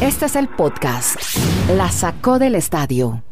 Este 0.00 0.26
es 0.26 0.36
el 0.36 0.48
podcast. 0.48 1.16
La 1.76 1.90
sacó 1.90 2.38
del 2.38 2.54
estadio. 2.54 3.22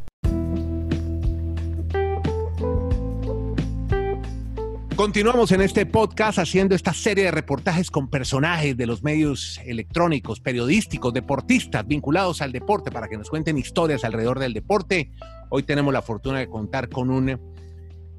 Continuamos 4.99 5.53
en 5.53 5.61
este 5.61 5.87
podcast 5.87 6.41
haciendo 6.41 6.75
esta 6.75 6.92
serie 6.92 7.25
de 7.25 7.31
reportajes 7.31 7.89
con 7.89 8.11
personajes 8.11 8.77
de 8.77 8.84
los 8.84 9.05
medios 9.05 9.61
electrónicos, 9.64 10.41
periodísticos, 10.41 11.14
deportistas 11.14 11.87
vinculados 11.87 12.43
al 12.43 12.51
deporte 12.51 12.91
para 12.91 13.07
que 13.07 13.17
nos 13.17 13.30
cuenten 13.30 13.57
historias 13.59 14.03
alrededor 14.03 14.41
del 14.41 14.55
deporte. 14.55 15.12
Hoy 15.51 15.62
tenemos 15.62 15.93
la 15.93 16.03
fortuna 16.03 16.41
de 16.41 16.49
contar 16.49 16.89
con 16.89 17.11
un 17.11 17.39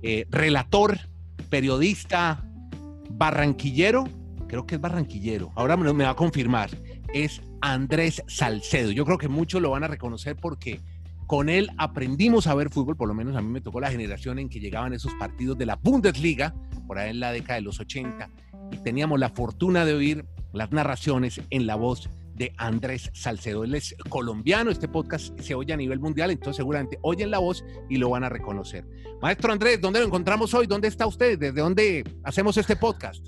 eh, 0.01 0.25
relator, 0.29 0.97
periodista, 1.49 2.45
barranquillero, 3.09 4.05
creo 4.47 4.65
que 4.65 4.75
es 4.75 4.81
barranquillero, 4.81 5.51
ahora 5.55 5.75
me, 5.75 6.03
va 6.03 6.11
a 6.11 6.15
confirmar, 6.15 6.69
es 7.13 7.41
Andrés 7.61 8.23
Salcedo. 8.27 8.91
Yo 8.91 9.05
creo 9.05 9.17
que 9.17 9.27
muchos 9.27 9.61
lo 9.61 9.71
van 9.71 9.83
a 9.83 9.87
reconocer 9.87 10.35
porque 10.35 10.81
con 11.27 11.49
él 11.49 11.69
aprendimos 11.77 12.47
a 12.47 12.55
ver 12.55 12.69
fútbol, 12.69 12.97
por 12.97 13.07
lo 13.07 13.13
menos 13.13 13.35
a 13.35 13.41
mí 13.41 13.49
me 13.49 13.61
tocó 13.61 13.79
la 13.79 13.91
generación 13.91 14.39
en 14.39 14.49
que 14.49 14.59
llegaban 14.59 14.93
esos 14.93 15.13
partidos 15.13 15.57
de 15.57 15.67
la 15.67 15.75
Bundesliga, 15.75 16.55
por 16.87 16.97
ahí 16.97 17.11
en 17.11 17.19
la 17.19 17.31
década 17.31 17.55
de 17.55 17.61
los 17.61 17.79
80, 17.79 18.29
y 18.71 18.77
teníamos 18.77 19.19
la 19.19 19.29
fortuna 19.29 19.85
de 19.85 19.93
oír 19.93 20.25
las 20.53 20.71
narraciones 20.71 21.39
en 21.51 21.67
la 21.67 21.75
voz 21.75 22.09
de 22.33 22.53
Andrés 22.57 23.11
Salcedo. 23.13 23.63
Él 23.63 23.75
es 23.75 23.95
colombiano, 24.09 24.71
este 24.71 24.87
podcast 24.87 25.39
se 25.39 25.53
oye 25.53 25.73
a 25.73 25.77
nivel 25.77 25.99
mundial, 25.99 26.31
entonces 26.31 26.55
seguramente 26.55 26.97
oyen 27.03 27.29
la 27.29 27.37
voz 27.37 27.63
y 27.89 27.97
lo 27.97 28.09
van 28.09 28.23
a 28.23 28.29
reconocer. 28.29 28.87
Maestro 29.21 29.51
Andrés, 29.51 29.79
¿dónde 29.79 29.99
lo 29.99 30.05
encontramos 30.05 30.53
hoy? 30.53 30.65
¿Dónde 30.65 30.87
está 30.87 31.05
usted? 31.05 31.37
¿Desde 31.37 31.61
dónde 31.61 32.03
hacemos 32.23 32.57
este 32.57 32.75
podcast? 32.75 33.27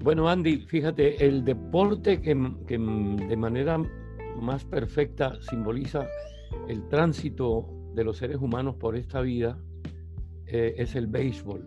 Bueno, 0.00 0.28
Andy, 0.28 0.58
fíjate, 0.58 1.26
el 1.26 1.44
deporte 1.44 2.20
que, 2.20 2.36
que 2.66 2.78
de 2.78 3.36
manera 3.36 3.78
más 4.40 4.64
perfecta 4.64 5.40
simboliza 5.42 6.06
el 6.68 6.88
tránsito 6.88 7.68
de 7.94 8.04
los 8.04 8.16
seres 8.18 8.36
humanos 8.36 8.76
por 8.76 8.96
esta 8.96 9.20
vida 9.20 9.58
eh, 10.46 10.74
es 10.78 10.94
el 10.94 11.06
béisbol. 11.06 11.64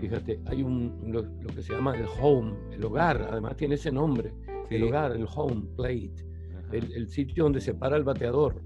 Fíjate, 0.00 0.40
hay 0.46 0.62
un, 0.62 1.12
lo, 1.12 1.22
que 1.54 1.62
se 1.62 1.72
llama 1.72 1.96
el 1.96 2.06
home, 2.20 2.54
el 2.72 2.84
hogar, 2.84 3.28
además 3.30 3.56
tiene 3.56 3.76
ese 3.76 3.92
nombre, 3.92 4.32
el 4.68 4.82
hogar, 4.82 5.12
el 5.12 5.26
home 5.32 5.62
plate, 5.76 6.26
el, 6.72 7.08
sitio 7.08 7.44
donde 7.44 7.60
se 7.60 7.74
para 7.74 7.96
el 7.96 8.02
bateador 8.02 8.62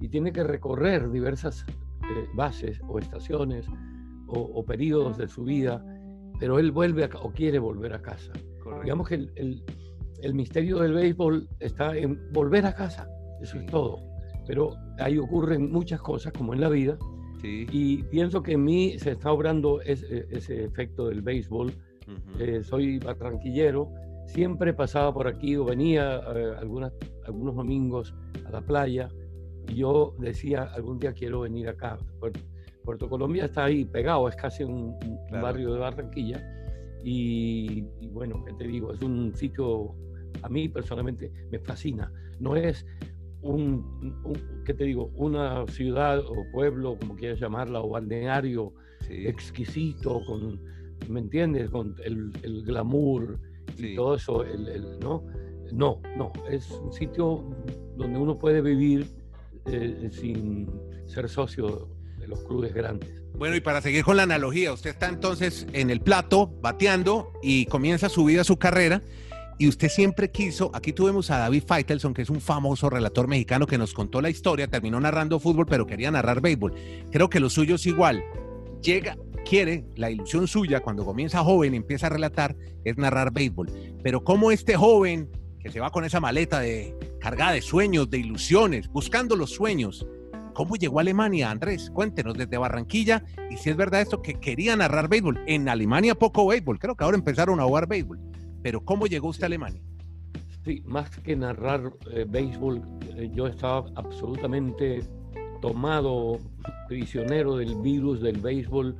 y 0.00 0.08
tiene 0.08 0.32
que 0.32 0.42
recorrer 0.42 1.10
diversas 1.10 1.66
eh, 1.68 2.28
bases 2.34 2.80
o 2.88 2.98
estaciones 2.98 3.66
o, 4.26 4.64
periodos 4.64 5.16
de 5.16 5.26
su 5.26 5.44
vida, 5.44 5.84
pero 6.38 6.58
él 6.58 6.72
vuelve 6.72 7.04
a, 7.04 7.10
o 7.22 7.30
quiere 7.32 7.58
volver 7.58 7.92
a 7.94 8.02
casa. 8.02 8.32
Digamos 8.82 9.08
que 9.08 9.14
el, 9.14 9.62
el, 10.22 10.34
misterio 10.34 10.78
del 10.78 10.92
béisbol 10.92 11.48
está 11.58 11.96
en 11.96 12.20
volver 12.32 12.66
a 12.66 12.74
casa, 12.74 13.08
eso 13.40 13.58
es 13.58 13.66
todo 13.66 14.08
pero 14.48 14.74
ahí 14.98 15.18
ocurren 15.18 15.70
muchas 15.70 16.00
cosas 16.00 16.32
como 16.32 16.54
en 16.54 16.62
la 16.62 16.70
vida. 16.70 16.98
Y 17.42 18.02
pienso 18.04 18.42
que 18.42 18.52
en 18.52 18.64
mí 18.64 18.98
se 18.98 19.12
está 19.12 19.30
obrando 19.30 19.80
e, 19.82 19.92
ese, 19.92 20.64
efecto 20.64 21.08
del 21.08 21.20
béisbol. 21.20 21.72
Eh, 22.40 22.62
soy 22.64 22.98
barranquillero, 22.98 23.92
siempre 24.24 24.72
pasaba 24.72 25.12
por 25.12 25.28
aquí 25.28 25.54
o 25.54 25.66
venía 25.66 26.22
eh, 26.34 26.54
algunas, 26.58 26.94
algunos 27.26 27.54
domingos 27.54 28.14
a 28.46 28.50
la 28.50 28.62
playa 28.62 29.10
y 29.68 29.74
yo 29.74 30.16
decía, 30.18 30.62
algún 30.62 30.98
día 30.98 31.12
quiero 31.12 31.40
venir 31.40 31.68
acá. 31.68 31.98
Puerto, 32.88 33.06
Colombia 33.06 33.44
está 33.44 33.66
ahí 33.66 33.84
pegado, 33.84 34.26
es 34.30 34.36
casi 34.36 34.64
un, 34.64 34.98
barrio 35.30 35.74
de 35.74 35.78
Barranquilla. 35.78 36.42
Y, 37.04 37.84
y, 38.00 38.08
bueno, 38.08 38.42
¿qué 38.46 38.54
te 38.54 38.66
digo? 38.66 38.94
Es 38.94 39.02
un 39.02 39.34
sitio, 39.36 39.94
a 40.40 40.48
mí 40.48 40.70
personalmente 40.70 41.30
me 41.50 41.58
fascina. 41.58 42.10
No 42.40 42.56
es 42.56 42.86
un, 43.42 44.64
¿qué 44.64 44.72
te 44.72 44.84
digo? 44.84 45.10
Una 45.16 45.66
ciudad 45.66 46.20
o 46.20 46.46
pueblo, 46.50 46.96
como 46.98 47.14
quieras 47.14 47.38
llamarla, 47.38 47.82
o 47.82 47.90
balneario 47.90 48.72
exquisito, 49.10 50.22
con, 50.24 50.58
¿me 51.10 51.20
entiendes? 51.20 51.68
Con 51.68 51.94
el, 52.02 52.32
glamour 52.62 53.38
y 53.76 53.96
todo 53.96 54.14
eso, 54.14 54.44
el, 54.44 54.98
¿no? 55.00 55.26
No, 55.72 56.00
no, 56.16 56.32
es 56.48 56.70
un 56.70 56.90
sitio 56.94 57.54
donde 57.98 58.18
uno 58.18 58.38
puede 58.38 58.62
vivir 58.62 59.06
eh, 59.66 60.08
sin 60.10 60.70
ser 61.04 61.28
socio 61.28 61.97
los 62.28 62.44
clubes 62.44 62.72
grandes. 62.74 63.10
Bueno, 63.34 63.56
y 63.56 63.60
para 63.60 63.80
seguir 63.80 64.04
con 64.04 64.16
la 64.16 64.24
analogía, 64.24 64.72
usted 64.72 64.90
está 64.90 65.08
entonces 65.08 65.66
en 65.72 65.90
el 65.90 66.00
plato, 66.00 66.52
bateando, 66.60 67.32
y 67.42 67.66
comienza 67.66 68.08
su 68.08 68.24
vida, 68.24 68.44
su 68.44 68.58
carrera, 68.58 69.02
y 69.58 69.66
usted 69.66 69.88
siempre 69.88 70.30
quiso, 70.30 70.70
aquí 70.72 70.92
tuvimos 70.92 71.30
a 71.30 71.38
David 71.38 71.64
Feitelson, 71.66 72.14
que 72.14 72.22
es 72.22 72.30
un 72.30 72.40
famoso 72.40 72.88
relator 72.90 73.26
mexicano 73.26 73.66
que 73.66 73.76
nos 73.76 73.92
contó 73.92 74.20
la 74.20 74.30
historia, 74.30 74.68
terminó 74.68 75.00
narrando 75.00 75.40
fútbol, 75.40 75.66
pero 75.66 75.86
quería 75.86 76.10
narrar 76.12 76.40
béisbol. 76.40 76.74
Creo 77.10 77.28
que 77.28 77.40
lo 77.40 77.50
suyo 77.50 77.74
es 77.74 77.86
igual. 77.86 78.22
Llega, 78.82 79.16
quiere, 79.44 79.84
la 79.96 80.10
ilusión 80.10 80.46
suya 80.46 80.80
cuando 80.80 81.04
comienza 81.04 81.42
joven, 81.42 81.74
empieza 81.74 82.06
a 82.06 82.10
relatar, 82.10 82.54
es 82.84 82.96
narrar 82.98 83.32
béisbol. 83.32 83.68
Pero 84.02 84.22
como 84.22 84.52
este 84.52 84.76
joven 84.76 85.28
que 85.60 85.70
se 85.70 85.80
va 85.80 85.90
con 85.90 86.04
esa 86.04 86.20
maleta 86.20 86.60
de 86.60 86.96
cargada 87.20 87.52
de 87.52 87.62
sueños, 87.62 88.08
de 88.10 88.18
ilusiones, 88.18 88.88
buscando 88.88 89.34
los 89.34 89.50
sueños, 89.50 90.06
¿cómo 90.58 90.74
llegó 90.74 90.98
a 90.98 91.02
Alemania, 91.02 91.52
Andrés? 91.52 91.88
Cuéntenos 91.88 92.36
desde 92.36 92.58
Barranquilla 92.58 93.22
y 93.48 93.56
si 93.58 93.70
es 93.70 93.76
verdad 93.76 94.00
esto 94.00 94.22
que 94.22 94.40
quería 94.40 94.74
narrar 94.74 95.08
béisbol. 95.08 95.38
En 95.46 95.68
Alemania 95.68 96.16
poco 96.16 96.48
béisbol, 96.48 96.80
creo 96.80 96.96
que 96.96 97.04
ahora 97.04 97.16
empezaron 97.16 97.60
a 97.60 97.62
jugar 97.62 97.86
béisbol. 97.86 98.18
Pero 98.60 98.84
¿cómo 98.84 99.06
llegó 99.06 99.28
usted 99.28 99.44
a 99.44 99.46
Alemania? 99.46 99.80
Sí, 100.64 100.82
más 100.84 101.10
que 101.20 101.36
narrar 101.36 101.92
eh, 102.10 102.26
béisbol, 102.28 102.82
eh, 103.16 103.30
yo 103.32 103.46
estaba 103.46 103.84
absolutamente 103.94 105.04
tomado, 105.62 106.40
prisionero 106.88 107.56
del 107.58 107.76
virus 107.76 108.20
del 108.20 108.40
béisbol. 108.40 108.96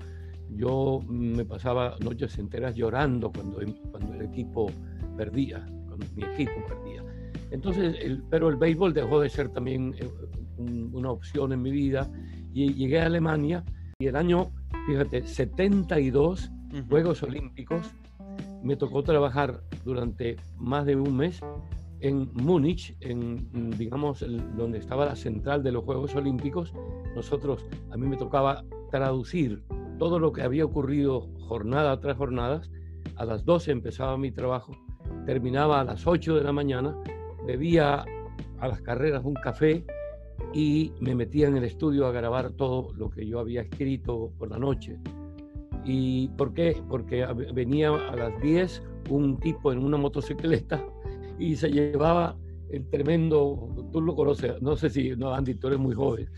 Yo 0.51 1.01
me 1.09 1.45
pasaba 1.45 1.97
noches 1.99 2.39
enteras 2.39 2.77
llorando 2.77 3.33
cuando, 3.33 3.59
cuando 3.91 4.15
el 4.15 4.23
equipo 4.23 4.71
perdía, 5.17 5.67
cuando 5.89 6.07
mi 6.15 6.23
equipo 6.23 6.65
perdía. 6.69 7.03
Entonces, 7.51 7.97
el, 8.01 8.23
pero 8.31 8.49
el 8.49 8.57
béisbol 8.57 8.95
dejó 8.95 9.21
de 9.21 9.29
ser 9.29 9.49
también 9.49 9.97
una 10.59 11.11
opción 11.11 11.53
en 11.53 11.63
mi 11.63 11.71
vida 11.71 12.11
y 12.53 12.73
llegué 12.75 13.01
a 13.01 13.07
Alemania 13.07 13.65
y 13.99 14.07
el 14.07 14.17
año, 14.17 14.51
fíjate, 14.87 15.27
72 15.27 16.51
Juegos 16.89 17.23
Olímpicos 17.23 17.95
me 18.63 18.77
tocó 18.77 19.03
trabajar 19.03 19.63
durante 19.85 20.37
más 20.57 20.87
de 20.87 20.97
un 20.97 21.17
mes 21.17 21.41
en 22.01 22.31
Múnich, 22.35 22.97
en, 23.01 23.71
digamos, 23.77 24.25
donde 24.57 24.79
estaba 24.79 25.07
la 25.07 25.17
central 25.17 25.63
de 25.63 25.73
los 25.73 25.85
Juegos 25.85 26.15
Olímpicos. 26.15 26.73
Nosotros, 27.15 27.67
a 27.91 27.97
mí 27.97 28.07
me 28.07 28.17
tocaba 28.17 28.65
traducir 28.91 29.65
todo 29.99 30.19
lo 30.19 30.33
que 30.33 30.43
había 30.43 30.65
ocurrido 30.65 31.29
jornada 31.41 31.99
tras 32.01 32.17
jornada. 32.17 32.63
A 33.17 33.25
las 33.25 33.45
12 33.45 33.73
empezaba 33.73 34.17
mi 34.17 34.31
trabajo, 34.31 34.73
terminaba 35.27 35.81
a 35.81 35.85
las 35.85 36.07
8 36.07 36.37
de 36.37 36.45
la 36.45 36.53
mañana, 36.53 36.97
bebía 37.47 38.05
a 38.61 38.69
las 38.69 38.81
carreras 38.81 39.25
un 39.25 39.35
café 39.35 39.85
y 40.53 40.93
me 41.01 41.15
metía 41.15 41.49
en 41.49 41.57
el 41.57 41.65
estudio 41.65 42.07
a 42.07 42.13
grabar 42.13 42.53
todo 42.53 42.93
lo 42.95 43.11
que 43.11 43.27
yo 43.27 43.39
había 43.39 43.63
escrito 43.63 44.33
por 44.39 44.51
la 44.51 44.59
noche. 44.59 44.99
¿Y 45.85 46.29
por 46.37 46.55
qué? 46.55 46.83
Porque 46.89 47.27
venía 47.55 47.89
a 47.89 48.17
las 48.17 48.41
10 48.41 48.83
un 49.11 49.39
tipo 49.39 49.73
en 49.73 49.79
una 49.79 49.97
motocicleta 49.97 50.85
y 51.39 51.57
se 51.57 51.71
llevaba 51.71 52.37
el 52.71 52.89
tremendo, 52.91 53.89
tú 53.93 54.01
lo 54.01 54.15
conoces, 54.15 54.61
no 54.61 54.77
sé 54.77 54.91
si, 54.91 55.11
no, 55.17 55.35
Andy, 55.35 55.55
tú 55.55 55.69
eres 55.69 55.79
muy 55.79 55.95
joven. 55.95 56.29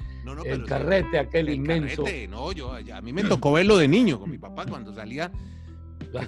el 0.44 0.64
carrete, 0.64 1.18
aquel 1.18 1.48
inmenso. 1.48 2.04
no, 2.28 2.52
yo, 2.52 2.72
a 2.72 3.00
mí 3.00 3.12
me 3.12 3.24
tocó 3.24 3.52
verlo 3.52 3.76
de 3.76 3.88
niño 3.88 4.20
con 4.20 4.30
mi 4.30 4.38
papá 4.38 4.64
cuando 4.66 4.94
salía, 4.94 5.32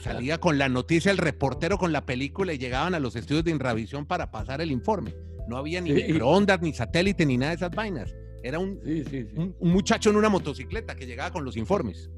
salía 0.00 0.38
con 0.38 0.58
la 0.58 0.68
noticia 0.68 1.12
el 1.12 1.18
reportero 1.18 1.78
con 1.78 1.92
la 1.92 2.04
película 2.04 2.52
y 2.52 2.58
llegaban 2.58 2.94
a 2.94 3.00
los 3.00 3.14
estudios 3.14 3.44
de 3.44 3.52
Inravisión 3.52 4.04
para 4.04 4.32
pasar 4.32 4.60
el 4.60 4.72
informe. 4.72 5.14
No 5.48 5.56
había 5.56 5.80
ni 5.80 5.92
microondas, 5.92 6.60
ni 6.62 6.72
satélite, 6.72 7.26
ni 7.26 7.36
nada 7.36 7.50
de 7.50 7.56
esas 7.56 7.70
vainas. 7.70 8.14
Era 8.42 8.58
un, 8.58 8.80
un 9.58 9.72
muchacho 9.72 10.10
en 10.10 10.16
una 10.16 10.28
motocicleta 10.28 10.94
que 10.94 11.06
llegaba 11.06 11.30
con 11.30 11.44
los 11.44 11.56
informes. 11.56 12.10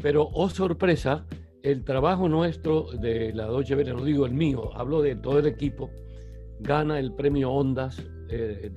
Pero, 0.00 0.28
oh 0.32 0.48
sorpresa, 0.50 1.26
el 1.64 1.82
trabajo 1.82 2.28
nuestro 2.28 2.92
de 2.92 3.32
la 3.32 3.46
Deutsche 3.46 3.74
Welle, 3.74 3.94
no 3.94 4.04
digo 4.04 4.26
el 4.26 4.34
mío, 4.34 4.70
hablo 4.74 5.00
de 5.00 5.16
todo 5.16 5.38
el 5.38 5.46
equipo, 5.46 5.90
gana 6.60 6.98
el 6.98 7.14
premio 7.14 7.50
Ondas 7.50 8.04
eh, 8.28 8.70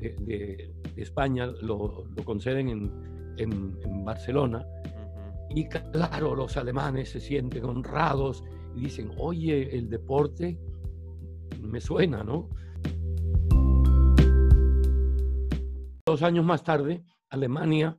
de, 0.00 0.72
España, 0.96 1.46
lo, 1.60 2.06
conceden 2.24 2.90
en, 3.36 4.04
Barcelona. 4.04 4.66
Y 5.50 5.68
claro, 5.68 6.34
los 6.34 6.56
alemanes 6.56 7.10
se 7.10 7.20
sienten 7.20 7.64
honrados 7.66 8.42
y 8.74 8.84
dicen, 8.84 9.10
oye, 9.18 9.76
el 9.76 9.90
deporte 9.90 10.58
me 11.64 11.80
suena, 11.80 12.22
¿no? 12.22 12.48
Dos 16.06 16.22
años 16.22 16.44
más 16.44 16.62
tarde, 16.62 17.04
Alemania 17.30 17.98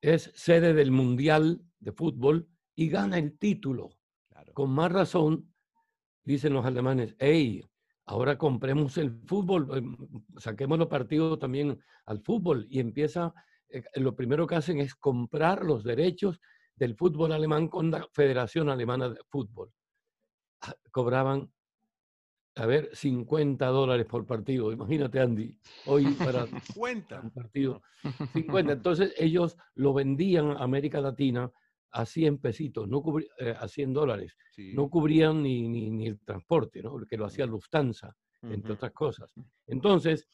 es 0.00 0.30
sede 0.34 0.74
del 0.74 0.90
Mundial 0.90 1.62
de 1.78 1.92
Fútbol 1.92 2.48
y 2.74 2.88
gana 2.88 3.18
el 3.18 3.38
título. 3.38 3.90
Con 4.54 4.70
más 4.70 4.92
razón, 4.92 5.52
dicen 6.24 6.52
los 6.52 6.64
alemanes, 6.64 7.16
hey, 7.18 7.64
ahora 8.06 8.36
compremos 8.36 8.98
el 8.98 9.12
fútbol, 9.26 9.68
em, 9.76 9.96
saquemos 10.36 10.78
los 10.78 10.88
partidos 10.88 11.38
también 11.38 11.78
al 12.06 12.20
fútbol 12.20 12.66
y 12.68 12.80
empieza, 12.80 13.32
eh, 13.68 13.82
lo 13.94 14.14
primero 14.14 14.46
que 14.46 14.56
hacen 14.56 14.78
es 14.78 14.94
comprar 14.94 15.64
los 15.64 15.84
derechos 15.84 16.40
del 16.74 16.96
fútbol 16.96 17.32
alemán 17.32 17.68
con 17.68 17.90
la 17.90 18.06
Federación 18.12 18.68
Alemana 18.68 19.08
de 19.08 19.20
Fútbol. 19.28 19.72
Ah, 20.62 20.74
cobraban, 20.90 21.52
a 22.56 22.66
ver, 22.66 22.90
50 22.92 23.66
dólares 23.66 24.06
por 24.06 24.26
partido. 24.26 24.72
Imagínate, 24.72 25.20
Andy, 25.20 25.56
hoy 25.86 26.04
para 26.14 26.44
un 27.22 27.30
partido, 27.30 27.82
50. 28.32 28.72
Entonces 28.72 29.14
ellos 29.18 29.56
lo 29.74 29.92
vendían 29.94 30.52
a 30.52 30.62
América 30.64 31.00
Latina 31.00 31.50
a 31.92 32.06
100 32.06 32.38
pesitos, 32.38 32.88
no 32.88 33.02
eh, 33.38 33.54
a 33.58 33.66
100 33.66 33.92
dólares. 33.92 34.36
No 34.74 34.88
cubrían 34.88 35.42
ni, 35.42 35.68
ni, 35.68 36.06
el 36.06 36.20
transporte, 36.20 36.82
¿no? 36.82 36.98
que 37.08 37.16
lo 37.16 37.26
hacía 37.26 37.46
Lufthansa, 37.46 38.14
entre 38.42 38.74
otras 38.74 38.92
cosas. 38.92 39.32
Entonces, 39.66 40.28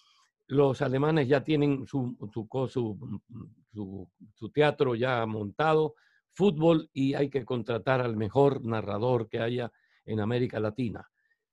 los 0.48 0.82
alemanes 0.82 1.28
ya 1.28 1.42
tienen 1.42 1.86
su, 1.86 2.16
su, 2.32 2.48
su, 2.68 4.08
su, 4.34 4.50
teatro 4.50 4.94
ya 4.94 5.24
montado, 5.26 5.94
fútbol, 6.32 6.88
y 6.92 7.14
hay 7.14 7.30
que 7.30 7.44
contratar 7.44 8.00
al 8.00 8.16
mejor 8.16 8.64
narrador 8.64 9.28
que 9.28 9.40
haya 9.40 9.72
en 10.04 10.20
América 10.20 10.60
Latina. 10.60 11.08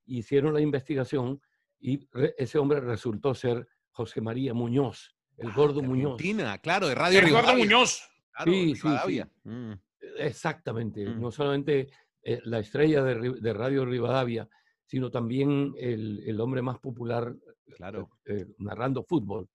Hicieron 0.05 0.53
la 0.53 0.61
investigación 0.61 1.41
y 1.79 2.07
ese 2.37 2.57
hombre 2.57 2.79
resultó 2.79 3.33
ser 3.33 3.67
José 3.91 4.21
María 4.21 4.53
Muñoz, 4.53 5.15
el 5.37 5.49
ah, 5.49 5.53
gordo 5.55 5.81
Muñoz. 5.81 6.21
claro, 6.61 6.87
de 6.87 6.95
Radio 6.95 7.19
El 7.19 7.31
gordo 7.31 7.55
Muñoz. 7.55 8.09
sí, 8.45 8.75
sí, 8.75 8.87
sí. 9.05 9.21
Mm. 9.43 9.73
Exactamente, 10.17 11.07
mm. 11.07 11.21
no 11.21 11.31
solamente 11.31 11.89
eh, 12.21 12.39
la 12.45 12.59
estrella 12.59 13.03
de, 13.03 13.53
Radio 13.53 13.85
Rivadavia, 13.85 14.47
sino 14.85 15.11
también 15.11 15.73
el, 15.77 16.39
hombre 16.39 16.61
más 16.61 16.79
popular 16.79 17.35
claro. 17.75 18.09
Eh, 18.25 18.45
narrando 18.57 19.03
fútbol. 19.03 19.49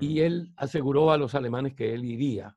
Y 0.00 0.22
él 0.22 0.52
aseguró 0.56 1.12
a 1.12 1.16
los 1.16 1.36
alemanes 1.36 1.76
que 1.76 1.94
él 1.94 2.04
iría, 2.04 2.52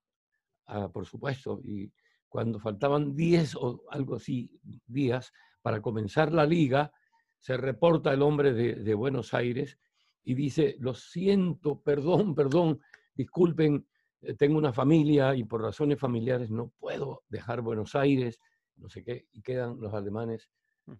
ah, 0.66 0.90
por 0.92 1.06
supuesto, 1.06 1.60
y 1.64 1.94
cuando 2.28 2.60
faltaban 2.60 3.16
10 3.16 3.58
o 3.58 3.84
algo 3.92 4.16
así 4.16 4.50
días 4.88 5.32
para 5.62 5.84
comenzar 5.84 6.34
la 6.34 6.48
liga, 6.48 6.92
se 7.42 7.58
reporta 7.58 8.14
el 8.14 8.22
hombre 8.22 8.54
de, 8.54 8.76
de 8.76 8.94
Buenos 8.94 9.34
Aires 9.34 9.78
y 10.24 10.36
dice, 10.36 10.76
lo 10.80 10.94
siento, 10.94 11.82
perdón, 11.82 12.36
perdón, 12.36 12.80
disculpen, 13.16 13.88
eh, 14.22 14.36
tengo 14.36 14.58
una 14.58 14.72
familia 14.72 15.36
y 15.36 15.44
por 15.44 15.62
razones 15.62 16.00
familiares 16.00 16.52
no 16.52 16.72
puedo 16.80 17.24
dejar 17.28 17.62
Buenos 17.62 17.96
Aires, 17.96 18.40
no 18.76 18.88
sé 18.90 19.04
qué, 19.04 19.28
y 19.32 19.42
quedan 19.42 19.80
los 19.80 19.94
alemanes, 19.94 20.50
mm. 20.86 20.94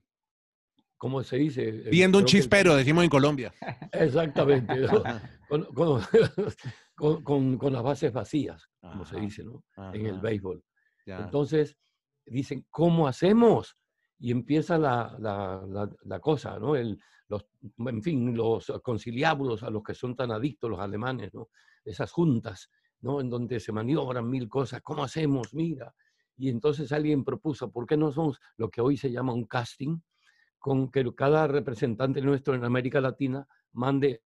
¿cómo 0.98 1.22
se 1.24 1.38
dice? 1.38 1.70
Eh, 1.70 1.90
Viendo 1.92 2.18
un 2.18 2.26
chispero, 2.26 2.76
decimos 2.76 3.04
en 3.04 3.10
Colombia. 3.10 3.54
Exactamente, 3.92 4.74
con, 6.96 7.58
con, 7.58 7.74
las 7.74 7.84
bases 7.84 8.12
vacías, 8.12 8.68
como 8.80 9.06
se 9.06 9.20
dice, 9.20 9.44
¿no? 9.44 9.64
En 9.94 10.08
el 10.08 10.20
béisbol. 10.20 10.64
Entonces, 11.06 11.78
dicen, 12.26 12.66
¿cómo 12.70 13.08
hacemos? 13.08 13.76
Y 14.22 14.32
empieza 14.32 14.78
la, 14.78 15.18
la, 15.20 15.90
la, 16.06 16.20
cosa, 16.20 16.58
¿no? 16.60 16.76
El, 16.76 16.98
los, 17.28 17.46
en 17.80 18.02
fin, 18.02 18.36
los 18.36 18.72
conciliábulos 18.82 19.64
a 19.64 19.70
los 19.70 19.84
que 19.84 19.94
son 19.94 20.16
tan 20.16 20.32
adictos 20.32 20.70
los 20.70 20.80
alemanes, 20.80 21.34
¿no? 21.34 21.50
Esas 21.84 22.12
juntas 22.12 22.70
¿no? 23.02 23.20
En 23.20 23.30
donde 23.30 23.60
se 23.60 23.72
maniobran 23.72 24.30
mil 24.30 24.48
cosas, 24.48 24.82
¿cómo 24.82 25.04
hacemos? 25.04 25.54
Mira. 25.54 25.94
Y 26.38 26.50
entonces 26.50 26.92
alguien 26.92 27.24
propuso, 27.24 27.72
¿por 27.72 27.86
qué 27.86 27.98
no 27.98 28.12
somos 28.12 28.40
lo 28.58 28.70
que 28.70 28.82
hoy 28.82 28.98
se 28.98 29.12
llama 29.12 29.34
un 29.34 29.46
casting? 29.46 30.00
Con 30.58 30.92
que 30.92 31.14
cada 31.16 31.48
representante 31.48 32.22
nuestro 32.22 32.56
en 32.56 32.64
América 32.64 33.02
Latina 33.02 33.48
mande 33.74 34.24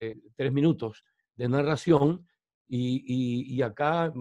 eh, 0.00 0.16
tres 0.36 0.52
minutos 0.52 1.04
de 1.36 1.48
narración 1.48 2.26
y, 2.68 3.54
y, 3.54 3.62
acá 3.62 4.12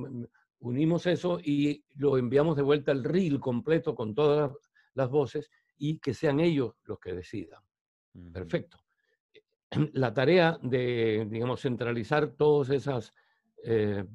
unimos 0.59 1.05
eso 1.05 1.39
y 1.43 1.83
lo 1.95 2.17
enviamos 2.17 2.55
de 2.55 2.61
vuelta 2.61 2.91
al 2.91 3.03
reel 3.03 3.39
completo 3.41 3.93
con 3.93 4.15
todas 4.15 4.51
las 4.51 4.66
voces 5.09 5.49
y 5.77 5.99
que 5.99 6.13
sean 6.13 6.39
ellos 6.39 6.73
los 6.85 6.99
que 6.99 7.13
decidan. 7.13 7.61
Perfecto. 8.33 8.77
La 9.93 10.13
tarea 10.13 10.57
de, 10.61 11.27
digamos, 11.29 11.61
centralizar 11.61 12.31
todas 12.31 12.69
esas 12.69 13.13
eh, 13.63 14.05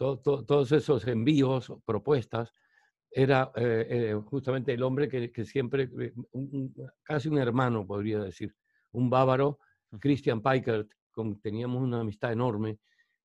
todos 0.00 0.72
esos 0.72 1.06
envíos, 1.06 1.70
propuestas, 1.84 2.54
era 3.10 3.52
eh, 3.54 3.86
eh, 3.90 4.20
justamente 4.24 4.72
el 4.72 4.82
hombre 4.82 5.08
que, 5.08 5.44
siempre, 5.44 5.90
casi 7.02 7.28
un 7.28 7.38
hermano 7.38 7.86
podría 7.86 8.20
decir, 8.20 8.54
un 8.92 9.10
bávaro, 9.10 9.58
Christian 9.98 10.40
Peikert, 10.40 10.90
con 11.10 11.38
teníamos 11.40 11.82
una 11.82 12.00
amistad 12.00 12.32
enorme, 12.32 12.78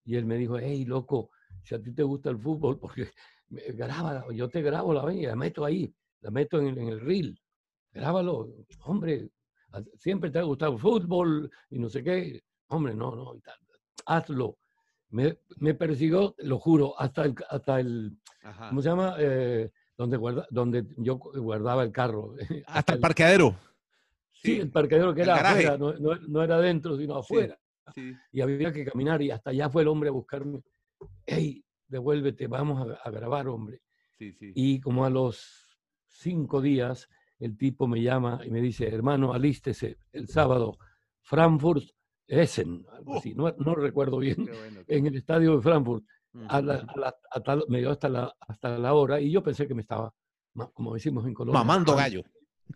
y 0.04 0.16
él 0.16 0.26
me 0.26 0.38
dijo, 0.38 0.58
hey, 0.58 0.84
loco, 0.86 1.30
si 1.64 1.76
a 1.76 1.82
ti 1.82 1.94
te 1.94 2.04
gusta 2.04 2.30
el 2.30 2.40
fútbol, 2.40 2.78
porque 2.82 3.10
graba, 3.48 4.26
yo 4.34 4.50
te 4.50 4.62
grabo 4.62 4.94
la 4.94 5.14
y 5.14 5.26
la 5.26 5.36
meto 5.36 5.64
ahí, 5.64 5.94
la 6.22 6.32
meto 6.32 6.60
en, 6.60 6.78
en 6.78 6.90
el 6.90 7.00
reel, 7.00 7.40
grábalo, 7.92 8.54
hombre, 8.82 9.30
siempre 9.98 10.30
te 10.30 10.40
ha 10.40 10.44
gustado 10.44 10.74
el 10.74 10.80
fútbol 10.80 11.50
y 11.70 11.80
no 11.80 11.90
sé 11.90 12.04
qué, 12.04 12.44
hombre, 12.68 12.94
no, 12.94 13.16
no, 13.16 13.34
hazlo. 14.06 14.58
Me, 15.10 15.38
me 15.58 15.74
persiguió, 15.74 16.36
lo 16.40 16.60
juro, 16.60 17.00
hasta 17.00 17.24
el, 17.24 17.36
hasta 17.50 17.80
el 17.80 18.18
¿cómo 18.70 18.82
se 18.82 18.90
llama? 18.90 19.16
Eh, 19.20 19.72
donde, 19.98 20.18
guarda, 20.18 20.48
donde 20.50 20.86
yo 20.98 21.18
guardaba 21.18 21.84
el 21.84 21.92
carro. 21.92 22.34
Hasta, 22.68 22.94
el 22.94 23.00
parqueadero. 23.00 23.56
Sí, 24.34 24.60
el 24.60 24.70
parqueadero 24.70 25.16
que 25.16 25.22
era 25.22 25.36
afuera, 25.36 25.78
no, 25.78 25.94
no, 25.94 26.44
era 26.44 26.60
dentro, 26.60 26.98
sino 26.98 27.16
afuera. 27.16 27.58
Y 28.32 28.42
había 28.42 28.74
que 28.74 28.84
caminar 28.84 29.22
y 29.22 29.32
hasta 29.32 29.52
allá 29.52 29.70
fue 29.70 29.84
el 29.84 29.88
hombre 29.88 30.10
a 30.10 30.12
buscarme. 30.12 30.62
¡Ey, 31.26 31.64
devuélvete, 31.88 32.48
vamos 32.48 32.86
a, 32.90 32.96
a 32.96 33.12
grabar, 33.12 33.48
hombre! 33.48 33.82
Y 34.20 34.82
como 34.82 35.06
a 35.06 35.10
los 35.10 35.65
cinco 36.18 36.62
días, 36.62 37.10
el 37.40 37.58
tipo 37.58 37.88
me 37.88 38.02
llama 38.02 38.42
y 38.46 38.50
me 38.50 38.62
dice, 38.62 38.88
hermano, 38.88 39.34
alístese 39.34 39.98
el 40.12 40.28
sábado, 40.28 40.78
Frankfurt 41.22 41.84
Essen, 42.28 42.86
algo 42.92 43.18
así, 43.18 43.36
no, 43.36 43.54
no, 43.60 43.76
recuerdo 43.76 44.18
bien, 44.18 44.50
en 44.88 45.06
el 45.06 45.16
estadio 45.16 45.56
de 45.56 45.62
Frankfurt. 45.62 46.04
A 46.50 46.62
la, 46.62 46.86
me 47.70 47.80
dio 47.80 47.92
hasta 47.92 48.10
la, 48.10 48.36
hasta 48.42 48.78
la 48.78 48.94
hora 48.94 49.22
y 49.22 49.32
yo 49.32 49.42
pensé 49.42 49.68
que 49.68 49.74
me 49.74 49.82
estaba, 49.82 50.14
como 50.74 50.94
decimos 50.94 51.26
en 51.26 51.34
Colombia, 51.34 51.64
mamando 51.64 51.96
gallo. 51.96 52.24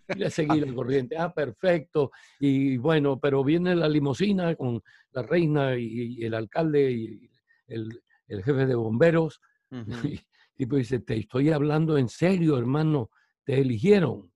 Y 0.07 0.19
le 0.19 0.29
seguí 0.29 0.59
el 0.59 0.73
corriente. 0.73 1.17
Ah, 1.17 1.33
perfecto. 1.33 2.11
Y 2.39 2.77
bueno, 2.77 3.19
pero 3.19 3.43
viene 3.43 3.75
la 3.75 3.89
limusina 3.89 4.55
con 4.55 4.81
la 5.11 5.23
reina 5.23 5.75
y, 5.77 6.23
el 6.23 6.35
alcalde 6.35 6.91
y 6.91 7.29
el, 7.67 8.01
el, 8.27 8.43
jefe 8.43 8.65
de 8.65 8.75
bomberos. 8.75 9.41
y, 10.57 10.65
pues 10.65 10.89
dice, 10.89 10.99
te 10.99 11.17
estoy 11.17 11.51
hablando 11.51 11.97
en 11.97 12.07
serio, 12.07 12.57
hermano. 12.57 13.09
Te 13.49 13.61
eligieron. 13.61 14.31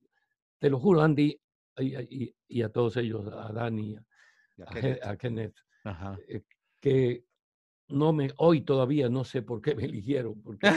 Te 0.58 0.72
lo 0.72 0.80
juro, 0.80 1.04
Andy, 1.04 1.40
y, 1.78 2.36
y 2.48 2.62
a 2.64 2.70
todos 2.70 2.98
ellos, 2.98 3.28
a 3.32 3.54
Dani, 3.54 3.96
a 5.04 5.16
Kenneth, 5.18 5.56
eh, 6.28 6.42
que 6.82 7.24
no 7.90 8.12
me, 8.12 8.32
hoy 8.38 8.62
todavía 8.62 9.10
no 9.10 9.24
sé 9.24 9.44
por 9.44 9.62
qué 9.62 9.76
me 9.76 9.86
eligieron, 9.86 10.42
porque 10.42 10.68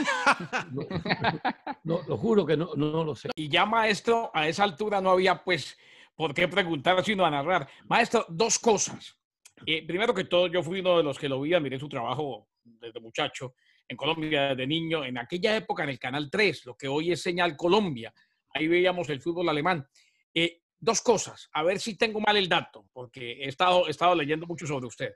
no, 1.83 2.03
lo 2.07 2.17
juro 2.17 2.45
que 2.45 2.55
no, 2.55 2.75
no 2.75 3.03
lo 3.03 3.15
sé. 3.15 3.31
Y 3.35 3.49
ya 3.49 3.65
maestro, 3.65 4.29
a 4.31 4.47
esa 4.47 4.65
altura 4.65 5.01
no 5.01 5.09
había 5.09 5.43
pues 5.43 5.75
por 6.13 6.31
qué 6.35 6.47
preguntar, 6.47 7.03
sino 7.03 7.25
a 7.25 7.31
narrar. 7.31 7.67
Maestro, 7.85 8.23
dos 8.29 8.59
cosas. 8.59 9.17
Eh, 9.65 9.83
primero 9.87 10.13
que 10.13 10.25
todo, 10.25 10.45
yo 10.45 10.61
fui 10.61 10.81
uno 10.81 10.97
de 10.97 11.03
los 11.03 11.17
que 11.17 11.27
lo 11.27 11.41
vi, 11.41 11.59
miré 11.59 11.79
su 11.79 11.89
trabajo 11.89 12.49
desde 12.63 12.99
muchacho 12.99 13.55
en 13.87 13.97
Colombia, 13.97 14.53
de 14.53 14.67
niño, 14.67 15.05
en 15.05 15.17
aquella 15.17 15.55
época 15.55 15.83
en 15.83 15.89
el 15.89 15.99
Canal 15.99 16.29
3, 16.29 16.65
lo 16.65 16.75
que 16.75 16.87
hoy 16.87 17.11
es 17.11 17.21
Señal 17.21 17.55
Colombia. 17.55 18.13
Ahí 18.57 18.67
veíamos 18.67 19.09
el 19.09 19.21
fútbol 19.21 19.49
alemán. 19.49 19.87
Eh, 20.33 20.61
dos 20.79 21.01
cosas, 21.01 21.49
a 21.53 21.63
ver 21.63 21.79
si 21.79 21.97
tengo 21.97 22.19
mal 22.19 22.37
el 22.37 22.49
dato, 22.49 22.87
porque 22.93 23.43
he 23.43 23.47
estado, 23.47 23.87
he 23.87 23.91
estado 23.91 24.15
leyendo 24.15 24.45
mucho 24.45 24.67
sobre 24.67 24.87
usted. 24.87 25.13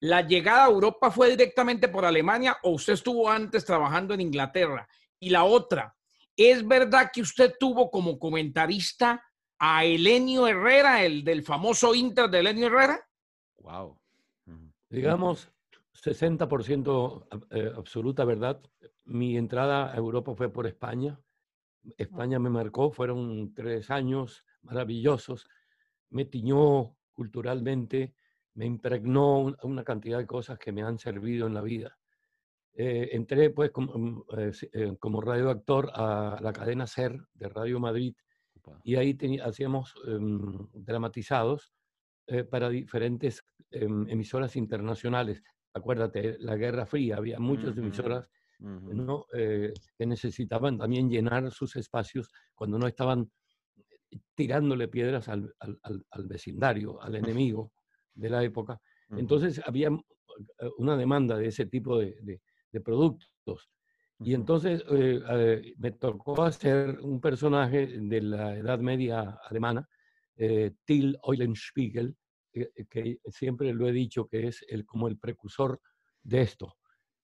¿La 0.00 0.26
llegada 0.26 0.64
a 0.64 0.70
Europa 0.70 1.10
fue 1.10 1.30
directamente 1.30 1.88
por 1.88 2.04
Alemania 2.04 2.58
o 2.62 2.70
usted 2.70 2.94
estuvo 2.94 3.30
antes 3.30 3.64
trabajando 3.64 4.14
en 4.14 4.20
Inglaterra? 4.20 4.88
Y 5.20 5.30
la 5.30 5.44
otra, 5.44 5.94
¿es 6.36 6.66
verdad 6.66 7.10
que 7.12 7.20
usted 7.20 7.54
tuvo 7.58 7.90
como 7.90 8.18
comentarista 8.18 9.22
a 9.58 9.84
Elenio 9.84 10.48
Herrera, 10.48 11.04
el 11.04 11.22
del 11.22 11.44
famoso 11.44 11.94
Inter 11.94 12.28
de 12.28 12.40
Elenio 12.40 12.66
Herrera? 12.66 13.00
Wow. 13.58 13.96
Digamos, 14.88 15.48
60% 15.94 17.26
eh, 17.50 17.72
absoluta 17.76 18.24
verdad. 18.24 18.60
Mi 19.04 19.36
entrada 19.36 19.92
a 19.92 19.96
Europa 19.96 20.34
fue 20.34 20.52
por 20.52 20.66
España. 20.66 21.18
España 21.96 22.38
me 22.38 22.50
marcó, 22.50 22.90
fueron 22.90 23.52
tres 23.54 23.90
años 23.90 24.44
maravillosos, 24.62 25.48
me 26.10 26.24
tiñó 26.24 26.96
culturalmente, 27.12 28.14
me 28.54 28.66
impregnó 28.66 29.54
una 29.62 29.84
cantidad 29.84 30.18
de 30.18 30.26
cosas 30.26 30.58
que 30.58 30.72
me 30.72 30.82
han 30.82 30.98
servido 30.98 31.46
en 31.46 31.54
la 31.54 31.62
vida. 31.62 31.98
Eh, 32.74 33.10
entré 33.12 33.50
pues 33.50 33.70
como, 33.70 33.92
mm, 33.96 34.22
eh, 34.38 34.52
eh, 34.72 34.96
como 34.98 35.20
radioactor 35.20 35.90
a 35.94 36.38
la 36.40 36.52
cadena 36.52 36.86
SER 36.86 37.20
de 37.34 37.48
Radio 37.48 37.78
Madrid 37.80 38.14
y 38.84 38.96
ahí 38.96 39.16
hacíamos 39.42 39.94
em, 40.06 40.68
dramatizados 40.72 41.72
eh, 42.26 42.44
para 42.44 42.68
diferentes 42.68 43.44
em, 43.70 44.08
emisoras 44.08 44.56
internacionales. 44.56 45.42
Acuérdate, 45.74 46.36
la 46.38 46.56
Guerra 46.56 46.86
Fría, 46.86 47.16
había 47.16 47.38
muchas 47.38 47.76
emisoras 47.76 48.28
¿no? 48.62 49.26
Eh, 49.34 49.72
que 49.98 50.06
necesitaban 50.06 50.78
también 50.78 51.10
llenar 51.10 51.50
sus 51.50 51.74
espacios 51.76 52.30
cuando 52.54 52.78
no 52.78 52.86
estaban 52.86 53.30
tirándole 54.34 54.88
piedras 54.88 55.28
al, 55.28 55.52
al, 55.58 56.26
vecindario, 56.26 57.00
al 57.02 57.16
enemigo 57.16 57.72
de 58.14 58.30
la 58.30 58.44
época. 58.44 58.80
Entonces 59.10 59.60
había 59.64 59.88
eh, 59.88 60.70
una 60.78 60.96
demanda 60.96 61.36
de 61.36 61.48
ese 61.48 61.66
tipo 61.66 61.98
de, 61.98 62.40
de, 62.70 62.80
productos. 62.80 63.70
Y 64.20 64.34
entonces 64.34 64.84
eh, 64.90 65.74
me 65.78 65.92
tocó 65.92 66.42
hacer 66.42 67.00
un 67.00 67.20
personaje 67.20 67.86
de 67.86 68.22
la 68.22 68.56
Edad 68.56 68.78
Media 68.78 69.38
alemana, 69.44 69.86
Till 70.84 71.18
Eulenspiegel, 71.22 72.16
que, 72.52 73.18
siempre 73.26 73.72
lo 73.72 73.86
he 73.88 73.92
dicho 73.92 74.26
que 74.26 74.48
es 74.48 74.64
el, 74.68 74.84
como 74.84 75.08
el 75.08 75.18
precursor 75.18 75.80
de 76.22 76.42
esto 76.42 76.76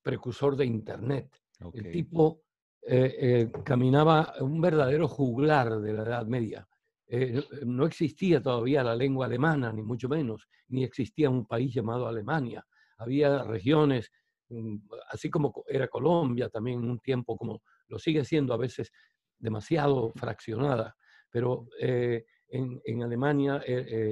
precursor 0.09 0.57
de 0.57 0.65
Internet. 0.65 1.29
El 1.75 1.91
tipo 1.91 2.41
eh, 2.81 3.15
eh, 3.21 3.53
caminaba 3.63 4.33
un 4.41 4.59
verdadero 4.59 5.07
juglar 5.07 5.83
de 5.83 5.93
la 5.93 6.03
Edad 6.03 6.27
Media. 6.27 6.67
Eh, 7.07 7.43
no 7.67 7.85
existía 7.85 8.41
todavía 8.41 8.83
la 8.83 8.97
lengua 8.97 9.27
alemana, 9.27 9.71
ni 9.71 9.83
mucho 9.83 10.09
menos, 10.09 10.49
ni 10.69 10.83
existía 10.83 11.29
un 11.29 11.45
país 11.45 11.75
llamado 11.75 12.09
Alemania. 12.09 12.65
Había 12.97 13.43
regiones, 13.43 14.11
mm, 14.49 14.77
así 15.11 15.29
como 15.29 15.53
era 15.69 15.89
Colombia 15.89 16.49
también 16.49 16.79
en 16.79 16.89
un 16.89 17.01
tiempo, 17.01 17.37
como 17.37 17.61
lo 17.89 17.99
sigue 17.99 18.25
siendo 18.25 18.55
a 18.55 18.57
veces 18.57 18.91
demasiado 19.39 20.11
fraccionada, 20.17 20.97
pero 21.31 21.67
en, 21.79 22.81
en, 22.83 23.03
Alemania 23.03 23.63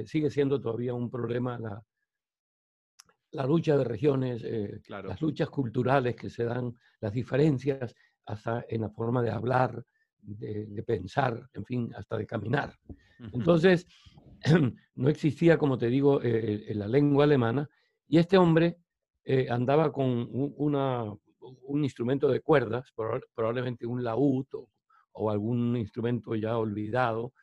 sigue 0.05 0.29
siendo 0.29 0.61
todavía 0.61 0.93
un 0.93 1.09
problema 1.09 1.57
la, 1.57 1.83
la 3.37 3.45
lucha 3.45 3.77
de 3.77 3.83
regiones, 3.83 4.41
eh, 4.43 4.81
las 4.87 5.21
luchas 5.21 5.47
culturales 5.47 6.15
que 6.15 6.27
se 6.27 6.43
dan, 6.43 6.73
las 6.99 7.13
diferencias 7.13 7.93
hasta 8.25 8.65
en 8.67 8.81
la 8.81 8.89
forma 8.89 9.21
de 9.21 9.29
hablar, 9.29 9.85
de, 10.19 10.83
pensar, 10.83 11.47
en 11.53 11.63
fin, 11.63 11.91
hasta 11.95 12.17
de 12.17 12.25
caminar. 12.25 12.73
Entonces, 13.31 13.85
no 14.95 15.07
existía, 15.07 15.59
como 15.59 15.77
te 15.77 15.87
digo, 15.87 16.19
eh, 16.23 16.73
la 16.73 16.87
lengua 16.87 17.25
alemana 17.25 17.69
y 18.07 18.17
este 18.17 18.39
hombre 18.39 18.79
eh, 19.23 19.47
andaba 19.51 19.91
con 19.91 20.27
una, 20.31 21.03
un 21.61 21.83
instrumento 21.83 22.27
de 22.29 22.41
cuerdas, 22.41 22.91
probablemente 23.35 23.85
un 23.85 24.03
laúd 24.03 24.47
o, 24.53 24.71
o 25.11 25.29
algún 25.29 25.77
instrumento 25.77 26.33
ya 26.33 26.57
olvidado, 26.57 27.33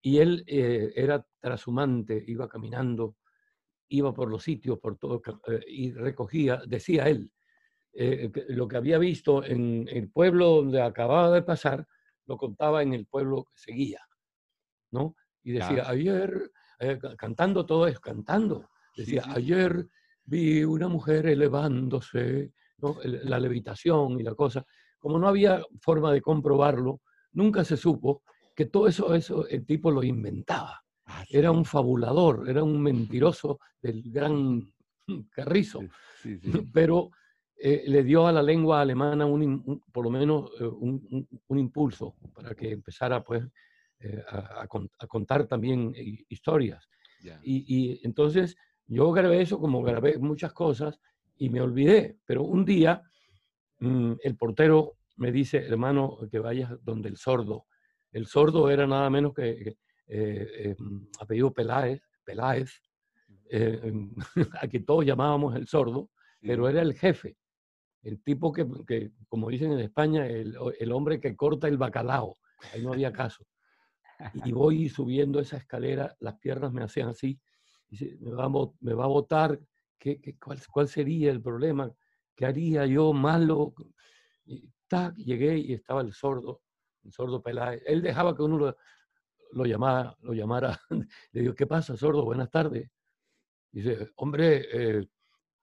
y 0.00 0.18
él 0.18 0.44
era 0.46 1.26
trashumante, 1.40 2.24
iba 2.26 2.48
caminando 2.48 3.16
iba 3.88 4.12
por 4.12 4.30
los 4.30 4.42
sitios, 4.42 4.78
por 4.78 4.96
todo, 4.96 5.22
eh, 5.48 5.60
y 5.66 5.92
recogía, 5.92 6.62
decía 6.66 7.08
él, 7.08 7.30
eh, 7.92 8.30
lo 8.48 8.68
que 8.68 8.76
había 8.76 8.98
visto 8.98 9.44
en 9.44 9.88
el 9.88 10.10
pueblo 10.10 10.56
donde 10.56 10.82
acababa 10.82 11.30
de 11.30 11.42
pasar, 11.42 11.86
lo 12.26 12.36
contaba 12.36 12.82
en 12.82 12.92
el 12.92 13.06
pueblo 13.06 13.44
que 13.44 13.58
seguía, 13.58 14.00
¿no? 14.90 15.14
Y 15.42 15.52
decía, 15.52 15.88
ayer, 15.88 16.50
eh, 16.80 16.98
cantando 17.16 17.64
todo 17.64 17.86
eso, 17.86 18.00
cantando, 18.00 18.68
decía, 18.96 19.22
ayer 19.28 19.88
vi 20.24 20.64
una 20.64 20.88
mujer 20.88 21.26
elevándose, 21.26 22.52
¿no? 22.78 22.98
la 23.04 23.38
levitación 23.38 24.20
y 24.20 24.24
la 24.24 24.34
cosa. 24.34 24.64
Como 24.98 25.18
no 25.18 25.28
había 25.28 25.62
forma 25.80 26.12
de 26.12 26.20
comprobarlo, 26.20 27.00
nunca 27.32 27.64
se 27.64 27.76
supo 27.76 28.22
que 28.54 28.66
todo 28.66 28.88
eso, 28.88 29.14
eso 29.14 29.46
el 29.46 29.64
tipo 29.64 29.90
lo 29.90 30.02
inventaba. 30.02 30.82
Ah, 31.06 31.24
era 31.30 31.50
un 31.52 31.64
fabulador, 31.64 32.48
era 32.48 32.64
un 32.64 32.80
mentiroso 32.82 33.60
del 33.80 34.02
gran 34.10 34.60
Carrizo, 35.30 35.80
pero 36.72 37.10
eh, 37.58 37.84
le 37.86 38.02
dio 38.02 38.26
a 38.26 38.32
la 38.32 38.42
lengua 38.42 38.80
alemana 38.80 39.24
un, 39.24 39.82
por 39.92 40.04
lo 40.04 40.10
menos 40.10 40.50
eh, 40.60 40.64
un, 40.64 41.26
un, 41.46 41.58
impulso 41.58 42.16
para 42.34 42.54
que 42.54 42.72
empezara 42.72 43.22
pues, 43.22 43.44
eh, 44.00 44.22
a, 44.28 44.66
contar 45.08 45.46
también 45.46 45.94
historias. 46.28 46.88
Y, 47.42 47.64
y, 47.66 48.00
entonces 48.04 48.56
yo 48.86 49.10
grabé 49.10 49.40
eso 49.40 49.58
como 49.58 49.82
grabé 49.82 50.18
muchas 50.18 50.52
cosas 50.52 51.00
y 51.38 51.48
me 51.48 51.60
olvidé, 51.60 52.18
pero 52.24 52.44
un 52.44 52.64
día 52.64 53.02
mm, 53.80 54.12
el 54.22 54.36
portero 54.36 54.98
me 55.16 55.32
dice, 55.32 55.58
hermano, 55.58 56.18
que 56.30 56.38
vayas 56.38 56.72
donde 56.84 57.08
el 57.08 57.16
sordo. 57.16 57.66
El 58.12 58.26
sordo 58.26 58.70
era 58.70 58.86
nada 58.86 59.08
menos 59.08 59.34
que 59.34 59.76
eh, 60.08 60.74
em, 60.78 61.06
apellido 61.18 61.52
Peláez, 61.52 62.02
Peláez 62.24 62.70
eh, 63.50 63.92
a 64.60 64.68
que 64.68 64.80
todos 64.80 65.04
llamábamos 65.04 65.54
el 65.56 65.66
sordo, 65.66 66.10
pero 66.40 66.68
era 66.68 66.82
el 66.82 66.94
jefe, 66.94 67.36
el 68.02 68.22
tipo 68.22 68.52
que, 68.52 68.66
que 68.86 69.12
como 69.28 69.48
dicen 69.48 69.72
en 69.72 69.80
España, 69.80 70.26
el, 70.26 70.56
el, 70.78 70.92
hombre 70.92 71.20
que 71.20 71.34
corta 71.34 71.66
el 71.68 71.76
bacalao. 71.76 72.36
Ahí 72.72 72.82
no 72.82 72.92
había 72.92 73.12
caso. 73.12 73.44
Y 74.44 74.52
voy 74.52 74.88
subiendo 74.88 75.40
esa 75.40 75.56
escalera, 75.56 76.16
las 76.20 76.38
piernas 76.38 76.72
me 76.72 76.84
hacían 76.84 77.08
así, 77.08 77.40
y 77.88 78.16
me, 78.20 78.32
va 78.32 78.44
a, 78.44 78.50
me 78.80 78.94
va 78.94 79.04
a 79.04 79.08
votar, 79.08 79.58
¿qué, 79.98 80.20
qué, 80.20 80.36
cuál, 80.38 80.60
cuál, 80.70 80.88
sería 80.88 81.30
el 81.30 81.42
problema? 81.42 81.92
¿Qué 82.34 82.46
haría 82.46 82.86
yo 82.86 83.12
malo? 83.12 83.74
Y 84.44 84.70
tac, 84.86 85.16
llegué 85.16 85.58
y 85.58 85.72
estaba 85.72 86.00
el 86.00 86.12
sordo, 86.12 86.62
el 87.04 87.12
sordo 87.12 87.42
Peláez. 87.42 87.82
Él 87.86 88.02
dejaba 88.02 88.36
que 88.36 88.42
uno 88.42 88.58
lo, 88.58 88.76
lo, 89.52 89.64
llamara, 89.64 90.16
lo 90.22 90.32
llamara, 90.32 90.78
le 91.32 91.40
digo, 91.40 91.54
¿qué 91.54 91.66
pasa, 91.66 91.96
sordo? 91.96 92.24
Buenas 92.24 92.50
tardes. 92.50 92.90
Dice, 93.72 94.10
hombre, 94.16 94.66
eh, 94.72 95.06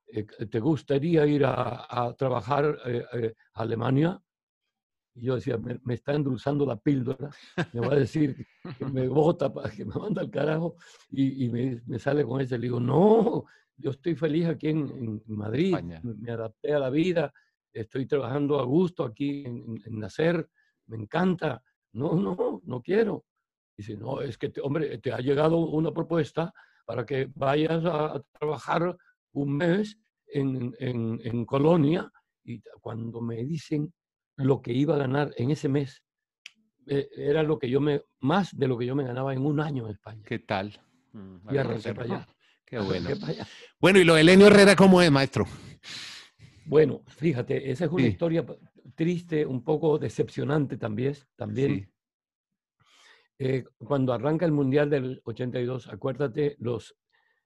eh, 0.08 0.24
¿te 0.24 0.60
gustaría 0.60 1.26
ir 1.26 1.44
a, 1.46 2.14
trabajar 2.18 2.78
eh, 2.86 3.34
a 3.54 3.62
Alemania? 3.62 4.22
Y 5.16 5.26
yo 5.26 5.36
decía, 5.36 5.58
me, 5.58 5.94
está 5.94 6.14
endulzando 6.14 6.66
la 6.66 6.76
píldora, 6.76 7.30
me 7.72 7.80
va 7.82 7.94
a 7.94 7.98
decir 7.98 8.48
que 8.78 8.86
me 8.86 9.08
vota, 9.08 9.52
que 9.76 9.86
me 9.86 9.94
manda 9.94 10.22
al 10.22 10.32
carajo, 10.32 10.76
y, 11.12 11.50
me, 11.50 12.00
sale 12.00 12.26
con 12.26 12.42
ese. 12.42 12.58
Le 12.58 12.64
digo, 12.64 12.80
no, 12.80 13.46
yo 13.78 13.92
estoy 13.92 14.16
feliz 14.16 14.48
aquí 14.48 14.70
en, 14.70 15.22
Madrid, 15.28 15.76
me, 16.04 16.32
adapté 16.32 16.74
a 16.74 16.80
la 16.80 16.90
vida, 16.90 17.32
estoy 17.72 18.08
trabajando 18.08 18.60
a 18.60 18.64
gusto 18.64 19.04
aquí 19.04 19.44
en, 19.46 19.82
en, 19.86 20.00
Nacer, 20.00 20.50
me 20.88 20.98
encanta. 20.98 21.64
No, 21.94 22.14
no, 22.16 22.62
no 22.64 22.82
quiero. 22.82 23.26
Dice, 23.86 24.00
no, 24.00 24.22
es 24.22 24.38
que, 24.38 24.50
hombre, 24.62 24.98
te 25.00 25.12
ha 25.12 25.18
llegado 25.18 25.58
una 25.58 25.92
propuesta 25.92 26.54
para 26.86 27.06
que 27.06 27.30
vayas 27.36 27.84
a, 27.84 28.22
trabajar 28.40 28.96
un 29.34 29.58
mes 29.58 29.98
en, 30.28 30.74
en, 30.80 31.46
Colonia 31.46 32.10
y 32.46 32.62
cuando 32.80 33.20
me 33.20 33.44
dicen 33.44 33.94
lo 34.38 34.62
que 34.62 34.72
iba 34.72 34.96
a 34.96 35.00
ganar 35.00 35.34
en 35.36 35.52
ese 35.52 35.68
mes, 35.68 36.02
eh, 36.88 37.10
era 37.18 37.44
lo 37.44 37.60
que 37.60 37.70
yo 37.70 37.82
me, 37.82 38.04
más 38.22 38.58
de 38.58 38.70
lo 38.70 38.78
que 38.78 38.86
yo 38.86 38.96
me 38.96 39.04
ganaba 39.04 39.34
en 39.34 39.46
un 39.46 39.60
año 39.60 39.86
en 39.86 39.92
España. 39.92 40.22
¿Qué 40.26 40.40
tal? 40.40 40.82
Mm, 41.12 41.54
y 41.54 41.58
arranqué 41.58 41.94
para 41.94 42.16
allá. 42.16 42.28
Qué 42.66 42.80
bueno. 42.80 43.10
Bueno, 43.82 44.00
¿y 44.00 44.06
lo 44.06 44.16
de 44.16 44.22
Elenio 44.22 44.48
Herrera 44.48 44.78
cómo 44.78 45.02
es, 45.02 45.12
maestro? 45.12 45.46
Bueno, 46.66 47.02
fíjate, 47.08 47.70
esa 47.70 47.84
es 47.86 47.92
una 47.92 48.08
historia 48.08 48.46
triste, 48.96 49.46
un 49.46 49.62
poco 49.62 49.98
decepcionante 49.98 50.78
también, 50.78 51.16
también 51.36 51.93
eh, 53.46 53.66
cuando 53.78 54.14
arranca 54.14 54.46
el 54.46 54.54
Mundial 54.54 54.90
del 54.90 55.22
82, 55.26 55.90
acuérdate, 55.90 56.56
los 56.60 56.96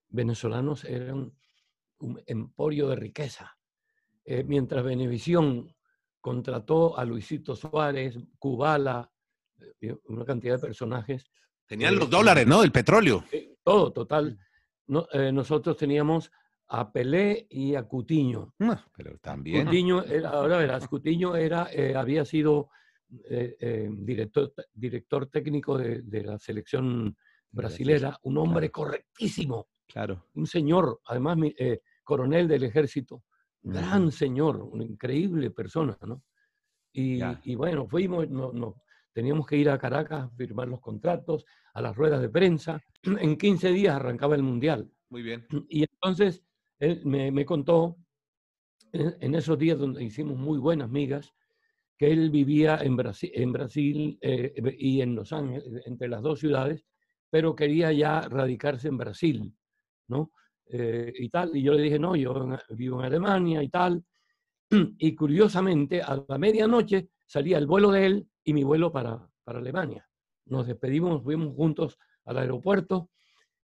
venezolanos 0.10 0.84
eran 0.86 1.34
un 1.98 2.22
emporio 2.28 2.90
de 2.90 2.98
riqueza. 2.98 3.58
Eh, 4.24 4.44
mientras 4.44 4.84
Venevisión 4.84 5.76
contrató 6.22 6.96
a 7.00 7.04
Luisito 7.04 7.56
Suárez, 7.56 8.16
Kubala, 8.38 9.12
eh, 9.82 9.98
una 10.06 10.24
cantidad 10.24 10.58
de 10.58 10.68
personajes. 10.68 11.32
Tenían 11.66 11.96
los 11.96 12.12
dólares, 12.12 12.46
¿no? 12.46 12.62
El 12.62 12.72
petróleo. 12.72 13.24
todo, 13.64 13.92
total. 13.92 14.38
nosotros 14.86 15.78
teníamos 15.78 16.32
a 16.68 16.92
Pelé 16.92 17.48
y 17.50 17.74
a 17.74 17.88
Cutiño. 17.88 18.54
Ah, 18.60 18.86
pero 18.96 19.18
también. 19.18 19.66
Cutiño, 19.66 20.04
ahora 20.32 20.58
verás, 20.60 20.88
Cutiño 20.88 21.36
era, 21.36 21.72
había 21.96 22.24
sido 22.24 22.70
eh, 23.30 23.56
eh, 23.60 23.90
director, 23.90 24.54
director 24.74 25.28
técnico 25.28 25.78
de, 25.78 26.24
la 26.24 26.38
selección 26.38 27.16
brasilera, 27.50 28.18
un 28.24 28.38
hombre 28.38 28.70
correctísimo. 28.70 29.70
Claro. 29.88 30.26
Un 30.34 30.46
señor, 30.46 31.00
además, 31.06 31.38
eh, 31.58 31.80
coronel 32.04 32.50
del 32.50 32.64
ejército, 32.64 33.24
gran 33.62 34.12
señor, 34.12 34.58
una 34.62 34.84
increíble 34.84 35.52
persona, 35.52 35.98
¿no? 36.06 36.22
Y, 36.92 37.56
bueno, 37.56 37.88
fuimos, 37.88 38.28
no, 38.28 38.82
teníamos 39.14 39.46
que 39.46 39.56
ir 39.56 39.70
a 39.70 39.78
Caracas 39.78 40.24
a 40.24 40.30
firmar 40.32 40.68
los 40.68 40.82
contratos, 40.82 41.46
a 41.74 41.82
las 41.82 41.96
ruedas 41.96 42.22
de 42.22 42.30
prensa. 42.30 42.82
En 43.22 43.38
15 43.38 43.72
días 43.72 43.96
arrancaba 43.96 44.36
el 44.36 44.44
Mundial. 44.44 44.92
Muy 45.10 45.22
bien. 45.22 45.46
Y 45.70 45.84
entonces 45.84 46.44
él 46.80 47.02
me, 47.06 47.32
me 47.32 47.46
contó, 47.46 47.98
en, 48.92 49.16
en, 49.22 49.36
esos 49.36 49.58
días 49.58 49.78
donde 49.78 50.04
hicimos 50.04 50.38
muy 50.38 50.58
buenas 50.58 50.90
migas, 50.90 51.34
que 51.98 52.12
él 52.12 52.30
vivía 52.30 52.78
en 52.78 52.96
Brasil, 52.96 53.32
en 53.34 53.52
Brasil 53.52 54.18
eh, 54.22 54.54
y 54.78 55.02
en 55.02 55.16
Los 55.16 55.34
Ángeles, 55.34 55.84
entre 55.86 56.08
las 56.08 56.22
dos 56.22 56.40
ciudades, 56.40 56.86
pero 57.30 57.56
quería 57.56 57.92
ya 57.92 58.22
radicarse 58.22 58.88
en 58.88 58.98
Brasil, 58.98 59.54
¿no? 60.08 60.32
Eh, 60.70 61.14
y 61.18 61.30
tal. 61.30 61.56
Y 61.56 61.64
yo 61.64 61.74
le 61.74 61.82
dije, 61.82 61.98
no, 61.98 62.16
yo 62.16 62.48
vivo 62.70 63.00
en 63.00 63.06
Alemania 63.06 63.64
y 63.64 63.70
tal. 63.70 64.04
Y 65.00 65.16
curiosamente, 65.16 66.02
a 66.02 66.24
la 66.28 66.38
medianoche 66.38 67.10
salía 67.26 67.58
el 67.58 67.68
vuelo 67.68 67.92
de 67.92 68.06
él 68.06 68.28
y 68.44 68.54
mi 68.54 68.64
vuelo 68.64 68.92
para, 68.92 69.30
para 69.44 69.60
Alemania. 69.60 70.08
Nos 70.46 70.68
despedimos, 70.68 71.24
fuimos 71.24 71.56
juntos 71.56 71.98
al 72.26 72.38
aeropuerto. 72.38 73.10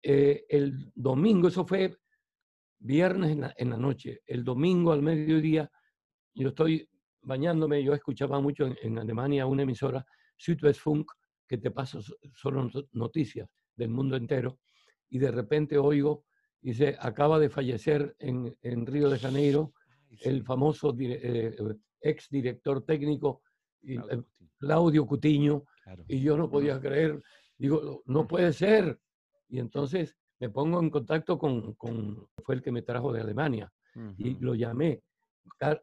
Eh, 0.02 0.46
el 0.50 0.92
domingo, 0.96 1.50
eso 1.50 1.66
fue 1.66 1.98
viernes 2.80 3.32
en 3.32 3.42
la, 3.42 3.54
en 3.58 3.70
la, 3.70 3.78
noche. 3.78 4.22
El 4.26 4.44
domingo 4.44 4.92
al 4.92 5.02
mediodía, 5.02 5.70
yo 6.34 6.50
estoy 6.50 6.90
bañándome, 7.28 7.84
yo 7.84 7.94
escuchaba 7.94 8.40
mucho 8.40 8.66
en, 8.66 8.78
en 8.82 8.98
Alemania 8.98 9.46
una 9.46 9.64
emisora, 9.64 10.06
Südwestfunk, 10.38 11.12
que 11.48 11.58
te 11.58 11.72
pasa 11.72 12.00
solo 12.34 12.70
noticias 12.94 13.50
del 13.76 13.90
mundo 13.90 14.16
entero, 14.16 14.60
y 15.10 15.20
de 15.20 15.32
repente 15.32 15.78
oigo, 15.78 16.24
dice, 16.62 16.96
acaba 17.00 17.38
de 17.38 17.50
fallecer 17.50 18.16
en, 18.20 18.58
en 18.62 18.86
Río 18.86 19.10
de 19.10 19.20
Janeiro 19.20 19.74
el 20.22 20.44
famoso 20.44 20.96
eh, 21.00 21.56
ex 22.02 22.30
director 22.30 22.84
técnico 22.86 23.42
Claudio, 23.82 24.26
Claudio 24.58 25.06
Cutiño, 25.06 25.64
claro. 25.84 26.04
y 26.08 26.22
yo 26.22 26.38
no 26.38 26.50
podía 26.50 26.80
creer, 26.80 27.22
digo, 27.58 28.04
no 28.06 28.26
puede 28.28 28.52
ser. 28.54 29.00
Y 29.50 29.60
entonces 29.60 30.18
me 30.40 30.50
pongo 30.50 30.80
en 30.80 30.90
contacto 30.90 31.38
con, 31.38 31.74
con 31.76 32.28
fue 32.44 32.56
el 32.56 32.62
que 32.62 32.72
me 32.72 32.82
trajo 32.82 33.12
de 33.14 33.22
Alemania, 33.22 33.72
uh 33.96 34.00
-huh. 34.00 34.16
y 34.18 34.36
lo 34.40 34.56
llamé, 34.56 35.04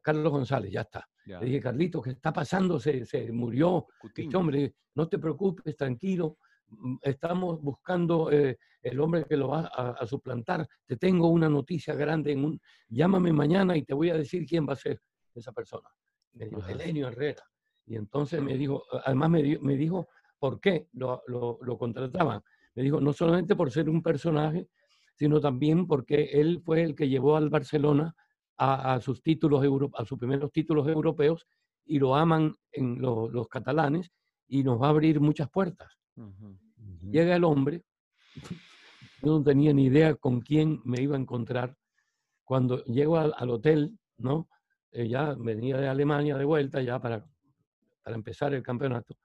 Carlos 0.03 0.33
González, 0.33 0.73
ya 0.73 0.83
está. 0.83 1.09
Ya. 1.27 1.41
Le 1.41 1.47
dije, 1.47 1.61
Carlito, 1.61 2.03
¿qué 2.03 2.11
está 2.11 2.33
pasando? 2.33 2.79
Se, 2.79 3.05
se 3.07 3.33
murió. 3.33 3.87
Este 4.15 4.37
hombre, 4.37 4.75
no 4.95 5.09
te 5.09 5.19
preocupes, 5.19 5.77
tranquilo. 5.77 6.39
Mm, 6.69 6.97
estamos 7.03 7.61
buscando 7.63 8.31
eh, 8.31 8.59
el 8.83 9.01
hombre 9.01 9.25
que 9.25 9.37
lo 9.37 9.49
va 9.49 9.71
a, 9.75 9.91
a, 9.91 10.07
suplantar. 10.07 10.69
Te 10.87 10.97
tengo 10.97 11.29
una 11.29 11.49
noticia 11.49 11.95
grande. 11.95 12.33
En 12.33 12.45
un... 12.45 12.61
Llámame 12.89 13.33
mañana 13.33 13.77
y 13.77 13.83
te 13.83 13.95
voy 13.95 14.11
a 14.11 14.15
decir 14.15 14.47
quién 14.47 14.67
va 14.69 14.75
a 14.75 14.77
ser 14.77 15.01
esa 15.35 15.53
persona. 15.53 15.89
Me 16.35 16.47
dijo, 16.47 16.67
Elenio 16.67 17.09
Herrera. 17.09 17.43
Y 17.87 17.97
entonces 17.97 18.43
me 18.43 18.57
dijo, 18.57 18.85
además 19.05 19.31
me, 19.31 19.43
di, 19.43 19.59
me 19.59 19.77
dijo, 19.77 20.09
¿por 20.39 20.61
qué 20.61 20.89
lo, 20.93 21.23
lo, 21.27 21.59
lo, 21.63 21.79
contrataban? 21.79 22.43
Me 22.75 22.83
dijo, 22.83 23.01
no 23.01 23.13
solamente 23.13 23.55
por 23.55 23.71
ser 23.71 23.89
un 23.89 24.03
personaje, 24.03 24.69
sino 25.15 25.41
también 25.41 25.87
porque 25.87 26.25
él 26.33 26.61
fue 26.65 26.83
el 26.83 26.95
que 26.95 27.09
llevó 27.09 27.37
al 27.37 27.51
Barcelona 27.51 28.15
a, 28.57 28.95
a 28.95 29.01
sus 29.01 29.23
títulos, 29.23 29.65
euro, 29.65 29.91
a 29.95 30.05
sus 30.05 30.19
primeros 30.19 30.53
títulos 30.53 30.87
europeos 30.89 31.47
y 31.85 31.99
lo 31.99 32.15
aman 32.15 32.55
en 32.73 33.01
lo, 33.01 33.29
los 33.29 33.49
catalanes 33.49 34.11
y 34.47 34.63
nos 34.63 34.81
va 34.81 34.87
a 34.87 34.91
abrir 34.91 35.21
muchas 35.21 35.51
puertas. 35.51 35.93
Uh 36.17 36.23
-huh. 36.23 36.59
Llega 37.11 37.37
el 37.37 37.45
hombre, 37.45 37.83
yo 39.23 39.39
no 39.39 39.43
tenía 39.43 39.73
ni 39.73 39.87
idea 39.87 40.15
con 40.15 40.41
quién 40.41 40.81
me 40.85 41.01
iba 41.03 41.17
a 41.17 41.21
encontrar. 41.21 41.77
Cuando 42.45 42.85
llego 42.85 43.17
al, 43.17 43.33
al 43.37 43.51
hotel, 43.51 43.99
¿no? 44.19 44.49
Eh, 44.93 45.09
ya 45.09 45.35
venía 45.35 45.77
de 45.79 45.89
Alemania 45.89 46.37
de 46.37 46.45
vuelta 46.45 46.81
ya 46.83 47.01
para, 47.01 47.27
para 48.03 48.17
empezar 48.17 48.55
el 48.55 48.63
campeonato. 48.63 49.17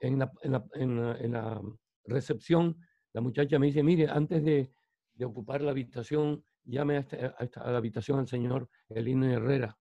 En 0.00 0.18
la, 0.18 0.30
en, 0.42 0.52
la, 0.52 0.64
en, 0.74 0.96
la, 0.96 1.18
en 1.18 1.32
la, 1.32 1.60
recepción, 2.04 2.76
la 3.12 3.20
muchacha 3.20 3.58
me 3.58 3.66
dice, 3.66 3.82
mire, 3.82 4.08
antes 4.08 4.42
de, 4.42 4.70
de 5.14 5.24
ocupar 5.24 5.60
la 5.60 5.72
habitación, 5.72 6.42
llame 6.68 6.96
a, 6.96 7.00
esta, 7.00 7.16
a, 7.38 7.44
esta, 7.44 7.62
a, 7.62 7.72
la 7.72 7.78
habitación 7.78 8.18
al 8.18 8.28
señor 8.28 8.68
Elino 8.88 9.26
Herrera. 9.26 9.76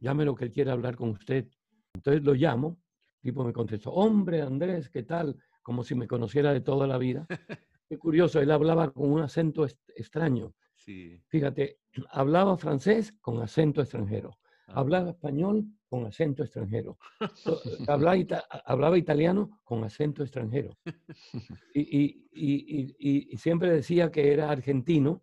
Llámelo 0.00 0.34
que 0.34 0.46
él 0.46 0.52
quiere 0.52 0.70
hablar 0.70 0.96
con 0.96 1.10
usted. 1.10 1.48
Entonces 1.94 2.24
lo 2.24 2.34
llamo, 2.34 2.80
el 3.22 3.30
tipo 3.30 3.44
me 3.44 3.52
contestó, 3.52 3.92
hombre, 3.92 4.42
Andrés, 4.42 4.90
¿qué 4.90 5.02
tal? 5.02 5.36
Como 5.62 5.84
si 5.84 5.94
me 5.94 6.08
conociera 6.08 6.52
de 6.52 6.60
toda 6.60 6.86
la 6.86 6.98
vida. 6.98 7.26
Qué 7.88 7.98
curioso, 7.98 8.40
él 8.40 8.50
hablaba 8.50 8.90
con 8.90 9.12
un 9.12 9.20
acento 9.20 9.66
extraño. 9.94 10.54
Sí. 10.74 11.20
Fíjate, 11.28 11.80
hablaba 12.10 12.56
francés 12.56 13.12
con 13.20 13.40
acento 13.40 13.82
extranjero. 13.82 14.38
Ah. 14.68 14.80
Hablaba 14.80 15.10
español 15.10 15.66
con 15.88 16.06
acento 16.06 16.42
extranjero. 16.42 16.98
hablaba, 17.88 18.16
ita 18.16 18.44
hablaba, 18.64 18.98
italiano 18.98 19.60
con 19.62 19.84
acento 19.84 20.22
extranjero. 20.22 20.76
Y, 21.76 22.28
y, 22.32 22.94
y, 22.98 23.26
y, 23.32 23.36
siempre 23.36 23.70
decía 23.70 24.10
que 24.10 24.32
era 24.32 24.50
argentino. 24.50 25.22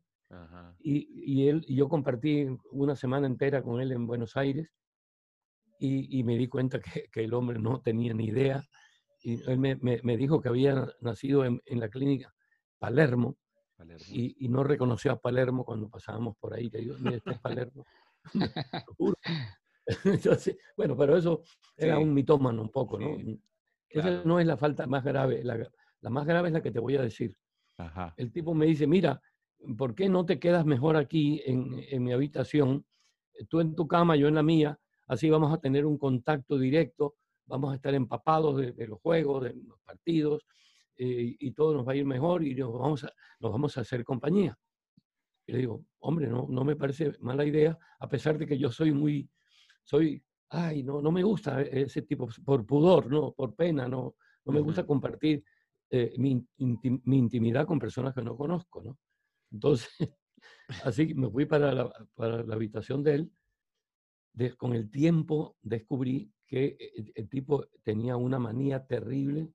Y, 0.80 1.48
él, 1.48 1.63
y 1.67 1.76
yo 1.76 1.89
compartí 1.89 2.48
una 2.72 2.96
semana 2.96 3.28
entera 3.28 3.62
con 3.62 3.82
él 3.82 3.91
en 3.91 4.08
Buenos 4.08 4.38
Aires 4.38 4.70
y, 5.80 6.24
me 6.24 6.38
di 6.38 6.48
cuenta 6.48 6.80
que, 6.80 7.10
que, 7.12 7.24
el 7.24 7.34
hombre 7.34 7.60
no 7.60 7.82
tenía 7.82 8.13
ni 8.13 8.26
idea. 8.26 8.63
Y 9.24 9.41
él 9.50 9.58
me, 9.58 9.76
me, 9.78 10.00
me 10.04 10.17
dijo 10.17 10.41
que 10.41 10.50
había 10.50 10.88
nacido 11.02 11.44
en, 11.44 11.62
en 11.65 11.80
la 11.80 11.89
clínica 11.89 12.34
Palermo, 12.80 13.38
Palermo. 13.78 14.06
Y, 14.10 14.48
no 14.50 14.63
reconoció 14.63 15.12
a 15.12 15.20
Palermo 15.20 15.65
cuando 15.65 15.89
pasábamos 15.89 16.36
por 16.38 16.54
ahí. 16.54 16.70
Le 16.70 16.80
digo, 16.80 16.96
mira, 17.00 17.17
este 17.17 17.32
es 17.32 17.39
Palermo. 17.39 17.86
Entonces, 20.06 20.58
bueno, 20.78 20.96
pero 20.96 21.17
eso 21.17 21.41
era 21.76 21.98
sí. 21.98 22.04
un 22.04 22.13
mitómano 22.13 22.62
un 22.62 22.70
poco, 22.70 23.00
¿no? 23.00 23.17
Sí, 23.17 23.41
Esa 23.89 24.08
claro. 24.08 24.22
no 24.26 24.39
es 24.39 24.46
la 24.46 24.58
falta 24.58 24.86
más 24.88 25.04
grave. 25.04 25.44
La, 25.44 25.58
la, 26.02 26.10
más 26.10 26.26
grave 26.26 26.50
es 26.50 26.54
la 26.54 26.62
que 26.62 26.72
te 26.72 26.80
voy 26.80 26.96
a 26.96 27.02
decir. 27.02 27.36
Ajá. 27.78 28.13
El 28.17 28.32
tipo 28.32 28.54
me 28.54 28.67
dice, 28.67 28.86
mira, 28.86 29.20
¿por 29.78 29.95
qué 29.95 30.10
no 30.10 30.26
te 30.26 30.39
quedas 30.39 30.65
mejor 30.65 30.95
aquí 30.97 31.41
en, 31.45 31.84
en, 31.89 32.04
mi 32.04 32.12
habitación? 32.12 32.86
Tú 33.50 33.60
en 33.60 33.76
tu 33.76 33.88
cama, 33.88 34.15
yo 34.15 34.28
en 34.28 34.36
la 34.36 34.43
mía. 34.43 34.80
Así 35.08 35.30
vamos 35.30 35.54
a 35.54 35.60
tener 35.60 35.86
un 35.86 35.97
contacto 35.97 36.58
directo, 36.58 37.15
vamos 37.45 37.71
a 37.71 37.76
estar 37.76 37.93
empapados 37.93 38.58
de, 38.58 38.71
de 38.71 38.88
los 38.88 39.00
juegos, 39.02 39.43
de 39.43 39.54
los 39.54 39.80
partidos, 39.82 40.45
eh, 41.04 41.36
y 41.39 41.52
todo 41.52 41.74
nos 41.74 41.88
va 41.88 41.93
a 41.93 41.95
ir 41.95 42.06
mejor 42.06 42.43
y 42.43 42.54
nos 42.54 42.74
vamos 42.74 43.04
a, 43.04 43.12
nos 43.39 43.52
vamos 43.52 43.76
a 43.76 43.82
hacer 43.82 44.04
compañía. 44.04 44.56
Y 45.47 45.54
le 45.54 45.58
digo, 45.58 45.84
hombre, 46.00 46.28
no, 46.28 46.45
no 46.47 46.63
me 46.63 46.76
parece 46.76 47.13
mala 47.21 47.43
idea, 47.43 47.76
a 48.00 48.08
pesar 48.08 48.38
de 48.38 48.45
que 48.45 48.56
yo 48.56 48.71
soy 48.71 48.91
muy, 48.91 49.28
soy, 49.84 50.24
ay, 50.50 50.84
no, 50.84 51.02
no 51.02 51.12
me 51.12 51.24
gusta 51.24 51.62
ese 51.63 52.04
tipo, 52.04 52.28
por 52.45 52.67
pudor, 52.67 53.10
no, 53.10 53.32
por 53.34 53.56
pena, 53.56 53.88
no, 53.88 54.15
no 54.45 54.54
me 54.54 54.60
gusta 54.60 54.86
compartir 54.86 55.43
eh, 55.89 56.13
mi, 56.17 56.45
intim, 56.58 57.02
mi, 57.06 57.17
intimidad 57.17 57.65
con 57.65 57.80
personas 57.80 58.13
que 58.13 58.21
no 58.21 58.38
conozco, 58.38 58.84
¿no? 58.84 59.00
Entonces, 59.51 59.89
así 60.83 61.13
me 61.13 61.29
fui 61.29 61.45
para 61.45 61.73
la, 61.73 61.91
para 62.15 62.43
la 62.43 62.55
habitación 62.55 63.03
de 63.03 63.15
él. 63.15 63.31
De, 64.33 64.55
con 64.55 64.73
el 64.73 64.89
tiempo 64.89 65.57
descubrí 65.61 66.31
que 66.45 66.77
el, 66.95 67.11
el, 67.15 67.29
tipo 67.29 67.67
tenía 67.83 68.15
una 68.15 68.39
manía 68.39 68.85
terrible. 68.85 69.51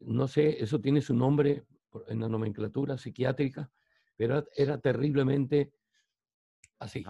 No 0.00 0.26
sé, 0.26 0.62
eso 0.62 0.80
tiene 0.80 1.00
su 1.00 1.14
nombre 1.14 1.64
en 2.08 2.20
la 2.20 2.28
nomenclatura 2.28 2.98
psiquiátrica, 2.98 3.70
pero 4.16 4.44
era, 4.56 4.78
terriblemente 4.78 5.72
así. 6.78 7.04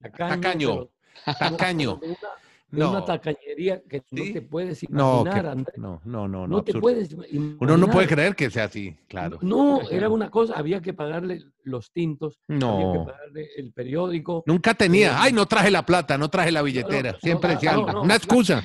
Tacaño. 0.00 0.30
Tacaño. 0.30 0.90
tacaño. 1.24 2.00
Una, 2.02 2.28
no. 2.70 2.90
una 2.90 3.04
tacañería 3.04 3.82
que 3.82 4.00
¿Sí? 4.00 4.28
no 4.28 4.32
te 4.32 4.42
puedes 4.42 4.82
imaginar, 4.82 5.44
no, 5.44 5.50
Andrés. 5.50 5.78
No, 5.78 6.00
no, 6.04 6.28
no. 6.28 6.46
No, 6.46 6.62
te 6.62 6.78
puedes 6.78 7.12
imaginar. 7.12 7.56
Uno 7.60 7.76
no 7.76 7.88
puede 7.88 8.06
creer 8.06 8.36
que 8.36 8.50
sea 8.50 8.64
así, 8.64 8.96
claro. 9.08 9.38
No, 9.42 9.80
era 9.90 10.08
una 10.08 10.30
cosa, 10.30 10.54
había 10.54 10.80
que 10.80 10.92
pagarle 10.92 11.44
los 11.64 11.90
tintos, 11.92 12.38
no. 12.48 12.76
había 12.76 12.92
que 12.92 13.12
pagarle 13.12 13.48
el 13.56 13.72
periódico. 13.72 14.44
Nunca 14.46 14.74
tenía, 14.74 15.12
eh, 15.12 15.16
ay, 15.16 15.32
no 15.32 15.46
traje 15.46 15.70
la 15.70 15.84
plata, 15.84 16.16
no 16.16 16.28
traje 16.28 16.52
la 16.52 16.62
billetera, 16.62 17.18
siempre 17.20 17.50
decía 17.50 17.72
algo. 17.72 18.02
una 18.02 18.16
excusa. 18.16 18.62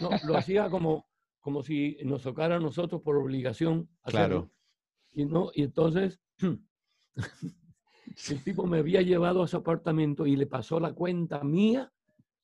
No, 0.00 0.10
lo 0.24 0.36
hacía 0.36 0.70
como, 0.70 1.06
como 1.40 1.62
si 1.62 1.98
nos 2.04 2.22
tocara 2.22 2.56
a 2.56 2.60
nosotros 2.60 3.02
por 3.02 3.16
obligación. 3.16 3.88
Hacerlo. 4.02 4.26
Claro. 4.26 4.50
Y, 5.14 5.24
no, 5.26 5.50
y 5.54 5.62
entonces 5.62 6.18
el 8.30 8.44
tipo 8.44 8.66
me 8.66 8.78
había 8.78 9.02
llevado 9.02 9.42
a 9.42 9.48
su 9.48 9.56
apartamento 9.56 10.26
y 10.26 10.36
le 10.36 10.46
pasó 10.46 10.80
la 10.80 10.92
cuenta 10.92 11.42
mía 11.44 11.92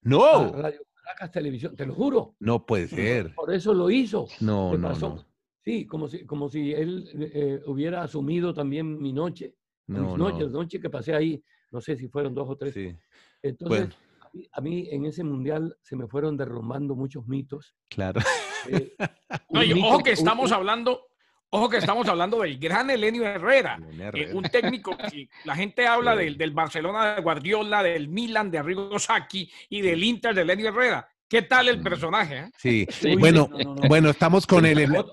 no. 0.03 0.25
a 0.25 0.53
Radio 0.53 0.81
Caracas 0.95 1.31
Televisión, 1.31 1.75
te 1.77 1.87
lo 1.87 1.95
juro. 1.95 2.37
No 2.41 2.67
puede 2.67 2.89
ser. 2.89 3.35
Por 3.35 3.53
eso 3.53 3.73
lo 3.73 3.91
hizo. 3.91 4.27
No, 4.41 4.77
no, 4.77 4.95
no, 4.95 5.25
Sí, 5.65 5.87
como 5.87 6.09
si, 6.09 6.25
como 6.25 6.49
si 6.49 6.73
él 6.73 7.31
eh, 7.35 7.61
hubiera 7.67 8.03
asumido 8.03 8.55
también 8.55 8.99
mi 9.01 9.13
noche, 9.13 9.55
no, 9.87 10.01
mis 10.01 10.17
noches, 10.17 10.51
no. 10.51 10.61
noche 10.61 10.81
que 10.81 10.89
pasé 10.89 11.15
ahí, 11.15 11.43
no 11.71 11.81
sé 11.81 11.97
si 11.97 12.09
fueron 12.09 12.35
dos 12.35 12.49
o 12.49 12.57
tres. 12.57 12.73
Sí. 12.73 12.97
Entonces, 13.43 13.89
bueno. 13.89 13.95
a, 14.21 14.31
mí, 14.33 14.49
a, 14.53 14.61
mí, 14.63 14.89
en 14.91 15.05
ese 15.05 15.25
mundial 15.25 15.77
se 15.83 15.95
me 15.95 16.07
fueron 16.07 16.37
derrumbando 16.39 16.95
muchos 16.95 17.27
mitos. 17.27 17.75
Claro. 17.89 18.21
Eh, 18.69 18.95
no, 19.51 19.63
y 19.63 19.73
ojo 19.73 20.03
que 20.03 20.13
estamos 20.13 20.51
un, 20.51 20.57
hablando 20.57 21.08
Ojo 21.51 21.71
que 21.71 21.79
estamos 21.79 22.07
hablando 22.09 22.41
del 22.41 22.59
gran 22.59 22.91
Elenio 22.91 23.25
Herrera, 23.25 23.81
eh, 24.13 24.31
un 24.35 24.43
técnico 24.45 24.97
que 24.99 25.31
la 25.45 25.57
gente 25.57 25.87
habla 25.87 26.15
del, 26.15 26.37
del, 26.37 26.51
Barcelona 26.51 27.15
de 27.15 27.23
Guardiola, 27.23 27.83
del 27.83 28.09
Milan 28.09 28.51
de 28.51 28.59
Arrigo 28.59 28.99
Sacchi 28.99 29.51
y 29.71 29.81
del 29.81 30.05
Inter 30.05 30.35
de 30.35 30.43
Elenio 30.43 30.69
Herrera. 30.69 31.09
¿Qué 31.27 31.43
tal 31.43 31.69
el 31.69 31.81
personaje? 31.81 32.39
Eh? 32.39 32.51
Sí, 32.59 32.87
sí. 32.91 33.17
bueno, 33.17 33.49
no, 33.51 33.59
no, 33.59 33.75
no. 33.77 33.89
bueno, 33.89 34.11
estamos 34.11 34.47
con 34.47 34.65
sí, 34.65 34.73
el... 34.73 35.05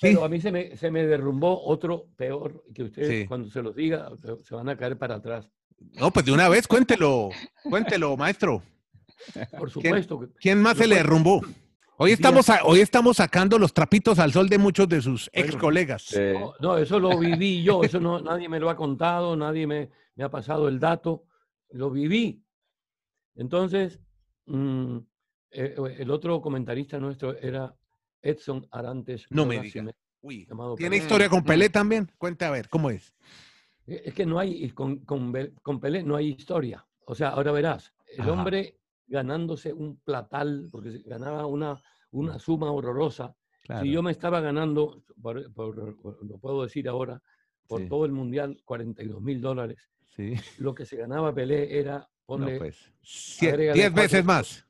Pero 0.00 0.24
a 0.24 0.28
mí 0.30 0.40
se 0.40 0.50
me, 0.50 0.74
se 0.78 0.90
me 0.90 1.04
derrumbó 1.06 1.62
otro 1.66 2.06
peor 2.16 2.64
que 2.74 2.84
ustedes 2.84 3.22
sí. 3.22 3.26
cuando 3.26 3.50
se 3.50 3.62
los 3.62 3.76
diga 3.76 4.08
se 4.42 4.54
van 4.54 4.70
a 4.70 4.76
caer 4.78 4.96
para 4.96 5.16
atrás. 5.16 5.50
No, 5.92 6.10
pues 6.10 6.24
de 6.24 6.32
una 6.32 6.48
vez 6.48 6.66
cuéntelo, 6.66 7.28
cuéntelo, 7.62 8.16
maestro. 8.16 8.62
Por 9.58 9.70
supuesto. 9.70 10.18
¿Quién, 10.18 10.32
¿quién 10.40 10.62
más 10.62 10.78
se 10.78 10.86
le 10.86 10.96
derrumbó? 10.96 11.42
Hoy 11.98 12.12
estamos, 12.12 12.46
hoy 12.64 12.80
estamos 12.80 13.16
sacando 13.16 13.58
los 13.58 13.72
trapitos 13.72 14.18
al 14.18 14.30
sol 14.30 14.48
de 14.50 14.58
muchos 14.58 14.86
de 14.86 15.00
sus 15.00 15.30
ex 15.32 15.56
colegas. 15.56 16.14
No, 16.60 16.76
eso 16.76 17.00
lo 17.00 17.18
viví 17.18 17.62
yo, 17.62 17.82
eso 17.82 17.98
no, 18.00 18.20
nadie 18.20 18.48
me 18.48 18.60
lo 18.60 18.68
ha 18.68 18.76
contado, 18.76 19.34
nadie 19.34 19.66
me, 19.66 19.90
me 20.14 20.24
ha 20.24 20.30
pasado 20.30 20.68
el 20.68 20.78
dato, 20.78 21.24
lo 21.70 21.90
viví. 21.90 22.42
Entonces, 23.34 23.98
mm, 24.44 24.98
eh, 25.52 25.74
el 25.98 26.10
otro 26.10 26.42
comentarista 26.42 26.98
nuestro 26.98 27.36
era 27.38 27.74
Edson 28.20 28.66
Arantes. 28.70 29.26
No 29.30 29.46
me 29.46 29.60
diga. 29.60 29.90
¿Tiene 30.76 30.96
historia 30.96 31.30
con 31.30 31.44
Pelé 31.44 31.70
también? 31.70 32.10
Cuente 32.18 32.44
a 32.44 32.50
ver, 32.50 32.68
¿cómo 32.68 32.90
es? 32.90 33.14
Es 33.86 34.12
que 34.12 34.26
no 34.26 34.38
hay, 34.38 34.68
con, 34.70 34.98
con, 34.98 35.32
con 35.62 35.80
Pelé 35.80 36.02
no 36.02 36.16
hay 36.16 36.30
historia. 36.30 36.84
O 37.06 37.14
sea, 37.14 37.30
ahora 37.30 37.52
verás, 37.52 37.94
el 38.18 38.28
hombre 38.28 38.76
ganándose 39.06 39.72
un 39.72 39.98
platal, 40.00 40.68
porque 40.70 41.02
ganaba 41.04 41.46
una, 41.46 41.80
una 42.10 42.38
suma 42.38 42.70
horrorosa. 42.72 43.34
Si 43.80 43.90
yo 43.90 44.02
me 44.02 44.12
estaba 44.12 44.40
ganando, 44.40 45.02
lo 45.16 46.38
puedo 46.38 46.62
decir 46.62 46.88
ahora, 46.88 47.20
por 47.66 47.88
todo 47.88 48.04
el 48.04 48.12
mundial, 48.12 48.60
42 48.64 49.20
mil 49.20 49.40
dólares. 49.40 49.78
Sí. 50.14 50.34
Lo 50.58 50.74
que 50.74 50.86
se 50.86 50.96
ganaba 50.96 51.34
Pelé 51.34 51.78
era, 51.78 52.08
ponle... 52.24 52.58
pues, 52.58 52.92
10 53.40 53.92
veces 53.92 54.24
más. 54.24 54.66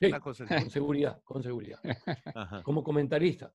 Sí, 0.00 0.10
con 0.10 0.34
seguridad, 0.70 1.22
con 1.22 1.42
seguridad. 1.42 1.78
Como 2.64 2.82
comentarista. 2.82 3.52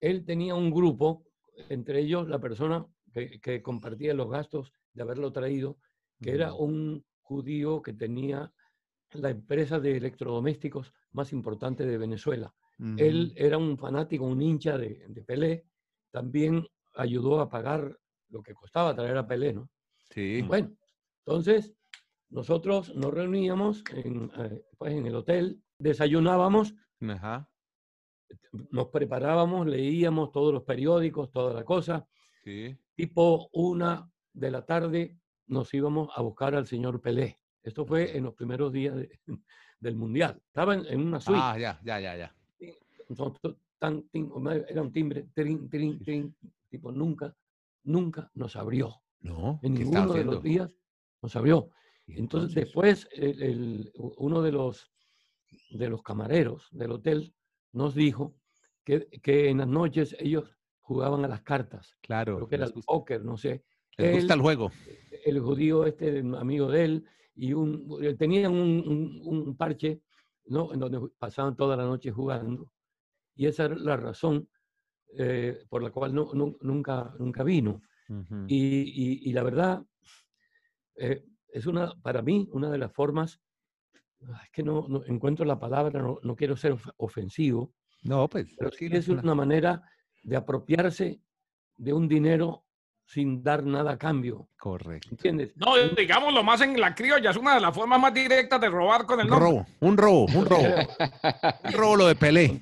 Él 0.00 0.24
tenía 0.24 0.54
un 0.54 0.70
grupo, 0.70 1.24
entre 1.68 2.00
ellos 2.00 2.28
la 2.28 2.38
persona 2.38 2.86
que, 3.12 3.40
que 3.40 3.60
compartía 3.60 4.14
los 4.14 4.30
gastos 4.30 4.72
de 4.92 5.02
haberlo 5.02 5.32
traído, 5.32 5.78
que 6.22 6.30
era 6.30 6.54
un 6.54 7.04
judío 7.22 7.82
que 7.82 7.92
tenía 7.92 8.52
la 9.12 9.30
empresa 9.30 9.80
de 9.80 9.96
electrodomésticos 9.96 10.92
más 11.12 11.32
importante 11.32 11.86
de 11.86 11.98
Venezuela. 11.98 12.54
Él 12.96 13.32
era 13.34 13.58
un 13.58 13.76
fanático, 13.76 14.24
un 14.24 14.40
hincha 14.40 14.78
de, 14.78 15.24
Pelé. 15.26 15.66
También 16.12 16.64
ayudó 16.94 17.40
a 17.40 17.48
pagar 17.48 17.98
lo 18.28 18.40
que 18.40 18.54
costaba 18.54 18.94
traer 18.94 19.16
a 19.16 19.26
Pelé, 19.26 19.52
¿no? 19.52 19.68
Sí. 20.10 20.42
Bueno, 20.42 20.70
entonces 21.26 21.74
nosotros 22.30 22.94
nos 22.94 23.12
reuníamos 23.12 23.82
en, 23.92 24.30
eh, 24.38 24.64
pues, 24.78 24.92
en 24.92 25.06
el 25.06 25.16
hotel, 25.16 25.60
desayunábamos, 25.78 26.74
nos 28.70 28.88
preparábamos, 28.88 29.66
leíamos 29.66 30.30
todos 30.30 30.52
los 30.52 30.62
periódicos, 30.62 31.32
toda 31.32 31.52
la 31.52 31.64
cosa. 31.64 32.06
Sí. 32.44 32.78
Tipo 32.94 33.48
una 33.52 34.08
de 34.32 34.50
la 34.52 34.64
tarde 34.64 35.18
nos 35.48 35.72
íbamos 35.74 36.10
a 36.14 36.22
buscar 36.22 36.54
al 36.54 36.66
señor 36.66 37.00
Pelé. 37.00 37.38
Esto 37.62 37.84
fue 37.84 38.16
en 38.16 38.24
los 38.24 38.34
primeros 38.34 38.72
días 38.72 38.96
del 39.80 39.96
Mundial. 39.96 40.40
Estaba 40.46 40.74
en, 40.74 41.00
una 41.00 41.20
suite. 41.20 41.40
Ah, 41.42 41.58
ya, 41.58 41.80
ya, 41.84 42.00
ya, 42.00 42.16
ya. 42.16 42.34
era 43.80 44.82
un 44.82 44.92
timbre, 44.92 45.28
trin, 45.34 45.68
trin, 45.68 46.02
trin, 46.02 46.36
tipo 46.68 46.92
nunca, 46.92 47.34
nunca 47.84 48.30
nos 48.34 48.56
abrió. 48.56 48.94
No. 49.20 49.58
En 49.62 49.74
ninguno 49.74 50.12
de 50.12 50.24
los 50.24 50.42
días 50.42 50.74
nos 51.22 51.34
abrió. 51.36 51.70
Entonces, 52.06 52.54
después 52.54 53.08
uno 54.16 54.42
de 54.42 54.52
los, 54.52 54.90
de 55.70 55.88
los 55.88 56.02
camareros 56.02 56.68
del 56.70 56.92
hotel 56.92 57.34
nos 57.72 57.94
dijo 57.94 58.34
que, 58.84 59.06
que, 59.22 59.50
en 59.50 59.58
las 59.58 59.68
noches 59.68 60.16
ellos 60.18 60.56
jugaban 60.80 61.24
a 61.24 61.28
las 61.28 61.42
cartas. 61.42 61.96
Claro. 62.00 62.36
Creo 62.36 62.48
que 62.48 62.54
era 62.54 62.64
el 62.66 62.72
póker, 62.72 63.24
no 63.24 63.36
sé. 63.36 63.64
Les 63.98 64.14
gusta 64.14 64.34
el 64.34 64.40
juego. 64.40 64.70
El 65.24 65.40
judío, 65.40 65.84
este 65.84 66.20
amigo 66.20 66.70
de 66.70 66.84
él, 66.84 67.06
y 67.38 67.52
un, 67.52 67.86
eh, 68.02 68.14
tenían 68.14 68.52
un, 68.52 69.20
un, 69.24 69.56
parche 69.56 70.02
¿no? 70.46 70.72
en 70.72 70.80
donde 70.80 71.00
pasaban 71.18 71.56
toda 71.56 71.76
la 71.76 71.84
noche 71.84 72.10
jugando. 72.10 72.72
Y 73.36 73.46
esa 73.46 73.66
era 73.66 73.76
la 73.76 73.96
razón 73.96 74.48
eh, 75.16 75.64
por 75.68 75.82
la 75.82 75.90
cual 75.90 76.14
no, 76.14 76.32
nunca, 76.60 77.14
nunca 77.18 77.44
vino. 77.44 77.80
y, 78.48 79.28
y, 79.28 79.32
la 79.32 79.42
verdad, 79.44 79.84
eh, 80.96 81.24
es 81.52 81.66
una, 81.66 81.94
para 82.02 82.22
mí 82.22 82.48
una 82.52 82.70
de 82.70 82.78
las 82.78 82.92
formas, 82.92 83.40
ah, 84.26 84.40
es 84.44 84.50
que 84.50 84.64
no, 84.64 84.88
no 84.88 85.04
encuentro 85.04 85.44
la 85.44 85.60
palabra, 85.60 86.02
no, 86.02 86.18
no, 86.22 86.34
quiero 86.34 86.56
ser 86.56 86.76
ofensivo. 86.96 87.72
No, 88.02 88.28
pues. 88.28 88.48
Pero 88.58 88.72
sí 88.72 88.88
es 88.90 89.08
una 89.08 89.34
manera 89.34 89.82
de 90.24 90.36
apropiarse 90.36 91.20
de 91.76 91.92
un 91.92 92.08
dinero 92.08 92.64
sin 93.08 93.42
dar 93.42 93.64
nada 93.64 93.92
a 93.92 93.98
cambio. 93.98 94.48
Correcto. 94.58 95.08
¿Entiendes? 95.10 95.56
No, 95.56 95.78
digamos 95.96 96.34
lo 96.34 96.42
más 96.42 96.60
en 96.60 96.78
la 96.78 96.94
criolla, 96.94 97.30
es 97.30 97.36
una 97.38 97.54
de 97.54 97.60
las 97.60 97.74
formas 97.74 97.98
más 97.98 98.12
directas 98.12 98.60
de 98.60 98.68
robar 98.68 99.06
con 99.06 99.20
el 99.20 99.28
nombre. 99.28 99.48
Robo, 99.48 99.66
un 99.80 99.96
robo, 99.96 100.26
un 100.26 100.44
robo. 100.44 100.62
un 101.64 101.72
robo 101.72 101.96
lo 101.96 102.06
de 102.06 102.14
Pelé. 102.14 102.60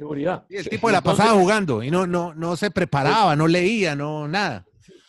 Y 0.48 0.56
el 0.56 0.68
tipo 0.68 0.86
de 0.86 0.92
la 0.92 1.00
pasaba 1.00 1.32
jugando 1.32 1.82
y 1.82 1.90
no, 1.90 2.06
no, 2.06 2.32
no 2.32 2.56
se 2.56 2.70
preparaba, 2.70 3.34
no 3.34 3.48
leía, 3.48 3.96
no 3.96 4.28
nada. 4.28 4.64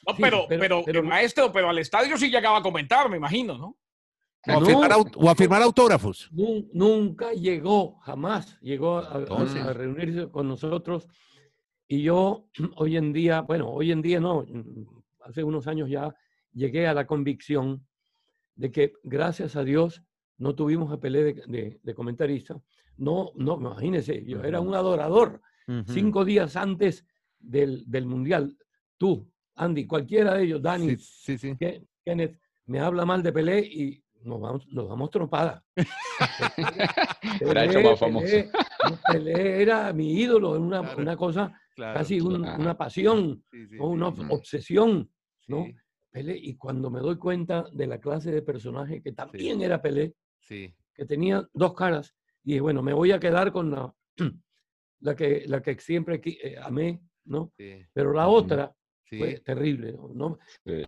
No, 0.08 0.16
pero, 0.16 0.46
pero, 0.50 0.82
pero, 0.84 1.04
maestro, 1.04 1.52
pero 1.52 1.70
al 1.70 1.78
estadio 1.78 2.18
sí 2.18 2.32
llegaba 2.32 2.58
a 2.58 2.64
comentar, 2.64 3.08
me 3.10 3.18
imagino, 3.18 3.58
¿no? 3.58 3.78
O 4.48 5.30
a, 5.30 5.36
firmar, 5.36 5.62
autógrafos. 5.62 6.30
Nunca 6.32 7.34
llegó, 7.34 8.00
jamás 8.00 8.58
llegó 8.62 9.00
a, 9.00 9.16
a, 9.16 9.74
reunirse 9.74 10.32
con 10.32 10.48
nosotros. 10.48 11.08
Y 11.88 12.02
yo 12.02 12.46
hoy 12.78 12.98
en 12.98 13.14
día, 13.14 13.42
bueno, 13.42 13.70
hoy 13.70 13.92
en 13.92 14.02
día 14.02 14.20
no, 14.20 14.46
hace 15.28 15.44
unos 15.44 15.68
años 15.68 15.90
ya 15.90 16.16
llegué 16.54 16.88
a 16.88 16.94
la 16.94 17.06
convicción 17.06 17.86
de 18.56 18.72
que 18.72 18.94
gracias 19.04 19.56
a 19.56 19.64
Dios 19.64 20.04
no 20.38 20.56
tuvimos 20.56 20.92
a 20.92 21.00
Pelé 21.00 21.34
de, 21.34 21.96
comentarista. 21.96 22.60
No, 22.98 23.32
no, 23.36 23.58
imagínese, 23.58 24.24
yo 24.26 24.44
era 24.44 24.60
un 24.60 24.74
adorador. 24.76 25.42
Cinco 25.88 26.24
días 26.24 26.56
antes 26.56 27.06
del, 27.40 28.06
Mundial, 28.06 28.58
tú, 28.98 29.30
Andy, 29.56 29.86
cualquiera 29.86 30.36
de 30.36 30.46
ellos, 30.46 30.62
Dani, 30.62 30.96
Kenneth, 32.06 32.40
me 32.66 32.80
habla 32.80 33.06
mal 33.06 33.22
de 33.22 33.34
Pelé 33.34 33.60
y 33.60 34.04
nos 34.24 34.40
vamos, 34.40 34.68
nos 34.70 34.88
vamos 34.88 35.10
tropada. 35.10 35.64
era 37.42 37.66
hecho 37.66 37.82
más 37.82 38.00
famoso. 38.00 38.28
Pelé, 39.12 39.62
era 39.62 39.92
mi 39.92 40.14
ídolo, 40.14 40.52
una, 40.52 40.82
una 40.82 41.18
cosa, 41.18 41.54
casi 41.76 42.22
una 42.22 42.78
pasión 42.78 43.44
o 43.80 43.90
una 43.90 44.08
obsesión. 44.08 45.10
¿No? 45.48 45.66
Pelé, 46.10 46.38
y 46.38 46.56
cuando 46.56 46.90
me 46.90 47.00
doy 47.00 47.18
cuenta 47.18 47.66
de 47.72 47.88
la 47.88 48.00
clase 48.00 48.32
de 48.32 48.42
personaje 48.42 49.02
que 49.02 49.12
también 49.12 49.62
era 49.62 49.82
Pelé, 49.82 50.16
que 50.48 51.06
tenía 51.06 51.48
dos 51.54 51.74
caras, 51.74 52.16
y 52.44 52.60
bueno, 52.60 52.82
me 52.82 52.94
voy 52.94 53.12
a 53.12 53.20
quedar 53.20 53.52
con 53.52 53.72
la, 53.72 53.94
la, 55.02 55.16
que, 55.16 55.44
la 55.48 55.62
que 55.62 55.78
siempre 55.80 56.22
eh, 56.24 56.56
amé, 56.62 57.02
¿no? 57.26 57.54
Pero 57.94 58.14
la 58.14 58.28
otra 58.28 58.74
fue 59.04 59.40
terrible, 59.40 59.98
¿no? 60.14 60.40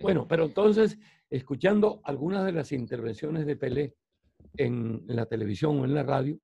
Bueno, 0.02 0.28
pero 0.28 0.45
entonces, 0.45 0.98
escuchando 1.30 2.02
algunas 2.04 2.45
de 2.45 2.54
las 2.54 2.72
intervenciones 2.72 3.45
de 3.45 3.56
Pelé 3.56 3.95
en, 4.58 5.06
en 5.08 5.15
la 5.15 5.26
televisión 5.26 5.80
o 5.80 5.86
en 5.86 5.93
la 5.93 6.04
radio, 6.04 6.39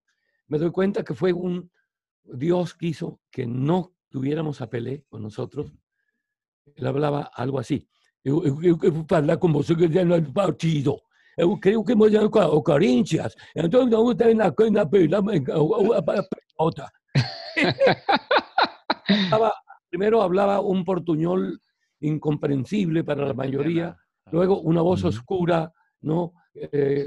me 0.47 0.57
doy 0.59 0.71
cuenta 0.71 1.03
que 1.03 1.13
fue 1.13 1.33
un 1.33 1.71
Dios 2.23 2.73
quiso 2.73 3.21
que 3.31 3.45
no 3.45 3.95
tuviéramos 4.09 4.61
a 4.61 4.69
Pelé 4.69 5.05
con 5.09 5.21
nosotros. 5.21 5.71
Él 6.75 6.85
hablaba 6.87 7.31
algo 7.33 7.59
así. 7.59 7.87
Eu, 8.25 8.43
eu, 8.43 8.63
eu, 8.63 8.79
eu 8.81 8.91
vou 8.91 9.05
falar 9.07 9.37
com 9.37 9.53
você 9.53 9.75
que 9.75 10.03
no 10.03 10.33
partido. 10.33 10.99
Eu 11.37 11.59
creio 11.59 11.83
que 11.83 11.93
vamos 11.93 12.29
com 12.31 12.39
o 12.39 12.63
Corinthians. 12.63 13.35
Então, 13.55 13.85
não 13.85 14.15
tem 14.15 14.33
na 14.33 14.45
na 14.45 14.85
pelota. 14.87 16.89
primero 19.89 20.21
hablaba 20.21 20.59
un 20.59 20.83
portuñol 20.83 21.59
incomprensible 21.99 23.03
para 23.03 23.27
la 23.27 23.33
mayoría, 23.33 23.95
luego 24.31 24.59
una 24.61 24.81
voz 24.81 25.03
oscura, 25.03 25.71
¿no? 26.01 26.33
Eh, 26.53 27.05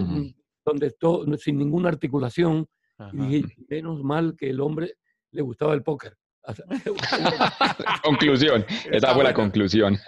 donde 0.65 0.95
sin 1.39 1.59
ninguna 1.59 1.89
articulación. 1.89 2.67
Y 3.13 3.45
menos 3.69 4.03
mal 4.03 4.35
que 4.37 4.51
el 4.51 4.61
hombre 4.61 4.95
le 5.33 5.43
gustaba 5.43 5.75
el 5.75 5.83
póker. 5.83 6.17
conclusión, 8.03 8.65
esa 8.91 9.15
fue 9.15 9.25
la 9.25 9.35
conclusión. 9.35 9.99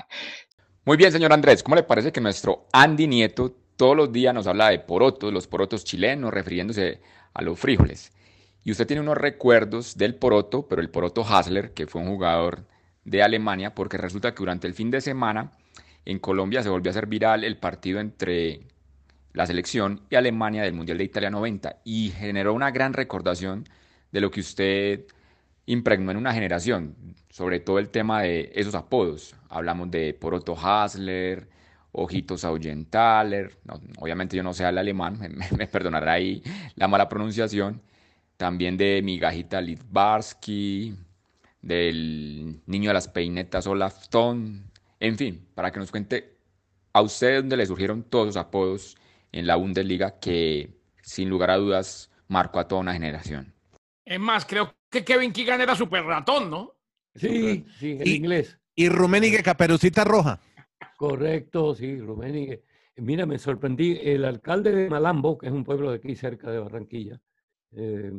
Muy 0.84 0.96
bien, 0.96 1.12
señor 1.12 1.32
Andrés, 1.32 1.62
¿cómo 1.62 1.76
le 1.76 1.82
parece 1.82 2.10
que 2.12 2.20
nuestro 2.20 2.66
Andy 2.72 3.06
Nieto 3.06 3.54
todos 3.76 3.96
los 3.96 4.12
días 4.12 4.34
nos 4.34 4.46
habla 4.46 4.70
de 4.70 4.80
porotos, 4.80 5.32
los 5.32 5.46
porotos 5.46 5.84
chilenos, 5.84 6.32
refiriéndose 6.32 7.00
a 7.34 7.42
los 7.42 7.58
frijoles? 7.58 8.12
Y 8.64 8.72
usted 8.72 8.86
tiene 8.86 9.00
unos 9.00 9.16
recuerdos 9.16 9.96
del 9.96 10.14
poroto, 10.14 10.66
pero 10.68 10.82
el 10.82 10.90
poroto 10.90 11.24
Hasler, 11.24 11.72
que 11.72 11.86
fue 11.86 12.02
un 12.02 12.08
jugador 12.08 12.66
de 13.04 13.22
Alemania, 13.22 13.74
porque 13.74 13.96
resulta 13.96 14.32
que 14.32 14.38
durante 14.40 14.66
el 14.66 14.74
fin 14.74 14.90
de 14.90 15.00
semana 15.00 15.52
en 16.04 16.18
Colombia 16.18 16.62
se 16.62 16.68
volvió 16.68 16.90
a 16.90 16.92
hacer 16.92 17.06
viral 17.06 17.44
el 17.44 17.56
partido 17.56 18.00
entre 18.00 18.60
la 19.32 19.46
selección 19.46 20.02
y 20.10 20.16
Alemania 20.16 20.62
del 20.62 20.74
Mundial 20.74 20.98
de 20.98 21.04
Italia 21.04 21.30
90 21.30 21.80
y 21.84 22.10
generó 22.10 22.52
una 22.52 22.70
gran 22.70 22.92
recordación 22.92 23.64
de 24.12 24.20
lo 24.20 24.30
que 24.30 24.40
usted 24.40 25.04
impregnó 25.70 26.10
en 26.10 26.16
una 26.16 26.34
generación, 26.34 26.96
sobre 27.28 27.60
todo 27.60 27.78
el 27.78 27.90
tema 27.90 28.22
de 28.22 28.50
esos 28.54 28.74
apodos. 28.74 29.36
Hablamos 29.48 29.88
de 29.90 30.14
Poroto 30.14 30.56
Hasler, 30.58 31.48
Ojitos 31.92 32.44
Ahuyentaler, 32.44 33.56
obviamente 33.98 34.36
yo 34.36 34.42
no 34.42 34.52
sé 34.52 34.68
el 34.68 34.78
alemán, 34.78 35.18
me, 35.56 35.66
perdonará 35.68 36.14
ahí 36.14 36.42
la 36.74 36.88
mala 36.88 37.08
pronunciación, 37.08 37.80
también 38.36 38.76
de 38.76 39.00
Migajita 39.02 39.60
Litvarsky, 39.60 40.96
del 41.62 42.60
niño 42.66 42.90
de 42.90 42.94
las 42.94 43.06
peinetas 43.06 43.66
Olaf 43.68 44.08
Thon, 44.08 44.64
en 44.98 45.16
fin, 45.16 45.46
para 45.54 45.70
que 45.70 45.78
nos 45.78 45.92
cuente 45.92 46.36
a 46.92 47.00
usted 47.00 47.36
dónde 47.36 47.56
le 47.56 47.66
surgieron 47.66 48.02
todos 48.02 48.26
los 48.26 48.36
apodos 48.36 48.96
en 49.30 49.46
la 49.46 49.54
Bundesliga 49.54 50.18
que 50.18 50.80
sin 51.02 51.28
lugar 51.28 51.50
a 51.50 51.58
dudas 51.58 52.10
marcó 52.26 52.58
a 52.58 52.66
toda 52.66 52.80
una 52.80 52.92
generación. 52.92 53.54
Es 54.04 54.18
más, 54.18 54.44
creo 54.44 54.72
que 54.90 55.04
Kevin 55.04 55.32
Keegan 55.32 55.60
era 55.60 55.74
super 55.74 56.04
ratón, 56.04 56.50
¿no? 56.50 56.74
Sí, 57.14 57.64
sí, 57.78 57.92
en 57.92 58.06
Y- 58.06 58.10
inglés. 58.16 58.58
Y 58.74 58.88
Rummenigge 58.88 59.42
Caperucita 59.42 60.04
Roja. 60.04 60.40
Correcto, 60.96 61.74
sí, 61.74 61.98
Rummenigge. 61.98 62.62
Mira, 62.96 63.26
me 63.26 63.38
sorprendí. 63.38 63.98
El 64.02 64.24
alcalde 64.24 64.72
de 64.72 64.90
Malambo, 64.90 65.38
que 65.38 65.46
es 65.46 65.52
un 65.52 65.64
pueblo 65.64 65.90
de 65.90 65.96
aquí 65.96 66.14
cerca 66.16 66.50
de 66.50 66.58
Barranquilla, 66.58 67.20
eh, 67.72 68.12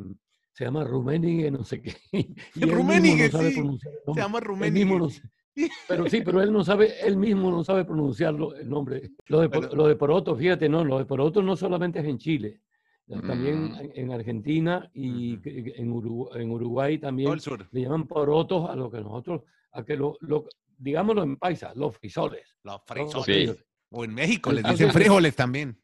se 0.52 0.64
llama 0.64 0.84
Rummenigge, 0.84 1.50
no 1.50 1.64
sé 1.64 1.80
qué. 1.80 1.96
y 2.54 2.64
Rummenigge, 2.64 3.26
no 3.26 3.30
sabe 3.38 3.50
sí, 3.50 3.54
pronunciar 3.56 3.94
el 3.94 4.14
Se 4.14 4.20
llama 4.20 4.40
no 4.40 5.10
sa- 5.10 5.22
pero 5.86 6.08
sí, 6.08 6.22
pero 6.22 6.40
él 6.42 6.50
no 6.52 6.64
sabe, 6.64 6.94
él 7.06 7.16
mismo 7.18 7.50
no 7.50 7.62
sabe 7.62 7.84
pronunciarlo 7.84 8.54
el 8.56 8.68
nombre. 8.68 9.10
Lo 9.26 9.40
de, 9.40 9.48
lo 9.74 9.86
de 9.86 9.96
poroto, 9.96 10.34
fíjate, 10.34 10.68
no, 10.68 10.82
lo 10.84 10.98
de 10.98 11.04
poroto 11.04 11.42
no 11.42 11.56
solamente 11.56 11.98
es 12.00 12.06
en 12.06 12.16
Chile, 12.18 12.60
también 13.08 13.72
Mm. 13.72 13.74
en, 13.80 13.90
en 13.94 14.12
Argentina 14.12 14.90
y 14.94 15.34
en, 15.44 15.92
Urugu- 15.92 16.34
en 16.36 16.50
Uruguay 16.50 16.98
también 16.98 17.32
el 17.32 17.40
sur. 17.40 17.66
le 17.70 17.80
llaman 17.82 18.06
porotos 18.06 18.70
a 18.70 18.76
lo 18.76 18.90
que 18.90 19.00
nosotros, 19.00 19.42
a 19.72 19.84
que 19.84 19.96
lo, 19.96 20.16
lo- 20.20 20.46
digámoslo 20.78 21.22
en 21.22 21.36
paisa, 21.36 21.72
los 21.74 21.96
frisoles. 21.96 22.56
Los 22.62 22.80
frisoles. 22.86 23.50
Sí. 23.50 23.64
O 23.90 24.04
en 24.04 24.14
México 24.14 24.50
les 24.52 24.64
dicen 24.64 24.90
frijoles 24.90 25.36
también. 25.36 25.78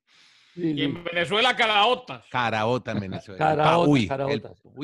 Sí, 0.55 0.73
Y 0.73 0.83
en 0.83 1.05
Venezuela, 1.05 1.55
caraotas. 1.55 2.25
Caraota 2.31 2.93
en 2.93 3.01
Venezuela. 3.01 3.39
Caraota, 3.39 3.71
Pa- 3.71 3.87
uy, 3.87 4.09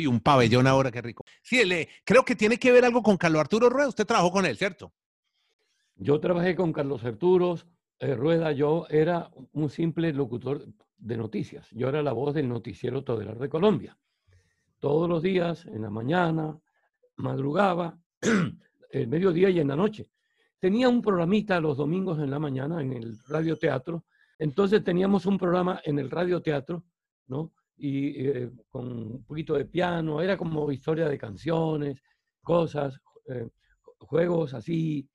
el- 0.03 0.09
un 0.09 0.21
pabellón 0.21 0.67
ahora, 0.67 0.91
qué 0.93 1.03
rico. 1.03 1.25
Sí, 1.43 1.65
le, 1.65 1.89
creo 2.05 2.25
que 2.25 2.37
tiene 2.37 2.59
que 2.59 2.71
ver 2.71 2.85
algo 2.85 3.03
con 3.03 3.17
Carlos 3.17 3.41
Arturo 3.41 3.69
Rueda. 3.71 3.89
Usted 3.89 4.07
trabajó 4.07 4.31
con 4.31 4.45
él, 4.47 4.57
¿cierto? 4.57 4.93
Yo 5.97 6.21
trabajé 6.21 6.55
con 6.55 6.73
Carlos 6.73 7.03
Arturos 7.05 7.67
eh, 8.01 8.15
Rueda, 8.15 8.53
yo 8.53 8.87
era 8.91 9.31
un 9.53 9.71
simple 9.71 10.13
locutor 10.13 10.67
de 11.05 11.17
noticias. 11.19 11.69
Yo 11.73 11.89
era 11.89 12.03
la 12.03 12.13
voz 12.13 12.35
del 12.35 12.49
noticiero 12.49 13.05
Todelar 13.05 13.39
de 13.39 13.49
Colombia. 13.49 13.97
Todos 14.79 15.09
los 15.09 15.23
días, 15.23 15.67
en 15.67 15.83
la 15.83 15.91
mañana, 15.91 16.59
madrugaba, 17.17 17.99
el 18.91 19.09
mediodía 19.09 19.51
y 19.51 19.61
en 19.61 19.69
la 19.69 19.77
noche. 19.77 20.11
Tenía 20.59 20.89
un 20.89 21.03
programita 21.03 21.61
los 21.61 21.77
domingos 21.77 22.19
en 22.19 22.31
la 22.31 22.39
mañana 22.39 22.81
en 22.81 22.93
el 22.95 23.19
radioteatro. 23.29 24.05
Entonces 24.39 24.83
teníamos 24.83 25.27
un 25.27 25.37
programa 25.39 25.81
en 25.85 25.99
el 25.99 26.11
radioteatro, 26.11 26.85
¿no? 27.29 27.53
Y 27.77 28.27
eh, 28.27 28.51
con 28.71 28.91
un 28.91 29.25
poquito 29.25 29.55
de 29.55 29.67
piano, 29.67 30.23
era 30.23 30.39
como 30.39 30.71
historia 30.73 31.07
de 31.09 31.19
canciones, 31.19 32.03
cosas, 32.43 32.99
eh, 33.29 33.49
juegos 33.99 34.55
así, 34.55 35.07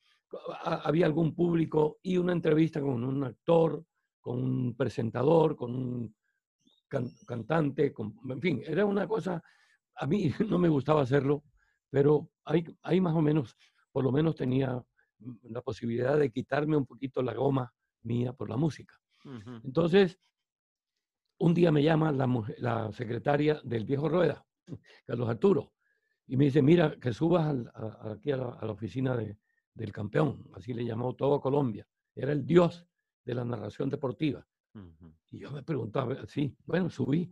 ha- 0.64 0.82
había 0.84 1.08
algún 1.08 1.34
público 1.34 1.98
y 2.04 2.18
una 2.18 2.34
entrevista 2.34 2.80
con 2.80 3.04
un 3.04 3.24
actor, 3.24 3.84
con 4.22 4.44
un 4.44 4.76
presentador, 4.76 5.56
con 5.56 5.76
un 5.76 6.16
can- 6.88 7.12
cantante, 7.26 7.94
con- 7.94 8.16
en 8.30 8.42
fin, 8.42 8.62
era 8.66 8.86
una 8.86 9.08
cosa, 9.08 9.42
a 9.96 10.06
mí 10.08 10.30
no 10.56 10.58
me 10.60 10.70
gustaba 10.70 11.02
hacerlo, 11.02 11.44
pero 11.90 12.30
ahí, 12.46 12.64
ahí 12.84 13.02
más 13.02 13.16
o 13.16 13.22
menos, 13.22 13.56
por 13.92 14.04
lo 14.04 14.12
menos 14.12 14.36
tenía 14.36 14.84
la 15.44 15.62
posibilidad 15.62 16.18
de 16.18 16.32
quitarme 16.32 16.78
un 16.78 16.86
poquito 16.86 17.22
la 17.22 17.34
goma 17.34 17.74
mía 18.04 18.34
por 18.34 18.50
la 18.50 18.58
música. 18.58 18.96
Entonces, 19.66 20.20
un 21.40 21.54
día 21.54 21.72
me 21.72 21.84
llama 21.84 22.12
la, 22.12 22.92
secretaria 22.92 23.62
del 23.64 23.86
viejo 23.86 24.10
Rueda, 24.10 24.46
Carlos 25.06 25.30
Arturo, 25.30 25.74
y 26.28 26.38
me 26.38 26.46
dice, 26.46 26.62
mira, 26.62 26.96
que 27.00 27.14
subas 27.14 27.48
al- 27.48 27.72
a- 27.74 28.08
a- 28.10 28.12
aquí 28.14 28.32
a 28.32 28.38
la, 28.38 28.50
a 28.50 28.66
la 28.66 28.72
oficina 28.72 29.16
de- 29.16 29.38
del 29.74 29.92
campeón, 29.92 30.46
así 30.54 30.74
le 30.74 30.84
llamó 30.86 31.16
todo 31.16 31.40
Colombia, 31.40 31.88
era 32.16 32.32
el 32.34 32.46
dios 32.46 32.86
de 33.30 33.36
la 33.36 33.46
narración 33.46 33.90
deportiva. 33.90 34.46
Y 35.32 35.40
yo 35.40 35.52
me 35.52 35.62
preguntaba, 35.64 36.26
sí, 36.28 36.56
bueno, 36.66 36.90
subí 36.90 37.32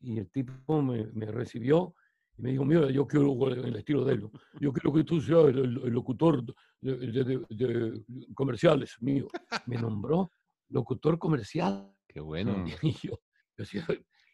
y 0.00 0.18
el 0.18 0.30
tipo 0.30 0.82
me, 0.82 1.06
me 1.12 1.26
recibió 1.26 1.94
y 2.36 2.42
me 2.42 2.50
dijo, 2.50 2.64
mira, 2.64 2.90
yo 2.90 3.06
quiero 3.06 3.32
en 3.52 3.64
el 3.64 3.76
estilo 3.76 4.04
de 4.04 4.14
él, 4.14 4.30
yo 4.60 4.72
quiero 4.72 4.92
que 4.92 5.04
tú 5.04 5.20
seas 5.20 5.46
el, 5.48 5.58
el- 5.58 5.82
el 5.84 5.90
locutor 5.92 6.44
de, 6.80 6.96
de- 6.96 7.24
de- 7.24 7.44
de 7.50 8.04
comerciales 8.34 8.96
mío. 9.00 9.26
Me 9.66 9.76
nombró 9.76 10.30
locutor 10.68 11.18
comercial. 11.18 11.92
Qué 12.06 12.20
bueno. 12.20 12.64
Y 12.82 12.92
yo, 12.92 13.12
yo 13.12 13.18
decía, 13.56 13.86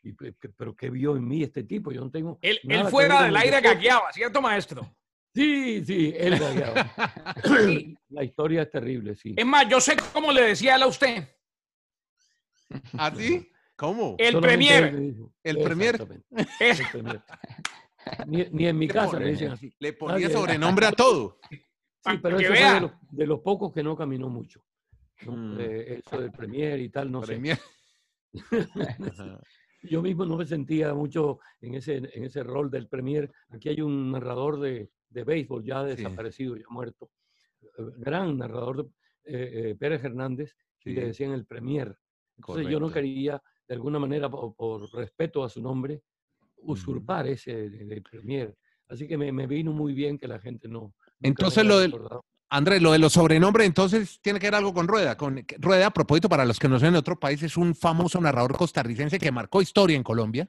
"¿Y 0.03 0.13
pe- 0.13 0.33
pe- 0.33 0.51
pero 0.51 0.75
qué 0.75 0.91
vio 0.91 1.17
en 1.17 1.27
mí 1.27 1.43
este 1.43 1.65
tipo, 1.65 1.91
yo 1.93 2.03
no 2.03 2.11
tengo... 2.11 2.39
Él, 2.43 2.59
él 2.65 2.87
fuera 2.87 3.21
del 3.23 3.31
el 3.31 3.37
aire 3.37 3.57
deporte". 3.57 3.75
gagueaba, 3.75 4.13
¿cierto, 4.13 4.41
maestro? 4.43 4.95
Sí, 5.39 5.85
sí, 5.85 6.13
él. 6.17 6.35
La 8.09 8.25
historia 8.25 8.63
es 8.63 8.71
terrible, 8.71 9.15
sí. 9.15 9.35
Es 9.37 9.47
más, 9.47 9.69
yo 9.69 9.81
sé 9.81 9.97
cómo 10.13 10.33
le 10.33 10.43
decía 10.43 10.75
él 10.75 10.83
a 10.83 10.87
usted. 10.89 11.29
¿Así? 12.95 13.49
¿Cómo? 13.77 14.17
El 14.19 14.33
Solamente 14.33 14.67
Premier. 14.81 15.15
El 15.45 15.59
Premier. 15.63 16.09
El. 16.59 17.21
Ni, 18.27 18.45
ni 18.51 18.67
en 18.67 18.79
mi 18.79 18.89
Le 18.89 18.95
casa 18.95 19.11
pone- 19.13 19.25
me 19.27 19.31
dicen 19.33 19.51
así. 19.53 19.73
Le 19.79 19.93
ponía 19.93 20.27
Nadie- 20.29 20.33
sobrenombre 20.33 20.87
a 20.91 20.93
todo. 20.93 21.39
Sí, 21.51 22.19
pero 22.23 22.39
eso 22.41 22.49
fue 22.55 22.75
de 22.75 22.81
los, 22.81 22.91
de 23.11 23.27
los 23.27 23.41
pocos 23.41 23.73
que 23.73 23.83
no 23.85 23.97
caminó 23.97 24.29
mucho. 24.29 24.61
¿no? 25.27 25.33
Mm. 25.37 25.57
Eh, 25.61 26.01
eso 26.05 26.21
del 26.21 26.33
Premier 26.33 26.81
y 26.81 26.89
tal, 26.89 27.13
no 27.13 27.21
sé. 27.21 27.27
Premier. 27.27 27.59
Yo 29.83 30.03
mismo 30.03 30.25
no 30.25 30.37
me 30.37 30.47
sentía 30.47 30.93
mucho 30.95 31.39
en 31.61 31.75
ese, 31.75 31.97
en 31.99 32.25
ese 32.25 32.43
rol 32.43 32.71
del 32.71 32.89
Premier. 32.89 33.31
Aquí 33.51 33.69
hay 33.69 33.81
un 33.81 34.11
narrador 34.11 34.59
de, 34.59 34.91
de 35.11 35.25
béisbol 35.25 35.65
ya 35.65 35.83
Sí. 35.85 35.97
desaparecido, 35.97 36.57
ya 36.57 36.67
muerto. 36.71 37.11
eh, 37.63 37.83
Gran 37.99 38.39
narrador, 38.39 38.77
de, 38.77 38.91
eh, 39.25 39.71
eh, 39.71 39.75
Pérez 39.79 40.05
Hernández, 40.05 40.55
y 40.85 40.91
le 40.91 41.01
Sí. 41.03 41.07
decían 41.09 41.33
el 41.33 41.45
Premier. 41.45 41.97
Entonces 42.37 42.69
yo 42.69 42.79
no 42.79 42.91
quería, 42.93 43.43
de 43.67 43.75
alguna 43.75 43.99
manera, 43.99 44.31
por, 44.31 44.55
por 44.55 44.93
respeto 44.95 45.43
a 45.43 45.49
su 45.49 45.61
nombre, 45.61 46.03
usurpar 46.59 47.27
ese 47.27 47.69
de- 47.71 48.01
Premier. 48.03 48.55
Así 48.89 49.07
que 49.07 49.19
me, 49.19 49.31
me 49.33 49.47
vino 49.47 49.73
muy 49.73 49.93
bien 49.93 50.19
que 50.19 50.27
la 50.29 50.39
gente 50.39 50.69
no. 50.69 50.95
Entonces, 51.21 51.65
lo 51.65 51.79
del-. 51.79 51.95
Andrés, 52.51 52.81
lo 52.81 52.93
de 52.93 52.99
los 52.99 53.13
sobrenombres, 53.13 53.67
entonces 53.67 54.21
tiene 54.23 54.39
que 54.41 54.47
ver 54.47 54.55
algo 54.55 54.73
con 54.73 54.89
Rueda. 54.89 55.17
Con, 55.19 55.45
Rueda, 55.59 55.89
a 55.89 55.91
propósito, 55.93 56.31
para 56.31 56.47
los 56.47 56.59
que 56.59 56.67
no 56.69 56.79
son 56.79 56.89
en 56.89 56.95
otro 56.97 57.19
país, 57.19 57.43
es 57.43 57.59
un 57.59 57.75
famoso 57.75 58.19
narrador 58.21 58.57
costarricense 58.57 59.19
que 59.19 59.31
marcó 59.31 59.61
historia 59.61 59.97
en 59.97 60.03
Colombia. 60.03 60.49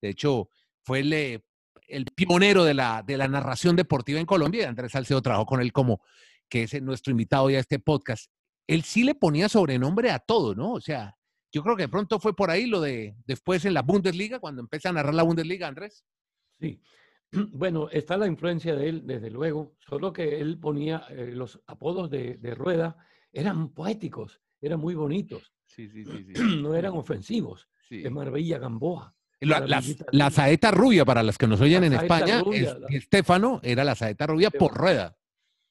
De 0.00 0.10
hecho, 0.10 0.48
fue 0.82 1.00
el, 1.00 1.12
eh, 1.12 1.42
el 1.90 2.06
pionero 2.06 2.64
de 2.64 2.74
la, 2.74 3.02
de 3.02 3.16
la 3.16 3.28
narración 3.28 3.76
deportiva 3.76 4.20
en 4.20 4.26
Colombia. 4.26 4.62
y 4.62 4.66
Andrés 4.66 4.92
Salcedo 4.92 5.22
trabajó 5.22 5.46
con 5.46 5.60
él 5.60 5.72
como 5.72 6.00
que 6.48 6.64
es 6.64 6.82
nuestro 6.82 7.10
invitado 7.10 7.50
ya 7.50 7.58
a 7.58 7.60
este 7.60 7.78
podcast. 7.78 8.30
Él 8.66 8.82
sí 8.82 9.04
le 9.04 9.14
ponía 9.14 9.48
sobrenombre 9.48 10.10
a 10.10 10.18
todo, 10.18 10.54
¿no? 10.54 10.72
O 10.72 10.80
sea, 10.80 11.16
yo 11.52 11.62
creo 11.62 11.76
que 11.76 11.84
de 11.84 11.88
pronto 11.88 12.18
fue 12.20 12.34
por 12.34 12.50
ahí 12.50 12.66
lo 12.66 12.80
de 12.80 13.16
después 13.26 13.64
en 13.64 13.74
la 13.74 13.82
Bundesliga, 13.82 14.38
cuando 14.38 14.60
empieza 14.60 14.88
a 14.88 14.92
narrar 14.92 15.14
la 15.14 15.22
Bundesliga, 15.22 15.68
Andrés. 15.68 16.04
Sí. 16.58 16.80
Bueno, 17.52 17.88
está 17.90 18.16
la 18.16 18.26
influencia 18.26 18.74
de 18.74 18.88
él, 18.88 19.06
desde 19.06 19.30
luego, 19.30 19.76
solo 19.78 20.12
que 20.12 20.40
él 20.40 20.58
ponía 20.58 21.04
eh, 21.10 21.30
los 21.32 21.60
apodos 21.68 22.10
de, 22.10 22.38
de 22.38 22.56
Rueda, 22.56 22.96
eran 23.32 23.68
poéticos, 23.72 24.40
eran 24.60 24.80
muy 24.80 24.96
bonitos, 24.96 25.52
Sí, 25.70 25.88
sí, 25.88 26.04
sí. 26.04 26.32
no 26.62 26.74
eran 26.74 26.94
ofensivos. 26.94 27.68
De 27.88 28.08
Marbella 28.08 28.58
Gamboa. 28.58 29.16
La, 29.40 29.60
la 29.60 29.82
la- 30.12 30.30
saeta 30.30 30.70
rubia, 30.70 31.04
para 31.06 31.22
los 31.22 31.38
que 31.38 31.46
nos 31.46 31.60
oyen 31.62 31.80
La 31.80 31.86
en 31.86 31.92
España, 31.94 32.42
rubia, 32.42 32.60
es- 32.72 32.78
la- 32.78 32.88
Estefano 32.88 33.60
era 33.62 33.84
la 33.84 33.94
saeta 33.94 34.26
rubia 34.26 34.50
por 34.50 34.72
Estefano. 34.72 34.78
rueda. 34.80 35.16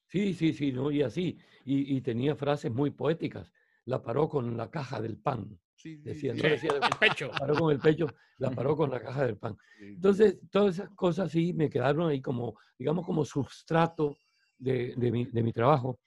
Sí, 0.08 0.34
sí, 0.34 0.52
sí, 0.52 0.72
¿no? 0.72 0.90
y 0.90 1.02
así. 1.02 1.38
Y, 1.64 1.96
y 1.96 2.00
tenía 2.00 2.34
frases 2.34 2.72
muy 2.72 2.90
poéticas. 2.90 3.52
La 3.84 4.02
paró 4.02 4.28
con 4.28 4.56
la 4.56 4.68
caja 4.70 5.00
del 5.00 5.18
pan. 5.18 5.56
Decía, 5.82 6.34
no 6.34 6.42
Sí, 6.42 6.48
decía 6.48 6.72
de- 6.72 6.78
el 6.86 6.96
pecho. 6.98 7.28
la 7.32 7.38
paró 7.38 7.54
con 7.54 7.72
el 7.72 7.78
pecho, 7.78 8.06
la 8.38 8.50
paró 8.50 8.76
con 8.76 8.90
la 8.90 9.00
caja 9.00 9.24
del 9.24 9.36
pan. 9.38 9.56
Entonces, 9.80 10.38
todas 10.50 10.74
esas 10.74 10.90
cosas 10.90 11.30
sí 11.30 11.52
me 11.54 11.70
quedaron 11.70 12.10
ahí 12.10 12.20
como, 12.20 12.58
digamos, 12.76 13.06
como 13.06 13.24
sustrato 13.24 14.18
de, 14.58 14.94
de 14.96 15.10
mi, 15.12 15.24
de 15.26 15.42
mi 15.42 15.52
trabajo, 15.52 16.00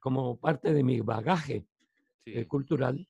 como 0.00 0.40
parte 0.40 0.72
de 0.72 0.82
mi 0.82 1.00
bagaje 1.00 1.66
eh, 2.24 2.46
cultural. 2.46 3.06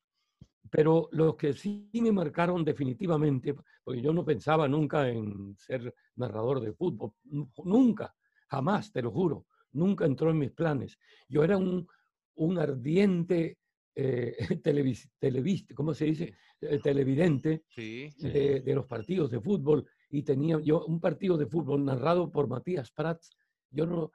Pero 0.70 1.09
los 1.12 1.37
que 1.37 1.52
sí 1.52 1.90
me 1.94 2.12
marcaron 2.12 2.64
definitivamente, 2.64 3.54
porque 3.83 4.00
yo 4.00 4.12
no 4.12 4.24
pensaba 4.24 4.68
nunca 4.68 5.09
en 5.09 5.54
ser 5.56 5.94
narrador 6.16 6.61
de 6.61 6.72
fútbol, 6.72 7.12
nu- 7.24 7.50
nunca, 7.64 8.14
jamás, 8.48 8.92
te 8.92 9.02
lo 9.02 9.11
juro, 9.11 9.46
nunca 9.72 10.06
entró 10.06 10.30
en 10.30 10.38
mis 10.38 10.52
planes. 10.52 10.98
Yo 11.28 11.42
era 11.42 11.56
un, 11.56 11.87
un 12.37 12.59
ardiente 12.59 13.59
eh, 13.94 14.37
televis, 14.62 15.11
televis- 15.20 15.74
¿cómo 15.74 15.92
se 15.94 16.04
dice? 16.06 16.35
Eh, 16.61 16.78
televidente 16.78 17.64
Sí. 17.68 18.11
de, 18.18 18.61
de 18.61 18.74
los 18.74 18.87
partidos 18.87 19.30
de 19.30 19.40
fútbol 19.40 19.87
y 20.11 20.22
tenía 20.22 20.61
yo 20.61 20.85
un 20.87 21.00
partido 21.00 21.37
de 21.37 21.46
fútbol 21.46 21.85
narrado 21.85 22.30
por 22.30 22.48
Matías 22.48 22.92
Prats. 22.92 23.30
Yo 23.70 23.87
no, 23.87 24.12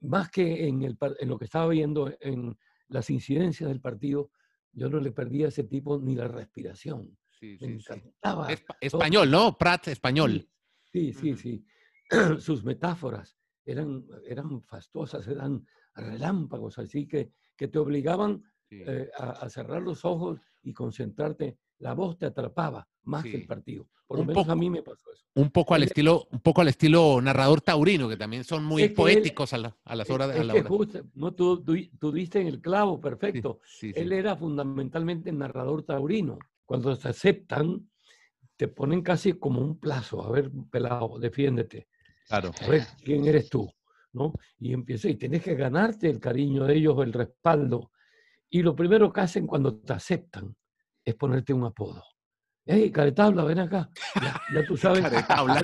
más 0.00 0.30
que 0.30 0.66
en, 0.66 0.82
el, 0.82 0.96
en 1.20 1.28
lo 1.28 1.38
que 1.38 1.44
estaba 1.44 1.68
viendo 1.68 2.10
en 2.20 2.56
las 2.88 3.10
incidencias 3.10 3.68
del 3.68 3.80
partido, 3.80 4.30
yo 4.72 4.88
no 4.88 5.00
le 5.00 5.12
perdía 5.12 5.46
a 5.46 5.48
ese 5.48 5.64
tipo 5.64 5.98
ni 5.98 6.14
la 6.14 6.28
respiración. 6.28 7.16
sí, 7.30 7.58
Me 7.60 7.68
sí, 7.68 7.80
sí. 7.80 7.92
encantaba. 7.92 8.48
Espa- 8.50 8.76
español, 8.80 9.30
¿no? 9.30 9.56
Prat, 9.56 9.88
español. 9.88 10.32
Sí, 10.32 10.48
Sí, 10.92 11.12
sí, 11.14 11.36
sí. 11.36 11.64
Sus 12.38 12.64
metáforas 12.64 13.38
eran, 13.64 14.04
eran 14.28 14.62
fastuosas, 14.62 15.26
eran 15.26 15.66
relámpagos, 15.94 16.78
así 16.78 17.08
que, 17.08 17.32
que 17.56 17.68
te 17.68 17.78
obligaban 17.78 18.42
eh, 18.70 19.08
a, 19.18 19.48
cerrar 19.48 19.82
los 19.82 20.04
ojos 20.04 20.40
y 20.62 20.72
concentrarte. 20.72 21.58
La 21.82 21.94
voz 21.94 22.16
te 22.16 22.26
atrapaba 22.26 22.86
más 23.02 23.24
que 23.24 23.34
el 23.34 23.44
partido. 23.44 23.88
Por 24.06 24.20
lo 24.20 24.24
menos 24.24 24.48
a 24.48 24.54
mí 24.54 24.70
me 24.70 24.82
pasó 24.82 25.12
eso. 25.12 25.24
Un 25.34 25.50
poco 25.50 25.74
al 25.74 25.82
estilo, 25.82 26.28
un 26.30 26.38
poco 26.38 26.60
al 26.60 26.68
estilo 26.68 27.20
narrador 27.20 27.60
taurino, 27.60 28.08
que 28.08 28.16
también 28.16 28.44
son 28.44 28.64
muy 28.64 28.88
poéticos 28.90 29.52
a, 29.52 29.58
las 29.58 30.08
horas 30.08 30.32
de 30.32 30.44
la 30.44 30.54
hora. 30.54 30.68
no, 31.14 31.34
tú, 31.34 31.64
tú, 31.98 32.12
diste 32.12 32.40
en 32.40 32.46
el 32.46 32.60
clavo, 32.60 33.00
perfecto. 33.00 33.58
él 33.80 34.12
era 34.12 34.36
fundamentalmente 34.36 35.32
narrador 35.32 35.82
taurino. 35.82 36.38
Cuando 36.64 36.96
te 36.96 37.08
aceptan, 37.08 37.90
te 38.56 38.68
ponen 38.68 39.02
casi 39.02 39.32
como 39.32 39.60
un 39.60 39.80
plazo. 39.80 40.22
A 40.22 40.30
ver, 40.30 40.52
pelado, 40.70 41.18
defiéndete. 41.18 41.88
Claro. 42.28 42.52
A 42.60 42.68
ver 42.68 42.86
quién 43.02 43.26
eres 43.26 43.48
tú. 43.48 43.68
¿no? 44.12 44.34
Y 44.60 44.72
empieza, 44.72 45.08
y 45.08 45.16
tienes 45.16 45.42
que 45.42 45.56
ganarte 45.56 46.08
el 46.08 46.20
cariño 46.20 46.64
de 46.64 46.76
ellos, 46.76 47.02
el 47.02 47.12
respaldo. 47.12 47.90
Y 48.48 48.62
lo 48.62 48.76
primero 48.76 49.12
que 49.12 49.22
hacen 49.22 49.48
cuando 49.48 49.74
te 49.74 49.94
aceptan 49.94 50.54
es 51.04 51.14
ponerte 51.14 51.52
un 51.52 51.64
apodo. 51.64 52.02
¡Hey, 52.64 52.92
caretabla, 52.92 53.44
ven 53.44 53.58
acá! 53.58 53.90
Ya, 54.54 54.64
tú 54.66 54.76
sabes. 54.76 55.00
caretabla. 55.00 55.62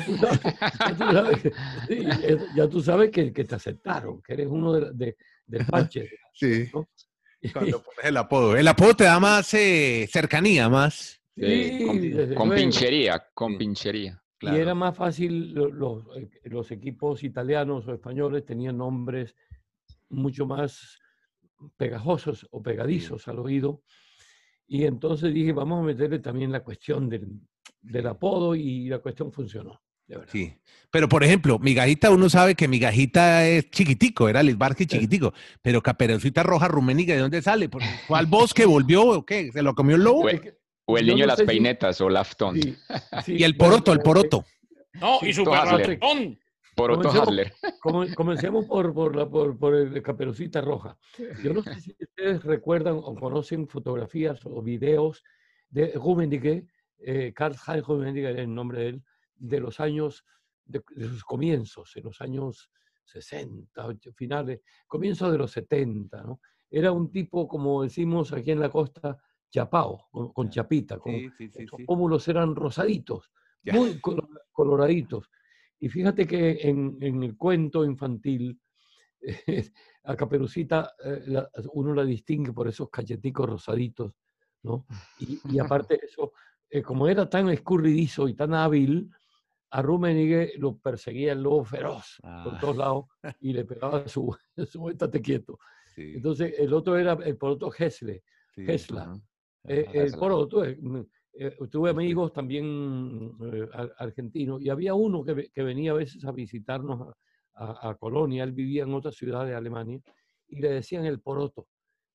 Ya 2.56 2.68
tú 2.68 2.82
sabes, 2.82 3.10
que, 3.10 3.32
que, 3.32 3.44
te 3.44 3.54
aceptaron, 3.54 4.20
que 4.20 4.32
eres 4.32 4.48
uno 4.48 4.72
de, 4.72 4.90
de 4.92 5.16
del 5.48 5.66
panche. 5.66 6.10
Sí. 6.38 6.70
Cuando 7.52 7.82
pones 7.82 8.04
el 8.04 8.16
apodo. 8.16 8.56
El 8.56 8.68
apodo 8.68 8.94
te 8.94 9.04
da 9.04 9.18
más 9.18 9.52
eh, 9.54 10.08
cercanía, 10.08 10.68
más. 10.68 11.20
Sí, 11.34 11.84
con, 12.36 12.50
pinchería, 12.50 13.26
con 13.34 13.58
pinchería. 13.58 14.22
Y 14.40 14.54
era 14.54 14.72
más 14.76 14.96
fácil, 14.96 15.52
los, 15.52 16.04
eh, 16.16 16.30
los, 16.44 16.70
equipos 16.70 17.24
italianos 17.24 17.88
o 17.88 17.94
españoles 17.94 18.44
tenían 18.44 18.78
nombres 18.78 19.34
mucho 20.10 20.46
más 20.46 21.00
pegajosos 21.76 22.46
o 22.52 22.62
pegadizos 22.62 23.26
al 23.26 23.40
oído. 23.40 23.82
Y 24.68 24.84
entonces 24.84 25.32
dije, 25.32 25.52
vamos 25.52 25.80
a 25.80 25.86
meterle 25.86 26.18
también 26.18 26.52
la 26.52 26.60
cuestión 26.60 27.08
del, 27.08 27.26
del 27.80 28.06
apodo 28.06 28.54
y 28.54 28.88
la 28.88 28.98
cuestión 28.98 29.32
funcionó. 29.32 29.80
Sí, 30.28 30.54
pero 30.90 31.08
por 31.08 31.22
ejemplo, 31.22 31.58
Migajita, 31.58 32.10
uno 32.10 32.30
sabe 32.30 32.54
que 32.54 32.66
Migajita 32.66 33.46
es 33.46 33.70
chiquitico, 33.70 34.28
era 34.28 34.42
Lisbarski 34.42 34.86
chiquitico, 34.86 35.34
pero 35.60 35.82
Caperucita 35.82 36.42
Roja 36.42 36.66
Ruménica, 36.66 37.12
¿de 37.12 37.18
dónde 37.18 37.42
sale? 37.42 37.68
¿Cuál 38.06 38.26
bosque 38.26 38.64
volvió 38.64 39.06
o 39.06 39.26
qué? 39.26 39.52
¿Se 39.52 39.62
lo 39.62 39.74
comió 39.74 39.96
el 39.96 40.04
lobo? 40.04 40.26
O 40.86 40.96
el 40.96 41.06
niño 41.06 41.24
de 41.24 41.26
las 41.26 41.42
peinetas, 41.42 42.00
o 42.00 42.08
Laftón. 42.08 42.58
y 43.26 43.42
el 43.42 43.56
poroto, 43.56 43.92
el 43.92 44.00
poroto. 44.00 44.46
No, 44.94 45.18
y 45.20 45.34
su 45.34 45.44
ratón. 46.86 47.02
Poroto 47.02 47.22
Hadler. 47.22 47.52
Comencemos 48.16 48.66
por, 48.66 48.92
por, 48.94 49.16
la, 49.16 49.28
por, 49.28 49.58
por 49.58 49.74
el 49.74 50.02
Caperucita 50.02 50.60
Roja. 50.60 50.96
Yo 51.42 51.52
no 51.52 51.62
sé 51.62 51.80
si 51.80 51.96
ustedes 52.00 52.42
recuerdan 52.44 52.96
o 52.96 53.14
conocen 53.14 53.66
fotografías 53.68 54.40
o 54.44 54.62
videos 54.62 55.24
de 55.70 55.92
Rummenigge, 55.92 56.66
eh, 56.98 57.32
Karl 57.34 57.54
Heinz 57.66 57.86
Rummenigge 57.86 58.30
era 58.30 58.42
el 58.42 58.54
nombre 58.54 58.80
de 58.80 58.88
él, 58.88 59.02
de 59.36 59.60
los 59.60 59.80
años, 59.80 60.24
de, 60.64 60.82
sus 60.96 61.24
comienzos, 61.24 61.96
en 61.96 62.04
los 62.04 62.20
años 62.20 62.70
60, 63.04 63.96
finales, 64.14 64.60
comienzos 64.86 65.30
de 65.32 65.38
los 65.38 65.50
70, 65.52 66.22
¿no? 66.22 66.40
Era 66.70 66.92
un 66.92 67.10
tipo, 67.10 67.48
como 67.48 67.82
decimos 67.82 68.32
aquí 68.32 68.50
en 68.50 68.60
la 68.60 68.68
costa, 68.68 69.18
chapao, 69.50 70.08
con, 70.10 70.50
chapita, 70.50 70.98
con, 70.98 71.14
los 71.14 71.82
pómulos 71.86 72.28
eran 72.28 72.54
rosaditos, 72.54 73.30
muy 73.72 74.00
coloraditos. 74.52 75.30
Y 75.80 75.88
fíjate 75.88 76.26
que 76.26 76.58
en, 76.62 76.98
el 77.00 77.36
cuento 77.36 77.84
infantil, 77.84 78.58
a 80.04 80.16
Caperucita 80.16 80.92
eh, 81.04 81.42
uno 81.72 81.94
la 81.94 82.04
distingue 82.04 82.52
por 82.52 82.68
esos 82.68 82.90
cacheticos 82.90 83.48
rosaditos, 83.48 84.12
¿no? 84.62 84.86
Y, 85.18 85.58
aparte 85.58 85.94
de 85.94 86.06
eso, 86.06 86.32
eh, 86.68 86.82
como 86.82 87.08
era 87.08 87.28
tan 87.28 87.48
escurridizo 87.48 88.28
y 88.28 88.34
tan 88.34 88.54
hábil, 88.54 89.10
a 89.70 89.82
Rummenigge 89.82 90.52
lo 90.58 90.78
perseguía 90.78 91.32
el 91.32 91.42
lobo 91.42 91.64
feroz 91.64 92.18
por 92.44 92.58
todos 92.58 92.76
ah. 92.76 92.78
lados 92.78 93.04
y 93.40 93.52
le 93.52 93.64
pegaba 93.64 94.06
su, 94.08 94.34
su 94.70 94.88
estate 94.88 95.20
quieto. 95.20 95.58
Entonces 95.96 96.54
el 96.58 96.72
otro 96.72 96.96
era 96.96 97.14
el 97.24 97.36
poroto 97.36 97.72
Hesle, 97.76 98.22
Hesla, 98.56 99.20
eh, 99.64 99.84
eh, 99.92 100.12
por 100.16 100.32
mm, 100.80 101.06
eh, 101.38 101.56
tuve 101.70 101.90
amigos 101.90 102.32
también 102.32 103.32
argentinos 103.98 104.60
y 104.60 104.70
había 104.70 104.94
uno 104.94 105.24
que, 105.24 105.50
que, 105.50 105.62
venía 105.62 105.92
a 105.92 105.94
veces 105.94 106.24
a 106.24 106.32
visitarnos 106.32 107.14
a, 107.54 107.96
Colonia, 107.98 108.44
él 108.44 108.52
vivía 108.52 108.84
en 108.84 108.94
otra 108.94 109.10
ciudad 109.10 109.44
de 109.44 109.54
Alemania 109.54 110.00
y 110.48 110.60
le 110.60 110.70
decían 110.70 111.04
el 111.04 111.20
poroto. 111.20 111.66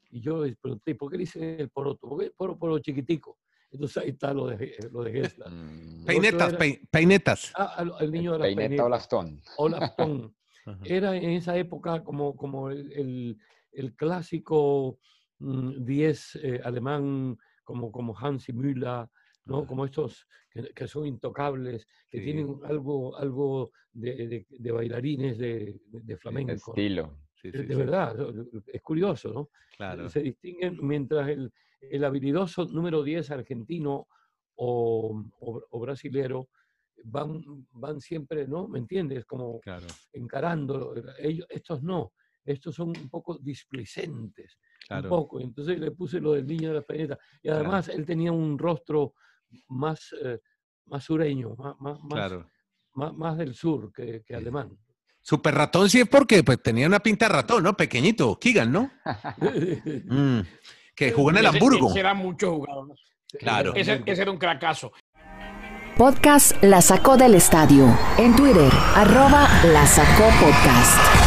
Y 0.10 0.22
yo 0.22 0.46
le 0.46 0.56
pregunté, 0.56 0.96
¿por 0.96 1.12
qué 1.12 1.18
le 1.18 1.24
dicen 1.24 1.60
el 1.60 1.70
poroto? 1.70 2.08
Porque 2.08 2.26
el 2.26 2.32
poro, 2.32 2.58
poro 2.58 2.80
chiquitico. 2.80 3.40
Entonces 3.72 3.98
ahí 4.04 4.10
está 4.10 4.34
lo 4.34 4.48
de, 4.48 4.76
lo 4.92 5.04
de. 5.04 5.30
Mm. 5.50 6.06
Peinetas, 6.06 6.56
peinetas. 6.92 7.54
Ah, 7.58 7.84
el 8.00 8.12
niño 8.12 8.34
de 8.34 8.40
la 8.40 8.46
peineta 8.46 8.86
o 8.86 8.90
lastón. 8.90 9.42
O 9.58 9.68
lastón. 9.68 10.36
Era 10.86 11.16
en 11.16 11.32
esa 11.32 11.58
época 11.58 12.04
como, 12.04 12.38
como 12.38 12.70
el, 12.70 12.92
el, 12.94 13.38
el 13.72 13.96
clásico 13.96 15.00
10 15.40 16.36
eh, 16.36 16.62
alemán 16.64 17.38
como, 17.64 17.92
como 17.92 18.18
Hansi 18.18 18.54
Müller, 18.54 19.08
¿no? 19.46 19.66
como 19.66 19.86
estos 19.86 20.28
que, 20.50 20.88
son 20.88 21.08
intocables, 21.08 21.88
que 22.10 22.22
tienen 22.22 22.60
algo, 22.64 23.16
algo 23.18 23.72
de, 23.92 24.46
de, 24.50 24.72
bailarines 24.72 25.38
de, 25.38 25.80
de 25.86 26.18
flamenco. 26.18 26.54
estilo. 26.72 27.18
de, 27.44 27.76
verdad, 27.76 28.16
es 28.68 28.82
curioso, 28.82 29.34
¿no? 29.34 29.50
Claro. 29.76 30.10
Se 30.10 30.22
distinguen 30.22 30.78
mientras 30.82 31.28
el, 31.30 31.52
el 31.82 32.04
habilidoso 32.04 32.66
número 32.66 33.04
10 33.04 33.32
argentino 33.32 34.08
o, 34.56 35.24
o, 35.40 35.80
brasilero 35.80 36.50
van, 37.06 37.44
van 37.72 38.00
siempre, 38.00 38.48
¿no? 38.48 38.68
¿Me 38.68 38.80
entiendes? 38.80 39.26
Como 39.26 39.60
encarando. 40.14 40.94
Ellos, 41.20 41.48
estos 41.50 41.84
no, 41.84 42.14
estos 42.46 42.76
son 42.76 42.90
un 42.90 43.10
poco 43.10 43.38
displicentes 43.38 44.58
un 44.90 45.10
poco. 45.10 45.40
Entonces 45.40 45.80
le 45.80 45.92
puse 45.92 46.20
lo 46.20 46.34
del 46.34 46.46
niño 46.46 46.70
de 46.70 46.76
la 46.76 46.82
planeta. 46.82 47.18
Y 47.42 47.50
además 47.50 47.90
él 47.90 48.06
tenía 48.06 48.32
un 48.32 48.58
rostro 48.58 49.14
más, 49.70 50.14
eh, 50.24 50.40
más 50.86 51.04
sureño, 51.04 51.56
más, 51.56 52.00
más, 52.04 53.14
más, 53.14 53.38
del 53.38 53.54
sur 53.54 53.92
que, 53.92 54.24
alemán. 54.34 54.78
Super 55.22 55.56
ratón 55.56 55.90
sí 55.90 56.02
es 56.02 56.10
porque 56.10 56.44
pues, 56.44 56.62
tenía 56.62 56.86
una 56.86 57.00
pinta 57.00 57.28
de 57.28 57.34
ratón, 57.34 57.64
¿no? 57.64 57.74
Pequeñito, 57.76 58.38
Kigan, 58.40 58.72
¿no? 58.72 58.92
Mm, 60.06 60.42
que 60.96 61.12
jugó 61.12 61.32
en 61.32 61.38
el 61.38 61.46
Hamburgo. 61.48 61.90
Ese, 61.90 62.00
era 62.00 62.14
mucho 62.14 62.56
jugador. 62.56 62.96
Claro. 63.40 63.74
Ese, 63.74 64.04
ese, 64.06 64.22
era 64.22 64.32
un 64.32 64.38
cracazo. 64.38 64.92
Podcast 65.98 66.62
La 66.64 66.82
Sacó 66.82 67.18
del 67.18 67.36
Estadio. 67.36 67.88
En 68.18 68.36
Twitter, 68.36 68.72
arroba 68.96 69.48
La 69.66 69.88
Sacó 69.88 70.26
Podcast. 70.40 71.23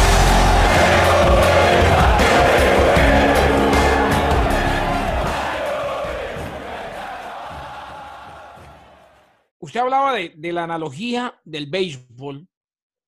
Usted 9.67 9.81
hablaba 9.81 10.15
de, 10.15 10.53
la 10.53 10.63
analogía 10.63 11.41
del 11.43 11.65
béisbol, 11.65 12.47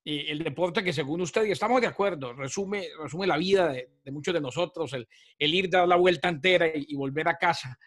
eh, 0.04 0.26
el 0.28 0.44
deporte 0.44 0.84
que 0.84 0.92
según 0.92 1.22
usted, 1.22 1.46
y 1.46 1.52
estamos 1.52 1.80
de 1.80 1.88
acuerdo, 1.88 2.34
resume, 2.34 2.86
resume 3.02 3.26
la 3.26 3.38
vida 3.38 3.70
de, 3.70 4.12
muchos 4.12 4.34
de 4.34 4.42
nosotros, 4.42 4.92
el, 4.92 5.08
ir, 5.54 5.70
dar 5.70 5.88
la 5.88 5.96
vuelta 5.96 6.28
entera 6.28 6.68
y, 6.76 6.94
volver 6.98 7.30
a 7.30 7.38
casa. 7.38 7.80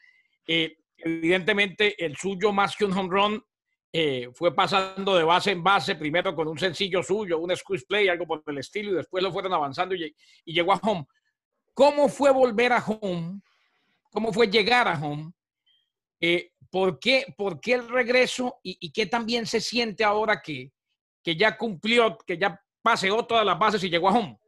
Eh, 0.46 0.78
evidentemente, 0.96 2.02
el 2.02 2.16
suyo 2.16 2.50
más 2.50 2.74
que 2.74 2.86
un 2.86 2.94
home 2.94 3.10
run 3.10 3.44
eh, 3.92 4.30
fue 4.32 4.54
pasando 4.54 5.16
de 5.16 5.24
base 5.24 5.50
en 5.50 5.62
base, 5.62 5.96
primero 5.96 6.34
con 6.34 6.48
un 6.48 6.58
sencillo 6.58 7.02
suyo, 7.02 7.40
un 7.40 7.54
squeeze 7.54 7.84
play, 7.84 8.08
algo 8.08 8.26
por 8.26 8.42
el 8.46 8.56
estilo, 8.56 8.92
y 8.92 8.94
después 8.94 9.22
lo 9.22 9.30
fueron 9.30 9.52
avanzando 9.52 9.94
y, 9.94 10.16
y 10.46 10.54
llegó 10.54 10.72
a 10.72 10.80
home. 10.82 11.04
¿Cómo 11.74 12.08
fue 12.08 12.30
volver 12.30 12.72
a 12.72 12.82
home? 12.82 13.38
¿Cómo 14.10 14.32
fue 14.32 14.46
llegar 14.46 14.88
a 14.88 14.98
home? 14.98 15.30
Eh, 16.24 16.51
¿por, 16.72 16.98
qué, 16.98 17.26
¿por, 17.36 17.60
qué, 17.60 17.74
el 17.74 17.88
regreso 17.88 18.56
y, 18.62 18.90
qué 18.92 19.04
también 19.04 19.46
se 19.46 19.60
siente 19.60 20.02
ahora 20.02 20.40
que, 20.40 20.72
que 21.22 21.36
ya 21.36 21.58
cumplió, 21.58 22.16
que 22.26 22.38
ya 22.38 22.58
paseó 22.80 23.26
todas 23.26 23.44
las 23.44 23.58
bases 23.58 23.84
y 23.84 23.90
llegó 23.90 24.08
a 24.08 24.18
home? 24.18 24.38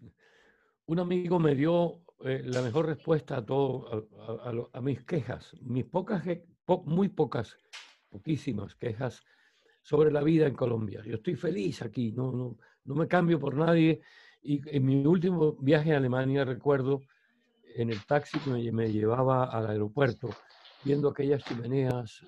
Un 0.86 0.98
amigo 0.98 1.38
me 1.38 1.54
dio 1.54 2.02
eh, 2.24 2.42
la 2.44 2.62
mejor 2.62 2.86
respuesta 2.86 3.36
a 3.36 3.46
todo, 3.46 4.08
a, 4.72 4.80
mis 4.80 5.04
quejas, 5.04 5.56
mis 5.62 5.84
pocas, 5.84 6.24
muy 6.84 7.08
pocas, 7.08 7.56
poquísimas 8.10 8.74
quejas 8.74 9.22
sobre 9.82 10.10
la 10.10 10.22
vida 10.22 10.48
en 10.48 10.54
Colombia. 10.54 11.00
Yo 11.06 11.14
estoy 11.14 11.36
feliz 11.36 11.80
aquí, 11.82 12.10
no, 12.10 12.32
no, 12.32 12.58
no 12.84 12.94
me 12.96 13.06
cambio 13.06 13.38
por 13.38 13.54
nadie. 13.54 14.02
Y 14.42 14.60
en 14.76 14.84
mi 14.84 15.06
último 15.06 15.52
viaje 15.60 15.94
a 15.94 15.98
Alemania 15.98 16.44
recuerdo 16.44 17.02
en 17.76 17.90
el 17.90 18.04
taxi 18.04 18.40
que 18.40 18.72
me 18.72 18.90
llevaba 18.90 19.44
al 19.44 19.68
aeropuerto, 19.68 20.28
viendo 20.84 21.08
aquellas 21.08 21.44
chimeneas 21.44 22.22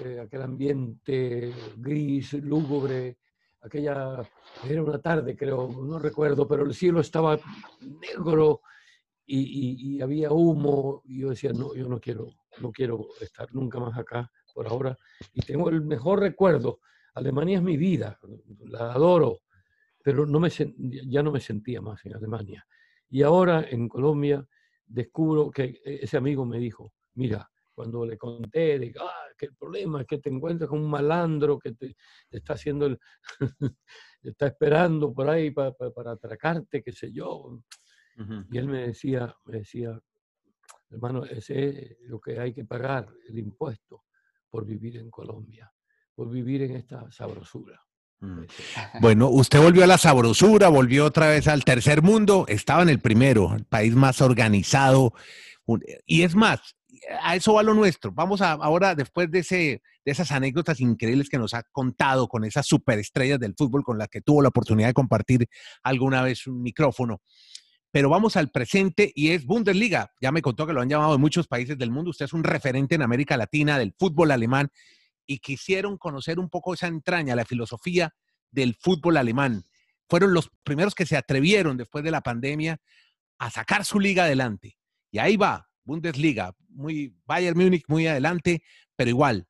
eh, 0.00 0.18
aquel 0.20 0.42
ambiente 0.42 1.52
gris, 1.76 2.32
lúgubre, 2.34 3.18
aquella, 3.60 4.28
era 4.68 4.82
una 4.82 4.98
tarde 4.98 5.36
creo, 5.36 5.68
no 5.68 5.98
recuerdo, 5.98 6.48
pero 6.48 6.64
el 6.64 6.74
cielo 6.74 7.00
estaba 7.00 7.38
negro 7.80 8.62
y, 9.26 9.96
y, 9.96 10.00
había 10.02 10.32
humo 10.32 11.02
y 11.04 11.20
yo 11.20 11.30
decía, 11.30 11.52
no, 11.52 11.74
yo 11.74 11.88
no 11.88 12.00
quiero, 12.00 12.26
no 12.60 12.72
quiero 12.72 13.06
estar 13.20 13.54
nunca 13.54 13.78
más 13.78 13.96
acá 13.96 14.30
por 14.52 14.66
ahora. 14.66 14.98
Y 15.32 15.40
tengo 15.42 15.70
el 15.70 15.82
mejor 15.82 16.20
recuerdo, 16.20 16.80
Alemania 17.14 17.58
es 17.58 17.62
mi 17.62 17.76
vida, 17.76 18.18
la 18.66 18.92
adoro, 18.92 19.42
pero 20.02 20.26
no 20.26 20.40
me, 20.40 20.50
ya 20.50 21.22
no 21.22 21.30
me 21.30 21.40
sentía 21.40 21.80
más 21.80 22.04
en 22.04 22.16
Alemania. 22.16 22.66
Y 23.08 23.22
ahora 23.22 23.64
en 23.68 23.88
Colombia 23.88 24.46
descubro 24.86 25.50
que 25.50 25.80
ese 25.84 26.16
amigo 26.16 26.44
me 26.44 26.58
dijo, 26.58 26.92
mira, 27.14 27.48
cuando 27.74 28.06
le 28.06 28.16
conté 28.16 28.78
de 28.78 28.94
ah, 29.00 29.26
que 29.36 29.46
el 29.46 29.54
problema 29.54 30.02
es 30.02 30.06
que 30.06 30.18
te 30.18 30.30
encuentras 30.30 30.70
con 30.70 30.80
un 30.80 30.90
malandro 30.90 31.58
que 31.58 31.72
te, 31.72 31.96
está 32.30 32.54
haciendo 32.54 32.86
el, 32.86 32.98
está 34.22 34.46
esperando 34.46 35.12
por 35.12 35.28
ahí 35.28 35.50
para, 35.50 35.72
para, 35.72 36.12
atracarte, 36.12 36.82
qué 36.82 36.92
sé 36.92 37.12
yo. 37.12 37.60
Y 38.52 38.58
él 38.58 38.68
me 38.68 38.86
decía, 38.86 39.34
me 39.46 39.58
decía, 39.58 40.00
hermano, 40.90 41.24
ese 41.24 41.68
es 41.68 41.96
lo 42.02 42.20
que 42.20 42.38
hay 42.38 42.54
que 42.54 42.64
pagar, 42.64 43.08
el 43.28 43.38
impuesto 43.38 44.04
por 44.48 44.64
vivir 44.64 44.98
en 44.98 45.10
Colombia, 45.10 45.72
por 46.14 46.30
vivir 46.30 46.62
en 46.62 46.76
esta 46.76 47.10
sabrosura. 47.10 47.84
Mm. 48.20 48.44
Bueno, 49.00 49.28
usted 49.28 49.60
volvió 49.60 49.82
a 49.82 49.88
la 49.88 49.98
sabrosura, 49.98 50.68
volvió 50.68 51.06
otra 51.06 51.28
vez 51.28 51.48
al 51.48 51.64
tercer 51.64 52.02
mundo, 52.02 52.44
estaba 52.48 52.82
en 52.82 52.88
el 52.88 53.00
primero, 53.00 53.52
el 53.54 53.64
país 53.64 53.96
más 53.96 54.20
organizado. 54.20 55.12
Y 56.06 56.22
es 56.22 56.36
más, 56.36 56.76
a 57.20 57.36
eso 57.36 57.54
va 57.54 57.62
lo 57.62 57.74
nuestro. 57.74 58.12
Vamos 58.12 58.40
a, 58.40 58.52
ahora, 58.52 58.94
después 58.94 59.30
de, 59.30 59.40
ese, 59.40 59.82
de 60.04 60.12
esas 60.12 60.30
anécdotas 60.32 60.80
increíbles 60.80 61.28
que 61.28 61.38
nos 61.38 61.54
ha 61.54 61.62
contado 61.64 62.28
con 62.28 62.44
esas 62.44 62.66
superestrellas 62.66 63.38
del 63.38 63.54
fútbol 63.56 63.82
con 63.84 63.98
las 63.98 64.08
que 64.08 64.20
tuvo 64.20 64.42
la 64.42 64.48
oportunidad 64.48 64.88
de 64.88 64.94
compartir 64.94 65.48
alguna 65.82 66.22
vez 66.22 66.46
un 66.46 66.62
micrófono. 66.62 67.20
Pero 67.90 68.08
vamos 68.08 68.36
al 68.36 68.50
presente 68.50 69.12
y 69.14 69.30
es 69.30 69.44
Bundesliga. 69.44 70.12
Ya 70.20 70.32
me 70.32 70.42
contó 70.42 70.66
que 70.66 70.72
lo 70.72 70.80
han 70.80 70.88
llamado 70.88 71.14
en 71.14 71.20
muchos 71.20 71.46
países 71.46 71.78
del 71.78 71.90
mundo. 71.92 72.10
Usted 72.10 72.24
es 72.24 72.32
un 72.32 72.42
referente 72.42 72.96
en 72.96 73.02
América 73.02 73.36
Latina 73.36 73.78
del 73.78 73.94
fútbol 73.96 74.32
alemán 74.32 74.68
y 75.26 75.38
quisieron 75.38 75.96
conocer 75.96 76.38
un 76.38 76.50
poco 76.50 76.74
esa 76.74 76.88
entraña, 76.88 77.36
la 77.36 77.44
filosofía 77.44 78.14
del 78.50 78.74
fútbol 78.74 79.16
alemán. 79.16 79.64
Fueron 80.08 80.34
los 80.34 80.50
primeros 80.64 80.94
que 80.94 81.06
se 81.06 81.16
atrevieron 81.16 81.76
después 81.76 82.04
de 82.04 82.10
la 82.10 82.20
pandemia 82.20 82.80
a 83.38 83.50
sacar 83.50 83.84
su 83.84 84.00
liga 84.00 84.24
adelante. 84.24 84.76
Y 85.10 85.18
ahí 85.18 85.36
va, 85.36 85.68
Bundesliga, 85.84 86.54
muy 86.68 87.14
Bayern 87.26 87.58
Múnich 87.58 87.84
muy 87.88 88.06
adelante, 88.06 88.62
pero 88.96 89.10
igual, 89.10 89.46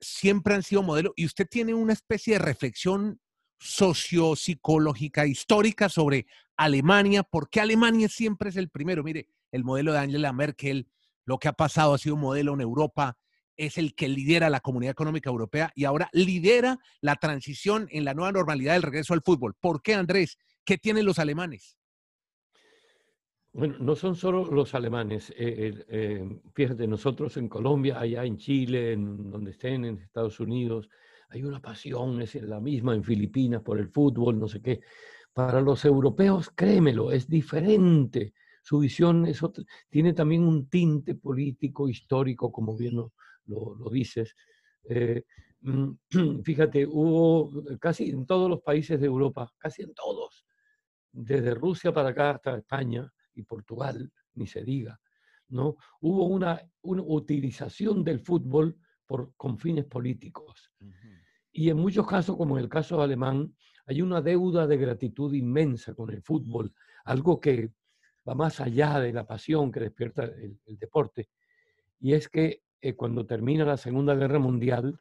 siempre 0.00 0.54
han 0.54 0.62
sido 0.62 0.82
modelo 0.82 1.12
y 1.16 1.26
usted 1.26 1.46
tiene 1.50 1.74
una 1.74 1.92
especie 1.92 2.34
de 2.34 2.38
reflexión 2.38 3.20
sociopsicológica 3.58 5.26
histórica 5.26 5.88
sobre 5.88 6.26
Alemania, 6.56 7.22
por 7.22 7.48
qué 7.48 7.60
Alemania 7.60 8.08
siempre 8.08 8.50
es 8.50 8.56
el 8.56 8.68
primero. 8.68 9.02
Mire, 9.02 9.28
el 9.50 9.64
modelo 9.64 9.92
de 9.92 9.98
Angela 9.98 10.32
Merkel, 10.32 10.88
lo 11.24 11.38
que 11.38 11.48
ha 11.48 11.52
pasado 11.52 11.94
ha 11.94 11.98
sido 11.98 12.14
un 12.14 12.20
modelo 12.20 12.54
en 12.54 12.60
Europa, 12.60 13.16
es 13.56 13.78
el 13.78 13.94
que 13.94 14.08
lidera 14.08 14.50
la 14.50 14.60
Comunidad 14.60 14.92
Económica 14.92 15.30
Europea 15.30 15.70
y 15.74 15.84
ahora 15.84 16.08
lidera 16.12 16.78
la 17.00 17.16
transición 17.16 17.86
en 17.90 18.04
la 18.04 18.14
nueva 18.14 18.32
normalidad 18.32 18.72
del 18.74 18.82
regreso 18.82 19.14
al 19.14 19.22
fútbol. 19.22 19.54
¿Por 19.60 19.80
qué, 19.82 19.94
Andrés? 19.94 20.38
¿Qué 20.64 20.76
tienen 20.76 21.06
los 21.06 21.18
alemanes? 21.18 21.76
Bueno, 23.54 23.76
no 23.78 23.94
son 23.94 24.16
solo 24.16 24.46
los 24.46 24.74
alemanes. 24.74 25.30
Eh, 25.36 25.84
eh, 25.88 26.40
fíjate, 26.52 26.88
nosotros 26.88 27.36
en 27.36 27.48
Colombia, 27.48 28.00
allá 28.00 28.24
en 28.24 28.36
Chile, 28.36 28.92
en 28.94 29.30
donde 29.30 29.52
estén, 29.52 29.84
en 29.84 29.98
Estados 29.98 30.40
Unidos, 30.40 30.90
hay 31.28 31.44
una 31.44 31.62
pasión, 31.62 32.20
es 32.20 32.34
la 32.34 32.58
misma 32.58 32.96
en 32.96 33.04
Filipinas 33.04 33.62
por 33.62 33.78
el 33.78 33.90
fútbol, 33.90 34.40
no 34.40 34.48
sé 34.48 34.60
qué. 34.60 34.80
Para 35.32 35.60
los 35.60 35.84
europeos, 35.84 36.50
créemelo, 36.52 37.12
es 37.12 37.28
diferente. 37.28 38.34
Su 38.60 38.80
visión 38.80 39.24
es 39.24 39.40
tiene 39.88 40.14
también 40.14 40.42
un 40.42 40.68
tinte 40.68 41.14
político, 41.14 41.88
histórico, 41.88 42.50
como 42.50 42.76
bien 42.76 42.96
lo, 42.96 43.12
lo, 43.46 43.88
dices. 43.88 44.34
Eh, 44.88 45.22
mm, 45.60 45.90
fíjate, 46.42 46.86
hubo 46.88 47.52
casi 47.78 48.10
en 48.10 48.26
todos 48.26 48.50
los 48.50 48.62
países 48.62 48.98
de 48.98 49.06
Europa, 49.06 49.48
casi 49.58 49.82
en 49.82 49.94
todos, 49.94 50.44
desde 51.12 51.54
Rusia 51.54 51.92
para 51.92 52.08
acá 52.08 52.30
hasta 52.30 52.56
España, 52.56 53.08
y 53.34 53.42
Portugal, 53.42 54.12
ni 54.34 54.46
se 54.46 54.64
diga, 54.64 55.00
¿no? 55.48 55.76
Hubo 56.00 56.26
una, 56.26 56.60
una 56.82 57.02
utilización 57.02 58.04
del 58.04 58.20
fútbol 58.20 58.76
por, 59.06 59.32
con 59.36 59.58
fines 59.58 59.84
políticos. 59.84 60.72
Y 61.52 61.70
en 61.70 61.76
muchos 61.76 62.06
casos, 62.06 62.36
como 62.36 62.58
en 62.58 62.64
el 62.64 62.68
caso 62.68 63.00
alemán, 63.00 63.54
hay 63.86 64.02
una 64.02 64.20
deuda 64.20 64.66
de 64.66 64.76
gratitud 64.76 65.32
inmensa 65.34 65.94
con 65.94 66.10
el 66.10 66.22
fútbol, 66.22 66.72
algo 67.04 67.38
que 67.38 67.72
va 68.28 68.34
más 68.34 68.60
allá 68.60 68.98
de 68.98 69.12
la 69.12 69.26
pasión 69.26 69.70
que 69.70 69.80
despierta 69.80 70.24
el, 70.24 70.58
deporte. 70.66 71.28
Y 72.00 72.14
es 72.14 72.28
que 72.28 72.62
eh, 72.80 72.94
cuando 72.94 73.26
termina 73.26 73.64
la 73.64 73.76
Segunda 73.76 74.14
Guerra 74.14 74.38
Mundial, 74.38 74.98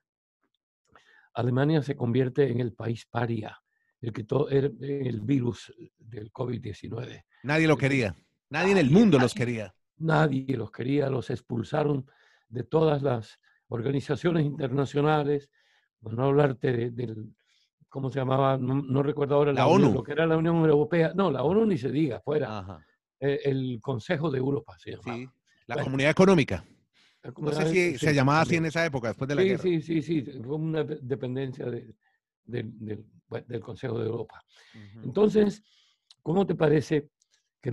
Alemania 1.34 1.82
se 1.82 1.96
convierte 1.96 2.52
en 2.52 2.60
el 2.60 2.74
país 2.74 3.06
paria, 3.06 3.58
el 4.02 4.14
que 4.14 4.24
todo 4.26 4.50
el 4.50 5.22
virus 5.24 5.74
del 5.98 6.32
COVID-19. 6.32 7.24
Nadie 7.44 7.68
lo 7.68 7.78
quería. 7.78 8.16
Nadie 8.54 8.74
en 8.74 8.78
el 8.78 8.92
mundo 8.92 9.18
los 9.18 9.34
quería. 9.34 9.74
Nadie 9.98 10.56
los 10.56 10.70
quería, 10.70 11.10
los 11.10 11.32
expulsaron 11.32 12.06
de 12.50 12.64
todas 12.64 13.02
las 13.02 13.40
organizaciones 13.68 14.46
internacionales. 14.46 15.50
Bueno, 16.00 16.22
no 16.22 16.28
hablarte 16.28 16.92
del, 16.92 17.34
¿cómo 17.90 18.12
se 18.12 18.20
llamaba? 18.20 18.60
No, 18.60 19.02
recuerdo 19.02 19.36
ahora. 19.36 19.54
La, 19.54 19.66
ONU. 19.66 19.92
lo 19.92 20.04
que 20.04 20.12
era 20.12 20.28
la 20.28 20.38
Unión 20.38 20.58
Europea. 20.58 21.14
No, 21.16 21.32
la 21.32 21.42
ONU 21.42 21.66
ni 21.66 21.80
se 21.80 21.90
diga, 21.90 22.22
fuera. 22.22 22.80
Eh, 23.20 23.40
el, 23.46 23.80
Consejo 23.82 24.30
de 24.30 24.38
Europa 24.38 24.78
se 24.78 24.92
llamaba. 24.92 25.18
Sí, 25.18 25.28
la 25.66 25.84
Comunidad 25.84 26.12
Económica. 26.12 26.64
no 27.36 27.52
sé 27.54 27.70
si 27.70 27.98
se 27.98 28.14
llamaba 28.14 28.42
así 28.42 28.58
en 28.58 28.68
esa 28.68 28.86
época, 28.86 29.08
después 29.08 29.28
de 29.30 29.34
la 29.34 29.42
sí, 29.42 29.48
guerra. 29.48 29.64
Sí, 29.64 29.82
sí, 29.82 30.02
sí, 30.04 30.22
fue 30.44 30.58
una 30.58 30.84
dependencia 30.84 31.66
del 32.46 33.62
Consejo 33.64 33.98
de 33.98 34.06
Europa. 34.06 34.44
Entonces, 35.04 35.64
¿cómo 36.22 36.46
te 36.46 36.54
parece 36.54 37.10
que 37.64 37.72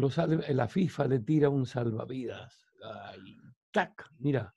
la 0.55 0.69
FIFA 0.69 1.09
le 1.09 1.19
tira 1.19 1.49
un 1.49 1.67
salvavidas. 1.67 2.65
Ay, 2.81 3.37
¡Tac! 3.73 4.09
Mira, 4.21 4.55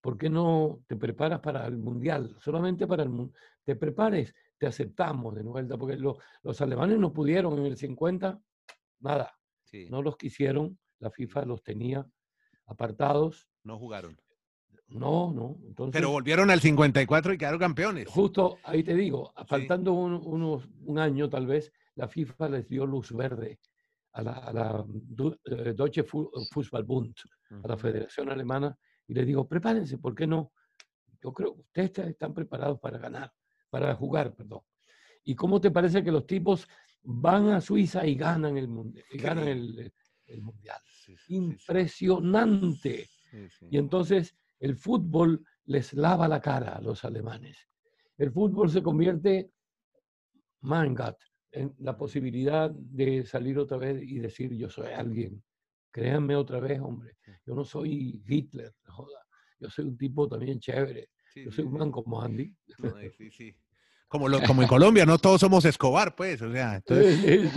¿por 0.00 0.16
qué 0.16 0.30
no 0.30 0.84
te 0.86 0.94
preparas 0.94 1.40
para 1.40 1.66
el 1.66 1.78
Mundial? 1.78 2.36
Solamente 2.40 2.86
para 2.86 3.02
el 3.02 3.08
Mundial. 3.08 3.36
Te 3.64 3.74
prepares, 3.74 4.32
te 4.56 4.68
aceptamos 4.68 5.34
de 5.34 5.42
vuelta, 5.42 5.76
porque 5.76 5.96
los 5.96 6.60
alemanes 6.60 6.96
no 7.00 7.12
pudieron 7.12 7.58
en 7.58 7.66
el 7.66 7.76
50, 7.76 8.40
nada. 9.00 9.36
No 9.90 10.00
los 10.00 10.16
quisieron, 10.16 10.78
la 11.00 11.10
FIFA 11.10 11.44
los 11.44 11.62
tenía 11.64 12.06
apartados. 12.66 13.48
No 13.64 13.80
jugaron. 13.80 14.16
No, 14.86 15.32
no. 15.32 15.58
Entonces, 15.66 15.92
Pero 15.92 16.12
volvieron 16.12 16.50
al 16.50 16.60
54 16.60 17.32
y 17.32 17.38
quedaron 17.38 17.58
campeones. 17.58 18.08
Justo 18.08 18.58
ahí 18.62 18.84
te 18.84 18.94
digo, 18.94 19.32
faltando 19.48 19.92
unos, 19.92 20.68
un 20.84 20.98
año 21.00 21.28
tal 21.28 21.48
vez, 21.48 21.72
la 21.96 22.06
FIFA 22.06 22.48
les 22.50 22.68
dio 22.68 22.86
luz 22.86 23.12
verde 23.12 23.58
a 24.18 24.22
la, 24.22 24.32
a 24.32 24.52
la 24.52 24.86
eh, 25.44 25.74
Deutsche 25.74 26.02
Fußballbund, 26.02 27.14
a 27.62 27.68
la 27.68 27.76
Federación 27.76 28.28
Alemana, 28.30 28.76
y 29.06 29.14
le 29.14 29.24
digo, 29.24 29.46
prepárense, 29.46 29.98
¿por 29.98 30.14
qué 30.14 30.26
no? 30.26 30.52
Yo 31.22 31.32
creo 31.32 31.54
que 31.54 31.60
ustedes 31.60 32.10
están 32.10 32.34
preparados 32.34 32.80
para 32.80 32.98
ganar, 32.98 33.32
para 33.70 33.94
jugar, 33.94 34.34
perdón. 34.34 34.60
¿Y 35.24 35.34
cómo 35.34 35.60
te 35.60 35.70
parece 35.70 36.02
que 36.02 36.10
los 36.10 36.26
tipos 36.26 36.66
van 37.02 37.48
a 37.50 37.60
Suiza 37.60 38.04
y 38.06 38.16
ganan 38.16 38.56
el, 38.56 38.68
y 39.10 39.18
ganan 39.18 39.48
el, 39.48 39.92
el 40.26 40.42
Mundial? 40.42 40.80
Impresionante. 41.28 43.08
Y 43.70 43.78
entonces 43.78 44.36
el 44.58 44.76
fútbol 44.76 45.44
les 45.66 45.92
lava 45.92 46.26
la 46.26 46.40
cara 46.40 46.72
a 46.72 46.80
los 46.80 47.04
alemanes. 47.04 47.68
El 48.16 48.32
fútbol 48.32 48.68
se 48.70 48.82
convierte, 48.82 49.52
mangat, 50.62 51.16
en 51.52 51.74
la 51.78 51.96
posibilidad 51.96 52.70
de 52.70 53.24
salir 53.24 53.58
otra 53.58 53.78
vez 53.78 54.02
y 54.02 54.18
decir 54.18 54.52
yo 54.54 54.68
soy 54.68 54.92
alguien. 54.92 55.42
Créanme 55.90 56.36
otra 56.36 56.60
vez, 56.60 56.80
hombre. 56.80 57.16
Yo 57.46 57.54
no 57.54 57.64
soy 57.64 58.22
Hitler, 58.26 58.74
joda. 58.86 59.20
Yo 59.58 59.70
soy 59.70 59.86
un 59.86 59.96
tipo 59.96 60.28
también 60.28 60.60
chévere. 60.60 61.08
yo 61.34 61.50
soy 61.50 61.64
un 61.64 61.72
man 61.72 61.90
como 61.90 62.20
Andy. 62.20 62.54
sí, 63.16 63.30
sí. 63.30 63.56
Como, 64.06 64.26
como 64.46 64.62
en 64.62 64.68
Colombia, 64.68 65.04
no 65.04 65.18
todos 65.18 65.40
somos 65.40 65.64
Escobar, 65.64 66.14
pues, 66.14 66.40
o 66.40 66.50
sea, 66.50 66.76
entonces, 66.76 67.50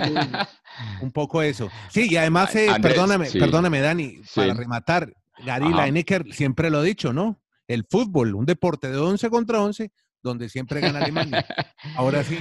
un 1.02 1.12
poco 1.12 1.42
eso. 1.42 1.70
Sí, 1.90 2.08
y 2.10 2.18
además, 2.18 2.54
eh, 2.56 2.68
perdóname, 2.82 3.30
perdóname, 3.32 3.80
Dani, 3.80 4.22
para 4.36 4.54
rematar, 4.54 5.14
Gary 5.46 5.72
Lineker 5.72 6.34
siempre 6.34 6.70
lo 6.70 6.80
ha 6.80 6.84
dicho, 6.84 7.14
¿no? 7.14 7.42
El 7.68 7.86
fútbol, 7.90 8.36
un 8.36 8.46
deporte 8.46 8.92
de 8.92 8.98
11 8.98 9.30
contra 9.30 9.62
11, 9.62 9.92
donde 10.22 10.50
siempre 10.50 10.82
gana 10.82 11.00
Alemania. 11.00 11.46
Ahora 11.96 12.24
sí. 12.24 12.38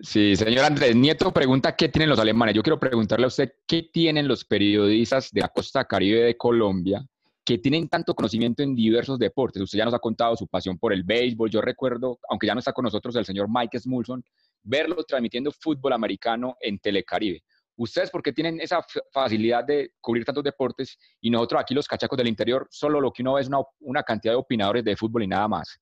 Sí, 0.00 0.36
señor 0.36 0.64
Andrés 0.64 0.94
Nieto 0.94 1.32
pregunta 1.32 1.74
qué 1.74 1.88
tienen 1.88 2.08
los 2.08 2.20
alemanes. 2.20 2.54
Yo 2.54 2.62
quiero 2.62 2.78
preguntarle 2.78 3.24
a 3.24 3.28
usted 3.28 3.52
qué 3.66 3.82
tienen 3.82 4.28
los 4.28 4.44
periodistas 4.44 5.32
de 5.32 5.40
la 5.40 5.48
costa 5.48 5.84
caribe 5.84 6.20
de 6.20 6.36
Colombia 6.36 7.04
que 7.44 7.58
tienen 7.58 7.88
tanto 7.88 8.14
conocimiento 8.14 8.62
en 8.62 8.76
diversos 8.76 9.18
deportes. 9.18 9.60
Usted 9.60 9.78
ya 9.78 9.84
nos 9.86 9.94
ha 9.94 9.98
contado 9.98 10.36
su 10.36 10.46
pasión 10.46 10.78
por 10.78 10.92
el 10.92 11.02
béisbol. 11.02 11.50
Yo 11.50 11.60
recuerdo, 11.60 12.20
aunque 12.28 12.46
ya 12.46 12.54
no 12.54 12.60
está 12.60 12.72
con 12.72 12.84
nosotros 12.84 13.16
el 13.16 13.24
señor 13.24 13.48
Mike 13.50 13.80
Smulson, 13.80 14.22
verlo 14.62 15.02
transmitiendo 15.02 15.50
fútbol 15.50 15.94
americano 15.94 16.56
en 16.60 16.78
Telecaribe. 16.78 17.42
Ustedes, 17.74 18.10
¿por 18.10 18.22
qué 18.22 18.32
tienen 18.32 18.60
esa 18.60 18.84
facilidad 19.10 19.64
de 19.64 19.92
cubrir 20.00 20.24
tantos 20.24 20.44
deportes 20.44 20.96
y 21.20 21.30
nosotros 21.30 21.60
aquí 21.60 21.74
los 21.74 21.88
cachacos 21.88 22.18
del 22.18 22.28
interior, 22.28 22.68
solo 22.70 23.00
lo 23.00 23.10
que 23.10 23.22
uno 23.22 23.34
ve 23.34 23.40
es 23.40 23.48
una, 23.48 23.60
una 23.80 24.02
cantidad 24.02 24.34
de 24.34 24.38
opinadores 24.38 24.84
de 24.84 24.96
fútbol 24.96 25.24
y 25.24 25.26
nada 25.26 25.48
más? 25.48 25.80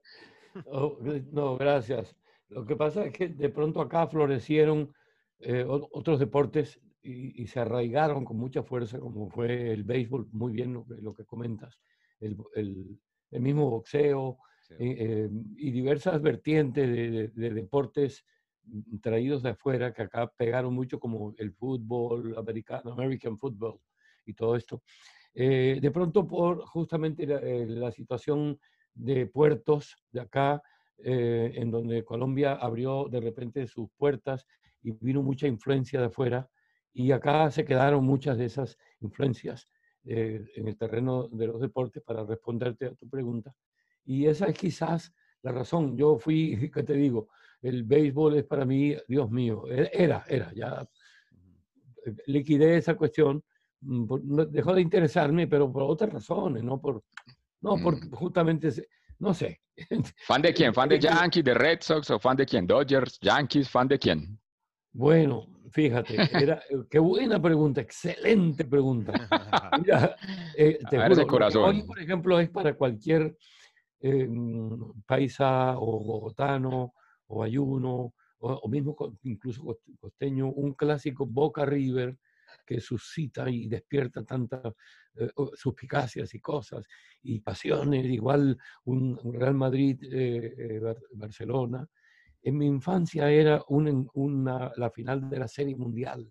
Oh, 0.67 0.99
no, 1.31 1.57
gracias. 1.57 2.17
Lo 2.49 2.65
que 2.65 2.77
pasa 2.77 3.05
es 3.05 3.13
que 3.13 3.29
de 3.29 3.49
pronto 3.51 3.81
acá 3.81 4.07
florecieron 4.07 4.93
eh, 5.41 5.65
otros 5.67 6.19
deportes 6.19 6.81
y, 7.01 7.47
se 7.47 7.61
arraigaron 7.61 8.25
con 8.25 8.37
mucha 8.37 8.63
fuerza, 8.63 8.99
como 8.99 9.31
fue 9.31 9.73
el 9.73 9.85
béisbol, 9.85 10.29
muy 10.33 10.53
bien 10.53 10.85
lo, 10.87 11.15
que 11.15 11.25
comentas, 11.25 11.81
el, 12.21 12.37
el, 12.55 12.99
mismo 13.41 13.71
boxeo 13.71 14.39
eh, 14.79 14.97
eh, 14.99 15.31
y 15.57 15.71
diversas 15.71 16.21
vertientes 16.21 16.87
de, 16.87 17.29
de, 17.29 17.51
deportes 17.55 18.25
traídos 19.01 19.43
de 19.43 19.51
afuera 19.51 19.95
que 19.95 20.03
acá 20.03 20.31
pegaron 20.37 20.75
mucho, 20.75 20.99
como 20.99 21.35
el 21.39 21.53
fútbol 21.53 22.37
americano, 22.37 22.93
American 22.93 23.39
football 23.39 23.81
y 24.27 24.35
todo 24.35 24.57
esto. 24.57 24.83
de 25.35 25.91
pronto, 25.93 26.27
por 26.27 26.67
justamente 26.67 27.27
la, 27.27 27.41
la 27.41 27.93
situación 27.93 28.59
de 28.93 29.27
puertos 29.27 29.97
de 30.11 30.21
acá, 30.21 30.63
eh, 30.99 31.53
en 31.55 31.71
donde 31.71 32.05
Colombia 32.05 32.55
abrió 32.55 33.09
de 33.09 33.21
repente 33.21 33.67
sus 33.67 33.89
puertas 33.97 34.47
y 34.83 34.93
vino 34.93 35.23
mucha 35.23 35.47
influencia 35.47 36.01
de 36.01 36.07
afuera, 36.07 36.49
y 36.93 37.13
acá 37.13 37.51
se 37.51 37.65
quedaron 37.65 38.05
muchas 38.05 38.39
de 38.39 38.47
esas 38.47 38.77
influencias 39.01 39.69
eh, 40.05 40.45
en 40.57 40.69
el 40.69 40.77
terreno 40.77 41.29
de 41.29 41.47
los 41.47 41.61
deportes 41.61 42.03
para 42.03 42.25
responderte 42.25 42.87
a 42.87 42.95
tu 42.95 43.09
pregunta. 43.09 43.55
Y 44.05 44.27
esa 44.27 44.47
es 44.47 44.59
quizás 44.59 45.13
la 45.43 45.53
razón. 45.53 45.97
Yo 45.97 46.19
fui, 46.19 46.59
¿qué 46.75 46.83
te 46.83 46.95
digo? 46.95 47.29
El 47.61 47.85
béisbol 47.85 48.39
es 48.39 48.45
para 48.45 48.65
mí, 48.65 48.97
Dios 49.07 49.31
mío, 49.31 49.65
e-, 49.69 49.91
era, 49.93 50.25
era, 50.29 50.53
ya 50.55 50.89
liquidé 52.27 52.77
esa 52.77 52.97
cuestión, 52.97 53.43
mm, 53.81 54.43
dejó 54.51 54.75
de 54.75 54.81
interesarme, 54.81 55.47
pero 55.47 55.71
por 55.73 55.83
otras 55.83 56.13
razones, 56.13 56.63
no 56.63 56.81
por, 56.81 57.05
no, 57.61 57.77
porque 57.83 58.07
mm. 58.07 58.11
justamente, 58.13 58.71
no 59.19 59.35
sé. 59.35 59.61
¿Fan 60.27 60.43
de 60.43 60.53
quién? 60.53 60.75
¿Fan 60.75 60.89
de 60.89 60.99
Yankees, 60.99 61.45
de 61.45 61.55
Red 61.55 61.79
Sox 61.81 62.11
o 62.11 62.19
fan 62.19 62.37
de 62.37 62.47
quién? 62.47 62.67
¿Dodgers, 62.67 63.19
Yankees, 63.21 63.69
fan 63.69 63.89
de 63.89 63.99
quién? 63.99 64.39
Bueno, 64.93 65.47
fíjate, 65.73 66.17
era, 66.33 66.63
eh, 66.71 66.77
qué 66.91 66.99
buena 66.99 67.41
pregunta, 67.41 67.81
excelente 67.81 68.65
pregunta. 68.65 69.13
Mira, 69.83 70.17
eh, 70.57 70.79
te 70.91 71.27
corazón. 71.27 71.65
hoy, 71.65 71.83
por 71.83 72.01
ejemplo, 72.01 72.41
es 72.41 72.51
para 72.51 72.75
cualquier 72.75 73.37
eh, 74.01 74.29
paisa 75.07 75.77
o 75.79 76.05
bogotano 76.05 76.95
o 77.27 77.43
ayuno 77.43 78.15
o, 78.41 78.53
o, 78.53 78.69
mismo 78.69 78.97
incluso 79.25 79.79
costeño, 80.01 80.49
un 80.49 80.73
clásico 80.75 81.27
Boca 81.27 81.65
River 81.65 82.17
que 82.69 82.81
suscita 82.83 83.49
y 83.49 83.67
despierta 83.67 84.23
tantas 84.25 84.75
eh, 85.15 85.31
suspicacias 85.55 86.35
y 86.35 86.41
cosas 86.41 86.87
y 87.23 87.41
pasiones, 87.41 88.05
igual 88.05 88.59
un, 88.85 89.19
Real 89.33 89.55
Madrid-Barcelona. 89.55 91.81
Eh, 91.81 91.85
eh, 91.85 91.87
en 92.43 92.59
mi 92.59 92.67
infancia 92.67 93.31
era 93.31 93.65
una, 93.69 94.71
la 94.77 94.91
final 94.91 95.31
de 95.31 95.39
la 95.39 95.49
Serie 95.49 95.77
Mundial, 95.77 96.31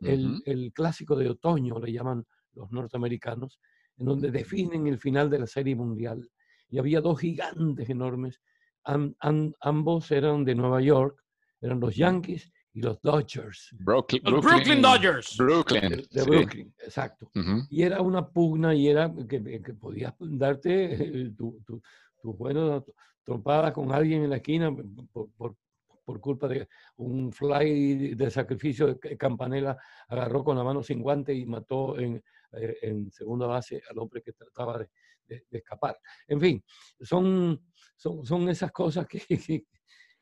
el, 0.00 0.40
el, 0.46 0.72
clásico 0.72 1.16
de 1.16 1.28
otoño, 1.28 1.80
le 1.80 1.92
llaman 1.92 2.24
los 2.52 2.70
norteamericanos, 2.70 3.58
en 3.96 4.06
donde 4.06 4.30
definen 4.30 4.86
el 4.86 5.00
final 5.00 5.28
de 5.28 5.40
la 5.40 5.48
Serie 5.48 5.74
Mundial. 5.74 6.30
Y 6.68 6.78
había 6.78 7.00
dos 7.00 7.18
gigantes 7.20 7.90
enormes, 7.90 8.40
ambos 8.84 10.12
eran 10.12 10.44
de 10.44 10.54
Nueva 10.54 10.80
York, 10.80 11.20
eran 11.60 11.80
los 11.80 11.96
Yankees 11.96 12.52
y 12.74 12.82
los 12.82 13.00
Dodgers. 13.00 13.70
Brooklyn, 13.78 14.22
Brooklyn, 14.24 14.82
Dodgers. 14.82 15.36
Brooklyn. 15.36 16.04
De, 16.10 16.22
Brooklyn, 16.24 16.74
exacto. 16.80 17.30
Y 17.70 17.82
era 17.82 18.02
una 18.02 18.28
pugna 18.28 18.74
y 18.74 18.88
era 18.88 19.12
que, 19.28 19.40
podías 19.80 20.12
darte 20.18 21.30
tus 21.36 21.64
tu, 21.64 21.80
tu 22.20 22.34
buenas 22.34 22.82
trompadas 23.22 23.72
con 23.72 23.92
alguien 23.92 24.24
en 24.24 24.30
la 24.30 24.36
esquina 24.36 24.74
por, 25.12 25.30
por, 25.30 25.56
por, 26.04 26.20
culpa 26.20 26.48
de 26.48 26.68
un 26.96 27.32
fly 27.32 28.14
de 28.14 28.30
sacrificio 28.30 28.94
de 28.94 29.16
Campanella 29.16 29.78
agarró 30.08 30.42
con 30.42 30.56
la 30.58 30.64
mano 30.64 30.82
sin 30.82 31.00
guante 31.00 31.32
y 31.32 31.46
mató 31.46 31.98
en, 31.98 32.22
eh, 32.52 32.76
en 32.82 33.10
segunda 33.12 33.46
base 33.46 33.80
al 33.88 33.98
hombre 34.00 34.20
que 34.20 34.32
trataba 34.32 34.78
de, 34.78 34.88
de, 35.26 35.58
escapar. 35.58 35.96
En 36.26 36.40
fin, 36.40 36.62
son, 37.00 37.62
son, 37.96 38.26
son 38.26 38.48
esas 38.48 38.72
cosas 38.72 39.06
que, 39.06 39.22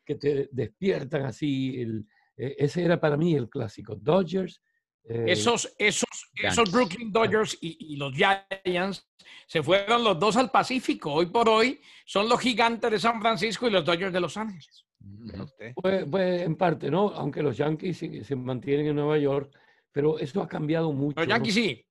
que 0.05 0.15
te 0.17 0.49
despiertan 0.53 1.25
así 1.25 1.81
el, 1.81 2.07
ese 2.59 2.85
era 2.85 3.01
para 3.01 3.17
mí 3.17 3.35
el 3.35 3.49
clásico. 3.49 3.97
Dodgers. 3.97 4.61
Eh, 5.05 5.25
esos, 5.29 5.73
esos, 5.79 6.09
esos 6.35 6.71
Brooklyn 6.71 7.11
Dodgers 7.11 7.59
y, 7.61 7.97
los 7.97 8.15
Giants 8.15 9.09
se 9.47 9.63
fueron 9.63 10.05
los 10.05 10.19
dos 10.19 10.37
al 10.37 10.51
Pacífico. 10.51 11.13
Hoy 11.13 11.27
por 11.27 11.49
hoy 11.49 11.81
son 12.05 12.29
los 12.29 12.41
gigantes 12.41 12.91
de 12.91 13.01
San 13.01 13.21
Francisco 13.21 13.67
y 13.67 13.73
los 13.73 13.85
Dodgers 13.85 14.13
de 14.13 14.21
Los 14.21 14.37
Ángeles. 14.37 14.87
Pues, 15.75 16.05
pues 16.09 16.43
en 16.43 16.57
parte, 16.57 16.91
¿no? 16.91 17.09
Aunque 17.09 17.43
los 17.43 17.57
Yankees 17.57 17.99
se, 17.99 18.37
mantienen 18.37 18.87
en 18.87 18.97
Nueva 18.97 19.19
York, 19.19 19.53
pero 19.91 20.19
eso 20.19 20.41
ha 20.41 20.49
cambiado 20.49 20.93
mucho. 20.93 21.19
Los 21.19 21.29
Yankees 21.29 21.55
sí. 21.55 21.85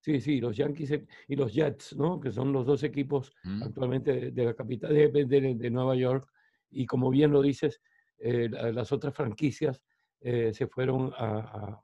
Sí, 0.00 0.20
sí, 0.20 0.40
los 0.40 0.56
Yankees 0.56 1.00
y 1.26 1.34
los 1.34 1.52
Jets, 1.52 1.96
¿no? 1.96 2.20
Que 2.20 2.30
son 2.30 2.52
los 2.52 2.64
dos 2.64 2.84
equipos 2.84 3.32
mm. 3.42 3.62
actualmente 3.64 4.30
de, 4.30 4.44
la 4.44 4.54
capital 4.54 4.94
de, 4.94 5.08
de, 5.08 5.70
Nueva 5.70 5.96
York. 5.96 6.28
Y 6.70 6.86
como 6.86 7.10
bien 7.10 7.32
lo 7.32 7.42
dices, 7.42 7.80
eh, 8.18 8.48
las 8.48 8.92
otras 8.92 9.14
franquicias 9.14 9.82
eh, 10.20 10.52
se 10.54 10.66
fueron 10.66 11.12
a, 11.18 11.80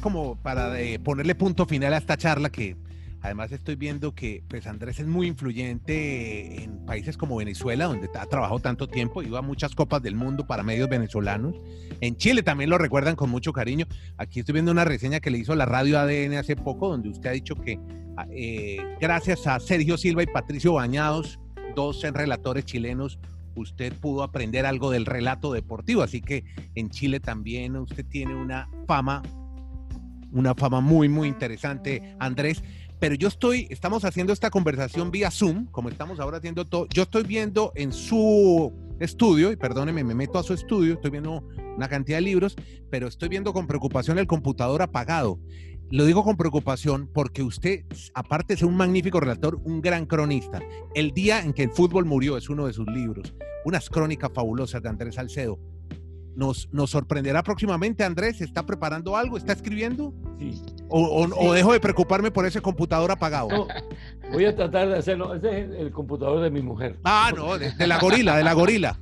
Como 0.00 0.36
para 0.36 0.80
eh, 0.80 0.98
ponerle 1.00 1.34
punto 1.34 1.66
final 1.66 1.92
a 1.92 1.98
esta 1.98 2.16
charla 2.16 2.48
que 2.48 2.76
además 3.22 3.50
estoy 3.50 3.74
viendo 3.74 4.14
que 4.14 4.44
pues 4.48 4.68
Andrés 4.68 5.00
es 5.00 5.06
muy 5.06 5.26
influyente 5.26 6.62
en 6.62 6.84
países 6.86 7.16
como 7.16 7.36
Venezuela, 7.36 7.86
donde 7.86 8.08
ha 8.14 8.26
trabajado 8.26 8.60
tanto 8.60 8.86
tiempo, 8.86 9.22
iba 9.22 9.40
a 9.40 9.42
muchas 9.42 9.74
copas 9.74 10.00
del 10.02 10.14
mundo 10.14 10.46
para 10.46 10.62
medios 10.62 10.88
venezolanos. 10.88 11.56
En 12.00 12.16
Chile 12.16 12.44
también 12.44 12.70
lo 12.70 12.78
recuerdan 12.78 13.16
con 13.16 13.30
mucho 13.30 13.52
cariño. 13.52 13.86
Aquí 14.16 14.40
estoy 14.40 14.52
viendo 14.52 14.70
una 14.70 14.84
reseña 14.84 15.18
que 15.18 15.30
le 15.30 15.38
hizo 15.38 15.56
la 15.56 15.66
radio 15.66 15.98
ADN 15.98 16.34
hace 16.34 16.54
poco, 16.54 16.88
donde 16.88 17.08
usted 17.08 17.30
ha 17.30 17.32
dicho 17.32 17.56
que 17.56 17.80
ah, 18.16 18.26
gracias 19.00 19.46
a 19.48 19.58
Sergio 19.58 19.96
Silva 19.96 20.22
y 20.22 20.26
Patricio 20.26 20.74
Bañados, 20.74 21.40
dos 21.76 22.02
relatores 22.02 22.64
chilenos, 22.64 23.20
usted 23.54 23.92
pudo 23.92 24.24
aprender 24.24 24.66
algo 24.66 24.90
del 24.90 25.06
relato 25.06 25.52
deportivo. 25.52 26.02
Así 26.02 26.20
que 26.20 26.44
en 26.74 26.90
Chile 26.90 27.20
también 27.20 27.76
usted 27.76 28.04
tiene 28.04 28.34
una 28.34 28.68
fama, 28.88 29.22
una 30.32 30.56
fama 30.56 30.80
muy, 30.80 31.08
muy 31.08 31.28
interesante, 31.28 32.16
Andrés. 32.18 32.64
Pero 32.98 33.14
yo 33.14 33.28
estoy, 33.28 33.66
estamos 33.70 34.04
haciendo 34.04 34.32
esta 34.32 34.50
conversación 34.50 35.10
vía 35.10 35.30
Zoom, 35.30 35.66
como 35.66 35.90
estamos 35.90 36.18
ahora 36.18 36.38
haciendo 36.38 36.66
todo. 36.66 36.86
Yo 36.88 37.02
estoy 37.02 37.24
viendo 37.24 37.72
en 37.76 37.92
su 37.92 38.72
estudio, 38.98 39.52
y 39.52 39.56
perdóneme, 39.56 40.02
me 40.02 40.14
meto 40.14 40.38
a 40.38 40.42
su 40.42 40.54
estudio, 40.54 40.94
estoy 40.94 41.10
viendo 41.10 41.46
una 41.76 41.88
cantidad 41.88 42.16
de 42.16 42.22
libros, 42.22 42.56
pero 42.90 43.06
estoy 43.06 43.28
viendo 43.28 43.52
con 43.52 43.66
preocupación 43.66 44.18
el 44.18 44.26
computador 44.26 44.80
apagado. 44.80 45.38
Lo 45.90 46.04
digo 46.04 46.24
con 46.24 46.36
preocupación 46.36 47.08
porque 47.12 47.42
usted, 47.44 47.84
aparte 48.12 48.54
de 48.54 48.58
ser 48.58 48.68
un 48.68 48.76
magnífico 48.76 49.20
relator, 49.20 49.60
un 49.62 49.80
gran 49.80 50.04
cronista. 50.06 50.60
El 50.94 51.12
día 51.12 51.40
en 51.40 51.52
que 51.52 51.62
el 51.62 51.70
fútbol 51.70 52.04
murió 52.04 52.36
es 52.36 52.48
uno 52.48 52.66
de 52.66 52.72
sus 52.72 52.88
libros. 52.88 53.34
Unas 53.64 53.88
crónicas 53.88 54.30
fabulosas 54.34 54.82
de 54.82 54.88
Andrés 54.88 55.14
Salcedo. 55.14 55.60
Nos, 56.34 56.68
nos 56.72 56.90
sorprenderá 56.90 57.42
próximamente, 57.42 58.02
Andrés. 58.02 58.40
¿Está 58.40 58.66
preparando 58.66 59.16
algo? 59.16 59.36
¿Está 59.36 59.52
escribiendo? 59.52 60.12
Sí. 60.38 60.60
¿O, 60.88 61.52
dejo 61.54 61.72
de 61.72 61.80
preocuparme 61.80 62.30
por 62.30 62.46
ese 62.46 62.60
computador 62.60 63.12
apagado? 63.12 63.68
voy 64.32 64.44
a 64.44 64.54
tratar 64.54 64.88
de 64.88 64.98
hacerlo. 64.98 65.34
Ese 65.34 65.60
es 65.60 65.70
el 65.70 65.92
computador 65.92 66.42
de 66.42 66.50
mi 66.50 66.62
mujer. 66.62 66.98
Ah, 67.04 67.32
no, 67.34 67.56
de 67.58 67.86
la 67.86 67.98
gorila, 67.98 68.36
de 68.36 68.44
la 68.44 68.52
gorila. 68.54 68.98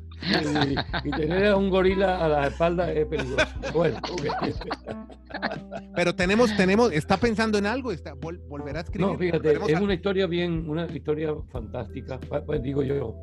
Y, 1.04 1.10
tener 1.10 1.46
a 1.46 1.56
un 1.56 1.70
gorila 1.70 2.24
a 2.24 2.28
la 2.28 2.46
espalda 2.46 2.90
es 2.92 3.06
peligroso. 3.06 3.46
Bueno, 3.72 3.98
Pero 5.94 6.14
tenemos, 6.14 6.56
tenemos, 6.56 6.92
¿está 6.92 7.16
pensando 7.16 7.58
en 7.58 7.66
algo? 7.66 7.92
¿Está, 7.92 8.14
volverá 8.14 8.80
a 8.80 8.82
escribir? 8.82 9.12
No, 9.12 9.18
fíjate, 9.18 9.72
es 9.72 9.80
una 9.80 9.94
historia 9.94 10.26
bien, 10.26 10.68
una 10.68 10.86
historia 10.86 11.34
fantástica, 11.50 12.18
pues 12.46 12.62
digo 12.62 12.82
yo, 12.82 13.14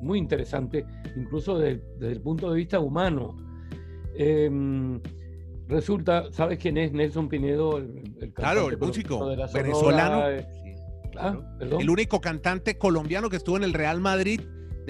muy 0.00 0.18
interesante, 0.18 0.84
incluso 1.16 1.58
desde, 1.58 1.82
el 2.00 2.20
punto 2.20 2.50
de 2.50 2.56
vista 2.56 2.80
humano. 2.80 3.36
Em, 4.16 5.00
resulta, 5.68 6.32
¿sabes 6.32 6.58
quién 6.58 6.78
es 6.78 6.92
Nelson 6.92 7.28
Pinedo? 7.28 7.78
El, 7.78 8.32
claro, 8.34 8.68
el 8.68 8.78
músico 8.78 9.34
venezolano. 9.52 10.30
Eh, 10.30 10.46
ah, 11.16 11.38
el 11.60 11.90
único 11.90 12.20
cantante 12.20 12.78
colombiano 12.78 13.28
que 13.28 13.36
estuvo 13.36 13.56
en 13.56 13.64
el 13.64 13.72
Real 13.72 14.00
Madrid 14.00 14.40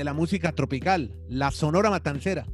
de 0.00 0.04
la 0.04 0.14
música 0.14 0.52
tropical, 0.52 1.10
la 1.28 1.50
Sonora 1.50 1.90
Matancera. 1.90 2.46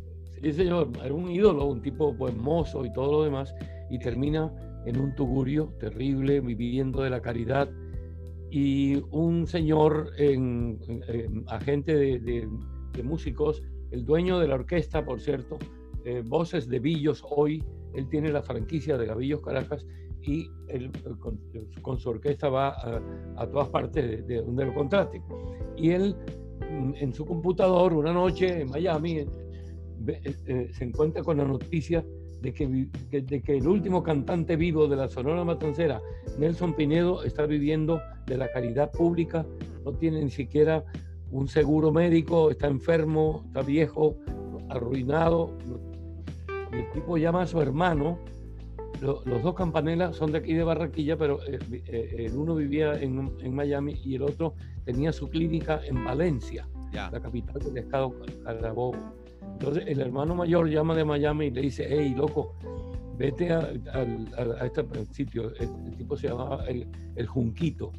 Sí, 0.42 0.52
señor, 0.52 0.90
era 1.04 1.14
un 1.14 1.30
ídolo, 1.30 1.66
un 1.66 1.80
tipo 1.80 2.12
buen 2.12 2.42
mozo 2.42 2.84
y 2.84 2.92
todo 2.92 3.12
lo 3.12 3.22
demás, 3.22 3.54
y 3.88 4.00
termina 4.00 4.52
en 4.84 4.98
un 4.98 5.14
tugurio 5.14 5.72
terrible, 5.78 6.40
viviendo 6.40 7.02
de 7.02 7.10
la 7.10 7.22
caridad, 7.22 7.70
y 8.50 9.00
un 9.12 9.46
señor, 9.46 10.10
en, 10.18 10.80
agente 11.46 11.94
de, 11.94 12.48
músicos, 13.04 13.62
el 13.92 14.04
dueño 14.04 14.40
de 14.40 14.48
la 14.48 14.56
orquesta, 14.56 15.04
por 15.04 15.20
cierto, 15.20 15.56
eh, 16.04 16.24
Voces 16.26 16.68
de 16.68 16.80
Villos 16.80 17.22
hoy, 17.30 17.62
él 17.94 18.08
tiene 18.08 18.32
la 18.32 18.42
franquicia 18.42 18.98
de 18.98 19.06
Gavillos 19.06 19.40
Caracas 19.40 19.86
y 20.20 20.50
él, 20.66 20.90
con, 21.80 22.00
su 22.00 22.10
orquesta 22.10 22.48
va 22.48 22.70
a, 23.36 23.46
todas 23.46 23.68
partes 23.68 24.26
de, 24.26 24.42
donde 24.42 24.64
lo 24.64 24.74
contraten. 24.74 25.22
Y 25.76 25.90
él 25.90 26.16
en 26.60 27.12
su 27.12 27.24
computador 27.24 27.92
una 27.92 28.12
noche 28.12 28.62
en 28.62 28.70
Miami 28.70 29.18
eh, 29.18 29.28
eh, 30.46 30.70
se 30.72 30.84
encuentra 30.84 31.22
con 31.22 31.38
la 31.38 31.44
noticia 31.44 32.04
de 32.40 32.52
que, 32.52 32.66
de 33.22 33.42
que 33.42 33.56
el 33.56 33.66
último 33.66 34.02
cantante 34.02 34.56
vivo 34.56 34.86
de 34.86 34.96
la 34.96 35.08
Sonora 35.08 35.44
Matancera, 35.44 36.00
Nelson 36.38 36.74
Pinedo, 36.74 37.24
está 37.24 37.46
viviendo 37.46 38.00
de 38.26 38.36
la 38.36 38.50
caridad 38.52 38.92
pública, 38.92 39.46
no 39.84 39.92
tiene 39.92 40.22
ni 40.22 40.30
siquiera 40.30 40.84
un 41.30 41.48
seguro 41.48 41.90
médico, 41.92 42.50
está 42.50 42.68
enfermo, 42.68 43.42
está 43.46 43.62
viejo, 43.62 44.16
arruinado. 44.68 45.56
El 46.72 46.90
tipo 46.92 47.16
llama 47.16 47.42
a 47.42 47.46
su 47.46 47.60
hermano, 47.60 48.18
los 49.00 49.42
dos 49.42 49.54
campanelas 49.54 50.16
son 50.16 50.32
de 50.32 50.38
aquí 50.38 50.54
de 50.54 50.64
Barranquilla, 50.64 51.16
pero 51.16 51.38
eh, 51.46 51.58
eh, 51.70 52.26
el 52.26 52.36
uno 52.36 52.54
vivía 52.54 52.94
en, 52.94 53.32
en, 53.40 53.54
Miami 53.54 54.00
y 54.04 54.14
el 54.14 54.22
otro 54.22 54.54
tenía 54.84 55.12
su 55.12 55.28
clínica 55.28 55.80
en 55.84 56.02
Valencia, 56.04 56.66
la 56.92 57.20
capital 57.20 57.60
del 57.60 57.78
estado 57.78 58.14
Carabobo. 58.44 58.96
Entonces 59.52 59.84
el 59.86 60.00
hermano 60.00 60.34
mayor 60.34 60.68
llama 60.68 60.94
de 60.94 61.04
Miami 61.04 61.46
y 61.46 61.50
le 61.50 61.60
dice, 61.62 61.86
hey, 61.88 62.14
loco, 62.16 62.54
vete 63.18 63.52
a, 63.52 63.70
este 64.64 64.84
sitio. 65.12 65.52
El, 65.56 65.96
tipo 65.96 66.16
se 66.16 66.28
llamaba 66.28 66.64
el, 66.66 67.26
Junquito, 67.26 67.92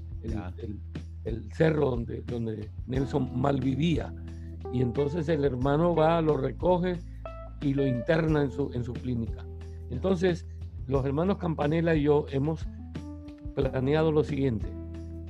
el, 1.23 1.51
cerro 1.53 1.91
donde, 1.91 2.21
donde 2.21 2.69
Nelson 2.87 3.39
mal 3.39 3.59
vivía. 3.59 4.13
Y 4.73 4.81
entonces 4.81 5.29
el 5.29 5.45
hermano 5.45 5.95
va, 5.95 6.21
lo 6.21 6.37
recoge 6.37 6.99
y 7.61 7.73
lo 7.73 7.85
interna 7.85 8.43
en 8.43 8.51
su, 8.51 8.71
en 8.73 8.83
su 8.83 8.93
clínica. 8.93 9.45
Entonces, 9.89 10.45
los 10.87 11.05
hermanos 11.05 11.37
Campanella 11.37 11.95
y 11.95 12.03
yo 12.03 12.25
hemos 12.31 12.65
planeado 13.55 14.11
lo 14.11 14.23
siguiente. 14.23 14.67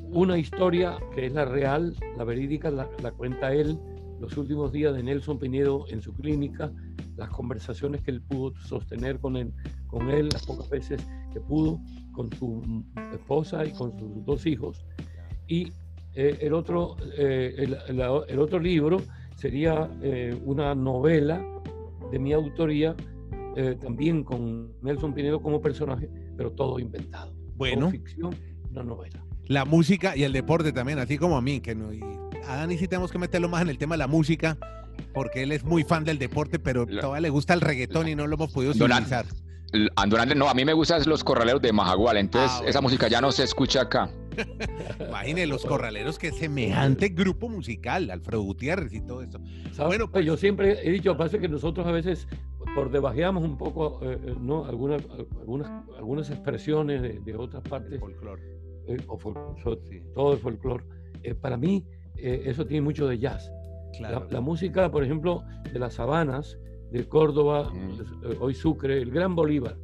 Una 0.09 0.37
historia 0.37 0.97
que 1.13 1.25
es 1.25 1.33
la 1.33 1.45
real, 1.45 1.95
la 2.17 2.23
verídica, 2.23 2.71
la 2.71 3.11
cuenta 3.11 3.53
él, 3.53 3.77
los 4.19 4.37
últimos 4.37 4.71
días 4.71 4.95
de 4.95 5.03
Nelson 5.03 5.37
Pinedo 5.37 5.85
en 5.89 6.01
su 6.01 6.13
clínica, 6.13 6.71
las 7.15 7.29
conversaciones 7.29 8.01
que 8.01 8.11
él 8.11 8.21
pudo 8.21 8.55
sostener 8.61 9.19
con 9.19 9.35
él, 9.35 9.53
las 10.31 10.45
pocas 10.45 10.69
veces 10.69 11.05
que 11.33 11.39
pudo, 11.39 11.79
con 12.11 12.31
su 12.33 12.83
esposa 13.13 13.65
y 13.65 13.73
con 13.73 13.97
sus 13.97 14.25
dos 14.25 14.45
hijos. 14.45 14.85
Y 15.47 15.71
eh, 16.13 16.37
el, 16.41 16.53
otro, 16.53 16.95
eh, 17.17 17.67
el, 17.87 18.39
otro 18.39 18.59
libro 18.59 19.01
sería 19.35 19.89
eh, 20.01 20.39
una 20.45 20.73
novela 20.73 21.43
de 22.11 22.19
mi 22.19 22.33
autoría, 22.33 22.95
también 23.81 24.23
con 24.23 24.71
Nelson 24.81 25.13
Pinedo 25.13 25.41
como 25.41 25.61
personaje, 25.61 26.09
pero 26.35 26.51
todo 26.51 26.79
inventado. 26.79 27.33
Bueno. 27.55 27.89
ficción, 27.89 28.35
una 28.71 28.83
novela. 28.83 29.23
La 29.45 29.65
música 29.65 30.15
y 30.15 30.23
el 30.23 30.33
deporte 30.33 30.71
también, 30.73 30.99
así 30.99 31.17
como 31.17 31.37
a 31.37 31.41
mí, 31.41 31.61
que 31.61 31.73
no, 31.73 31.89
a 32.47 32.55
Dani 32.57 32.77
sí 32.77 32.87
tenemos 32.87 33.11
que 33.11 33.17
meterlo 33.17 33.49
más 33.49 33.61
en 33.61 33.69
el 33.69 33.77
tema 33.77 33.95
de 33.95 33.99
la 33.99 34.07
música, 34.07 34.57
porque 35.13 35.43
él 35.43 35.51
es 35.51 35.63
muy 35.63 35.83
fan 35.83 36.03
del 36.03 36.19
deporte, 36.19 36.59
pero 36.59 36.85
todavía 36.85 37.21
le 37.21 37.29
gusta 37.29 37.53
el 37.53 37.61
reggaetón 37.61 38.07
y 38.07 38.15
no 38.15 38.27
lo 38.27 38.35
hemos 38.35 38.51
podido 38.51 38.71
utilizar. 38.71 39.25
Andorante, 39.95 40.33
no, 40.33 40.47
a 40.47 40.53
mí 40.53 40.63
me 40.63 40.73
gustan 40.73 41.01
los 41.07 41.23
corraleros 41.23 41.61
de 41.61 41.73
Majagual, 41.73 42.17
entonces 42.17 42.51
ah, 42.61 42.63
esa 42.65 42.79
música 42.79 43.09
ya 43.09 43.19
no 43.19 43.31
se 43.33 43.43
escucha 43.43 43.81
acá. 43.81 44.09
Imagine 44.99 45.45
los 45.45 45.65
corraleros, 45.65 46.17
que 46.17 46.31
semejante 46.31 47.09
grupo 47.09 47.49
musical, 47.49 48.09
Alfredo 48.09 48.43
Gutiérrez 48.43 48.93
y 48.93 49.01
todo 49.01 49.21
eso. 49.23 49.39
Bueno, 49.85 50.09
pues 50.09 50.25
yo 50.25 50.37
siempre 50.37 50.87
he 50.87 50.91
dicho, 50.91 51.17
parece 51.17 51.39
que 51.39 51.49
nosotros 51.49 51.85
a 51.85 51.91
veces 51.91 52.27
por 52.77 52.91
debajeamos 52.91 53.43
un 53.43 53.57
poco 53.57 53.99
eh, 54.03 54.19
eh, 54.23 54.35
¿no? 54.39 54.63
algunas, 54.65 55.01
algunas, 55.39 55.83
algunas 55.97 56.29
expresiones 56.29 57.25
de, 57.25 57.35
otras 57.35 57.63
partes. 57.63 57.93
El 57.93 57.99
folclore. 57.99 58.43
Eh, 58.85 58.97
o 59.07 59.17
todo 60.13 60.33
el 60.33 60.37
folclore. 60.37 60.83
para 61.41 61.57
mí, 61.57 61.83
eh, 62.17 62.43
eso 62.45 62.67
tiene 62.67 62.81
mucho 62.81 63.07
de 63.07 63.17
jazz. 63.17 63.51
La, 63.99 64.41
música, 64.41 64.91
por 64.91 65.03
ejemplo, 65.03 65.43
de 65.73 65.79
las 65.79 65.95
sabanas, 65.95 66.59
de 66.91 67.03
Córdoba, 67.07 67.73
eh, 67.73 68.37
hoy 68.39 68.53
Sucre, 68.53 69.01
el 69.01 69.09
Gran 69.09 69.33
Bolívar, 69.33 69.75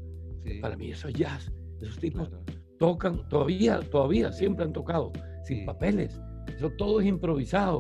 para 0.62 0.78
mí 0.78 0.92
eso 0.92 1.08
es 1.08 1.16
jazz. 1.16 1.52
Esos 1.82 1.98
tipos 1.98 2.30
tocan, 2.78 3.28
todavía, 3.28 3.80
todavía, 3.90 4.32
siempre 4.32 4.66
han 4.66 4.72
tocado, 4.72 5.12
sin 5.46 5.66
papeles. 5.66 6.22
Eso 6.56 6.70
todo 6.78 7.02
es 7.02 7.08
improvisado, 7.08 7.80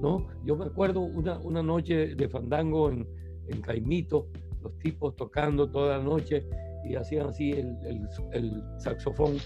¿no? 0.00 0.26
Yo 0.42 0.56
me 0.56 0.64
acuerdo 0.64 1.00
una, 1.00 1.38
una 1.40 1.62
noche 1.62 2.14
de 2.14 2.28
fandango 2.30 2.90
en, 2.90 3.06
en 3.48 3.60
Caimito, 3.60 4.28
los 4.64 4.78
tipos 4.78 5.14
tocando 5.14 5.70
toda 5.70 5.98
la 5.98 6.04
noche 6.04 6.46
y 6.84 6.96
hacían 6.96 7.28
así 7.28 7.52
el, 7.52 7.76
el, 7.84 8.08
el 8.32 8.62
saxofón 8.78 9.36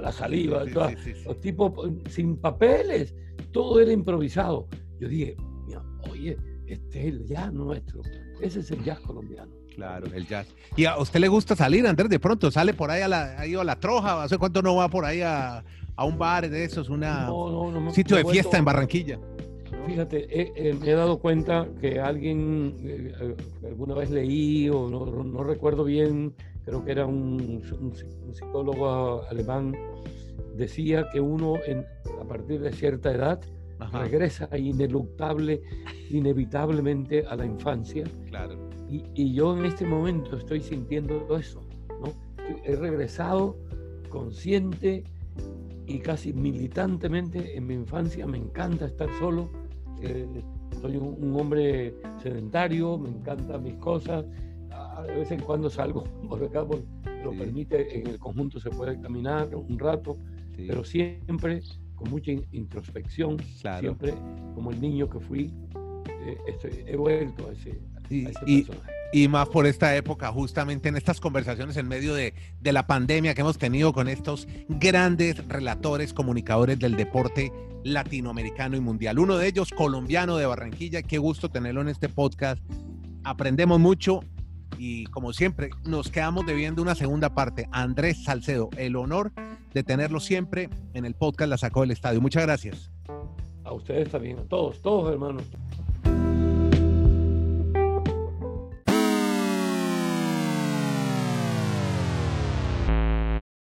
la, 0.00 0.12
saliva, 0.12 0.64
los 0.64 1.40
tipos 1.40 1.72
sin 2.08 2.36
papeles, 2.36 3.14
todo 3.52 3.80
era 3.80 3.92
improvisado. 3.92 4.68
Yo 4.98 5.08
dije, 5.08 5.36
oye, 6.10 6.36
este 6.66 7.00
es 7.00 7.06
el 7.06 7.26
jazz 7.26 7.52
nuestro, 7.52 8.02
ese 8.40 8.60
es 8.60 8.70
el 8.70 8.82
jazz 8.82 9.00
colombiano. 9.00 9.52
Claro, 9.74 10.06
el 10.14 10.26
jazz. 10.26 10.46
¿Y 10.76 10.84
a 10.84 10.98
usted 10.98 11.18
le 11.18 11.28
gusta 11.28 11.56
salir, 11.56 11.86
Andrés? 11.86 12.08
De 12.08 12.20
pronto 12.20 12.50
sale 12.50 12.74
por 12.74 12.90
ahí 12.90 13.02
a 13.02 13.08
la, 13.08 13.40
a 13.40 13.64
la 13.64 13.80
troja, 13.80 14.22
¿hace 14.22 14.38
cuánto 14.38 14.62
no 14.62 14.76
va 14.76 14.88
por 14.88 15.04
ahí 15.04 15.20
a, 15.20 15.64
un 15.98 16.18
bar 16.18 16.48
de 16.48 16.64
esos, 16.64 16.88
una, 16.88 17.32
un 17.32 17.92
sitio 17.92 18.16
de 18.16 18.24
fiesta 18.24 18.56
en 18.56 18.64
Barranquilla? 18.64 19.18
Fíjate, 19.86 20.52
me 20.80 20.90
he 20.90 20.94
dado 20.94 21.18
cuenta 21.18 21.68
que 21.80 22.00
alguien, 22.00 22.74
eh, 22.82 23.34
alguna 23.64 23.94
vez 23.94 24.10
leí 24.10 24.68
o 24.68 24.88
no 24.88 25.44
recuerdo 25.44 25.84
bien, 25.84 26.34
creo 26.64 26.84
que 26.84 26.92
era 26.92 27.06
un, 27.06 27.62
psicólogo 28.32 29.22
alemán, 29.28 29.74
decía 30.56 31.06
que 31.12 31.20
uno 31.20 31.56
en, 31.66 31.84
a 32.20 32.24
partir 32.24 32.60
de 32.60 32.72
cierta 32.72 33.12
edad 33.12 33.40
regresa 33.92 34.48
ineluctable, 34.56 35.60
inevitablemente 36.10 37.26
a 37.26 37.36
la 37.36 37.44
infancia. 37.44 38.04
Claro. 38.28 38.68
Y, 38.88 39.04
y, 39.14 39.34
yo 39.34 39.56
en 39.56 39.66
este 39.66 39.84
momento 39.84 40.36
estoy 40.36 40.60
sintiendo 40.60 41.36
eso. 41.36 41.60
¿no? 41.88 42.12
He 42.64 42.76
regresado 42.76 43.58
consciente 44.08 45.04
y 45.86 45.98
casi 45.98 46.32
militantemente 46.32 47.56
en 47.56 47.66
mi 47.66 47.74
infancia. 47.74 48.26
Me 48.26 48.38
encanta 48.38 48.86
estar 48.86 49.08
solo. 49.18 49.50
Eh, 50.00 50.26
soy 50.80 50.96
un, 50.96 51.16
un, 51.22 51.40
hombre 51.40 51.94
sedentario, 52.22 52.98
me 52.98 53.08
encantan 53.08 53.62
mis 53.62 53.76
cosas, 53.76 54.24
de 55.06 55.14
vez 55.14 55.30
en 55.30 55.40
cuando 55.40 55.70
salgo 55.70 56.04
por 56.28 56.42
acá, 56.42 56.64
lo 57.22 57.30
permite, 57.32 57.98
en 57.98 58.06
el 58.06 58.18
conjunto 58.18 58.60
se 58.60 58.70
puede 58.70 59.00
caminar 59.00 59.54
un 59.54 59.78
rato, 59.78 60.18
pero 60.56 60.84
siempre 60.84 61.62
con 61.94 62.10
mucha 62.10 62.32
introspección, 62.52 63.38
siempre 63.40 64.14
como 64.54 64.70
el 64.70 64.80
niño 64.80 65.08
que 65.08 65.20
fui, 65.20 65.52
eh, 66.26 66.84
he 66.86 66.96
vuelto 66.96 67.48
a 67.48 67.52
ese, 67.52 67.80
y, 68.10 68.24
personaje. 68.62 68.92
Y, 69.14 69.28
más 69.28 69.48
por 69.48 69.64
esta 69.68 69.94
época, 69.94 70.32
justamente 70.32 70.88
en 70.88 70.96
estas 70.96 71.20
conversaciones 71.20 71.76
en 71.76 71.86
medio 71.86 72.14
de, 72.14 72.34
de 72.60 72.72
la 72.72 72.88
pandemia 72.88 73.32
que 73.32 73.42
hemos 73.42 73.58
tenido 73.58 73.92
con 73.92 74.08
estos 74.08 74.48
grandes 74.68 75.46
relatores, 75.46 76.12
comunicadores 76.12 76.80
del 76.80 76.96
deporte 76.96 77.52
latinoamericano 77.84 78.76
y 78.76 78.80
mundial. 78.80 79.20
Uno 79.20 79.36
de 79.36 79.46
ellos, 79.46 79.70
colombiano 79.70 80.36
de 80.36 80.46
Barranquilla, 80.46 81.02
qué 81.02 81.18
gusto 81.18 81.48
tenerlo 81.48 81.80
en 81.80 81.90
este 81.90 82.08
podcast. 82.08 82.60
Aprendemos 83.22 83.78
mucho 83.78 84.18
y 84.78 85.04
como 85.06 85.32
siempre, 85.32 85.70
nos 85.84 86.10
quedamos 86.10 86.44
debiendo 86.44 86.82
una 86.82 86.96
segunda 86.96 87.34
parte. 87.36 87.68
Andrés 87.70 88.24
Salcedo, 88.24 88.68
el 88.76 88.96
honor 88.96 89.30
de 89.72 89.84
tenerlo 89.84 90.18
siempre 90.18 90.70
en 90.92 91.04
el 91.04 91.14
podcast 91.14 91.50
La 91.50 91.58
Sacó 91.58 91.82
del 91.82 91.92
Estadio. 91.92 92.20
Muchas 92.20 92.42
gracias. 92.42 92.90
A 93.62 93.72
ustedes 93.72 94.10
también, 94.10 94.40
a 94.40 94.42
todos, 94.42 94.82
todos 94.82 95.12
hermanos. 95.12 95.44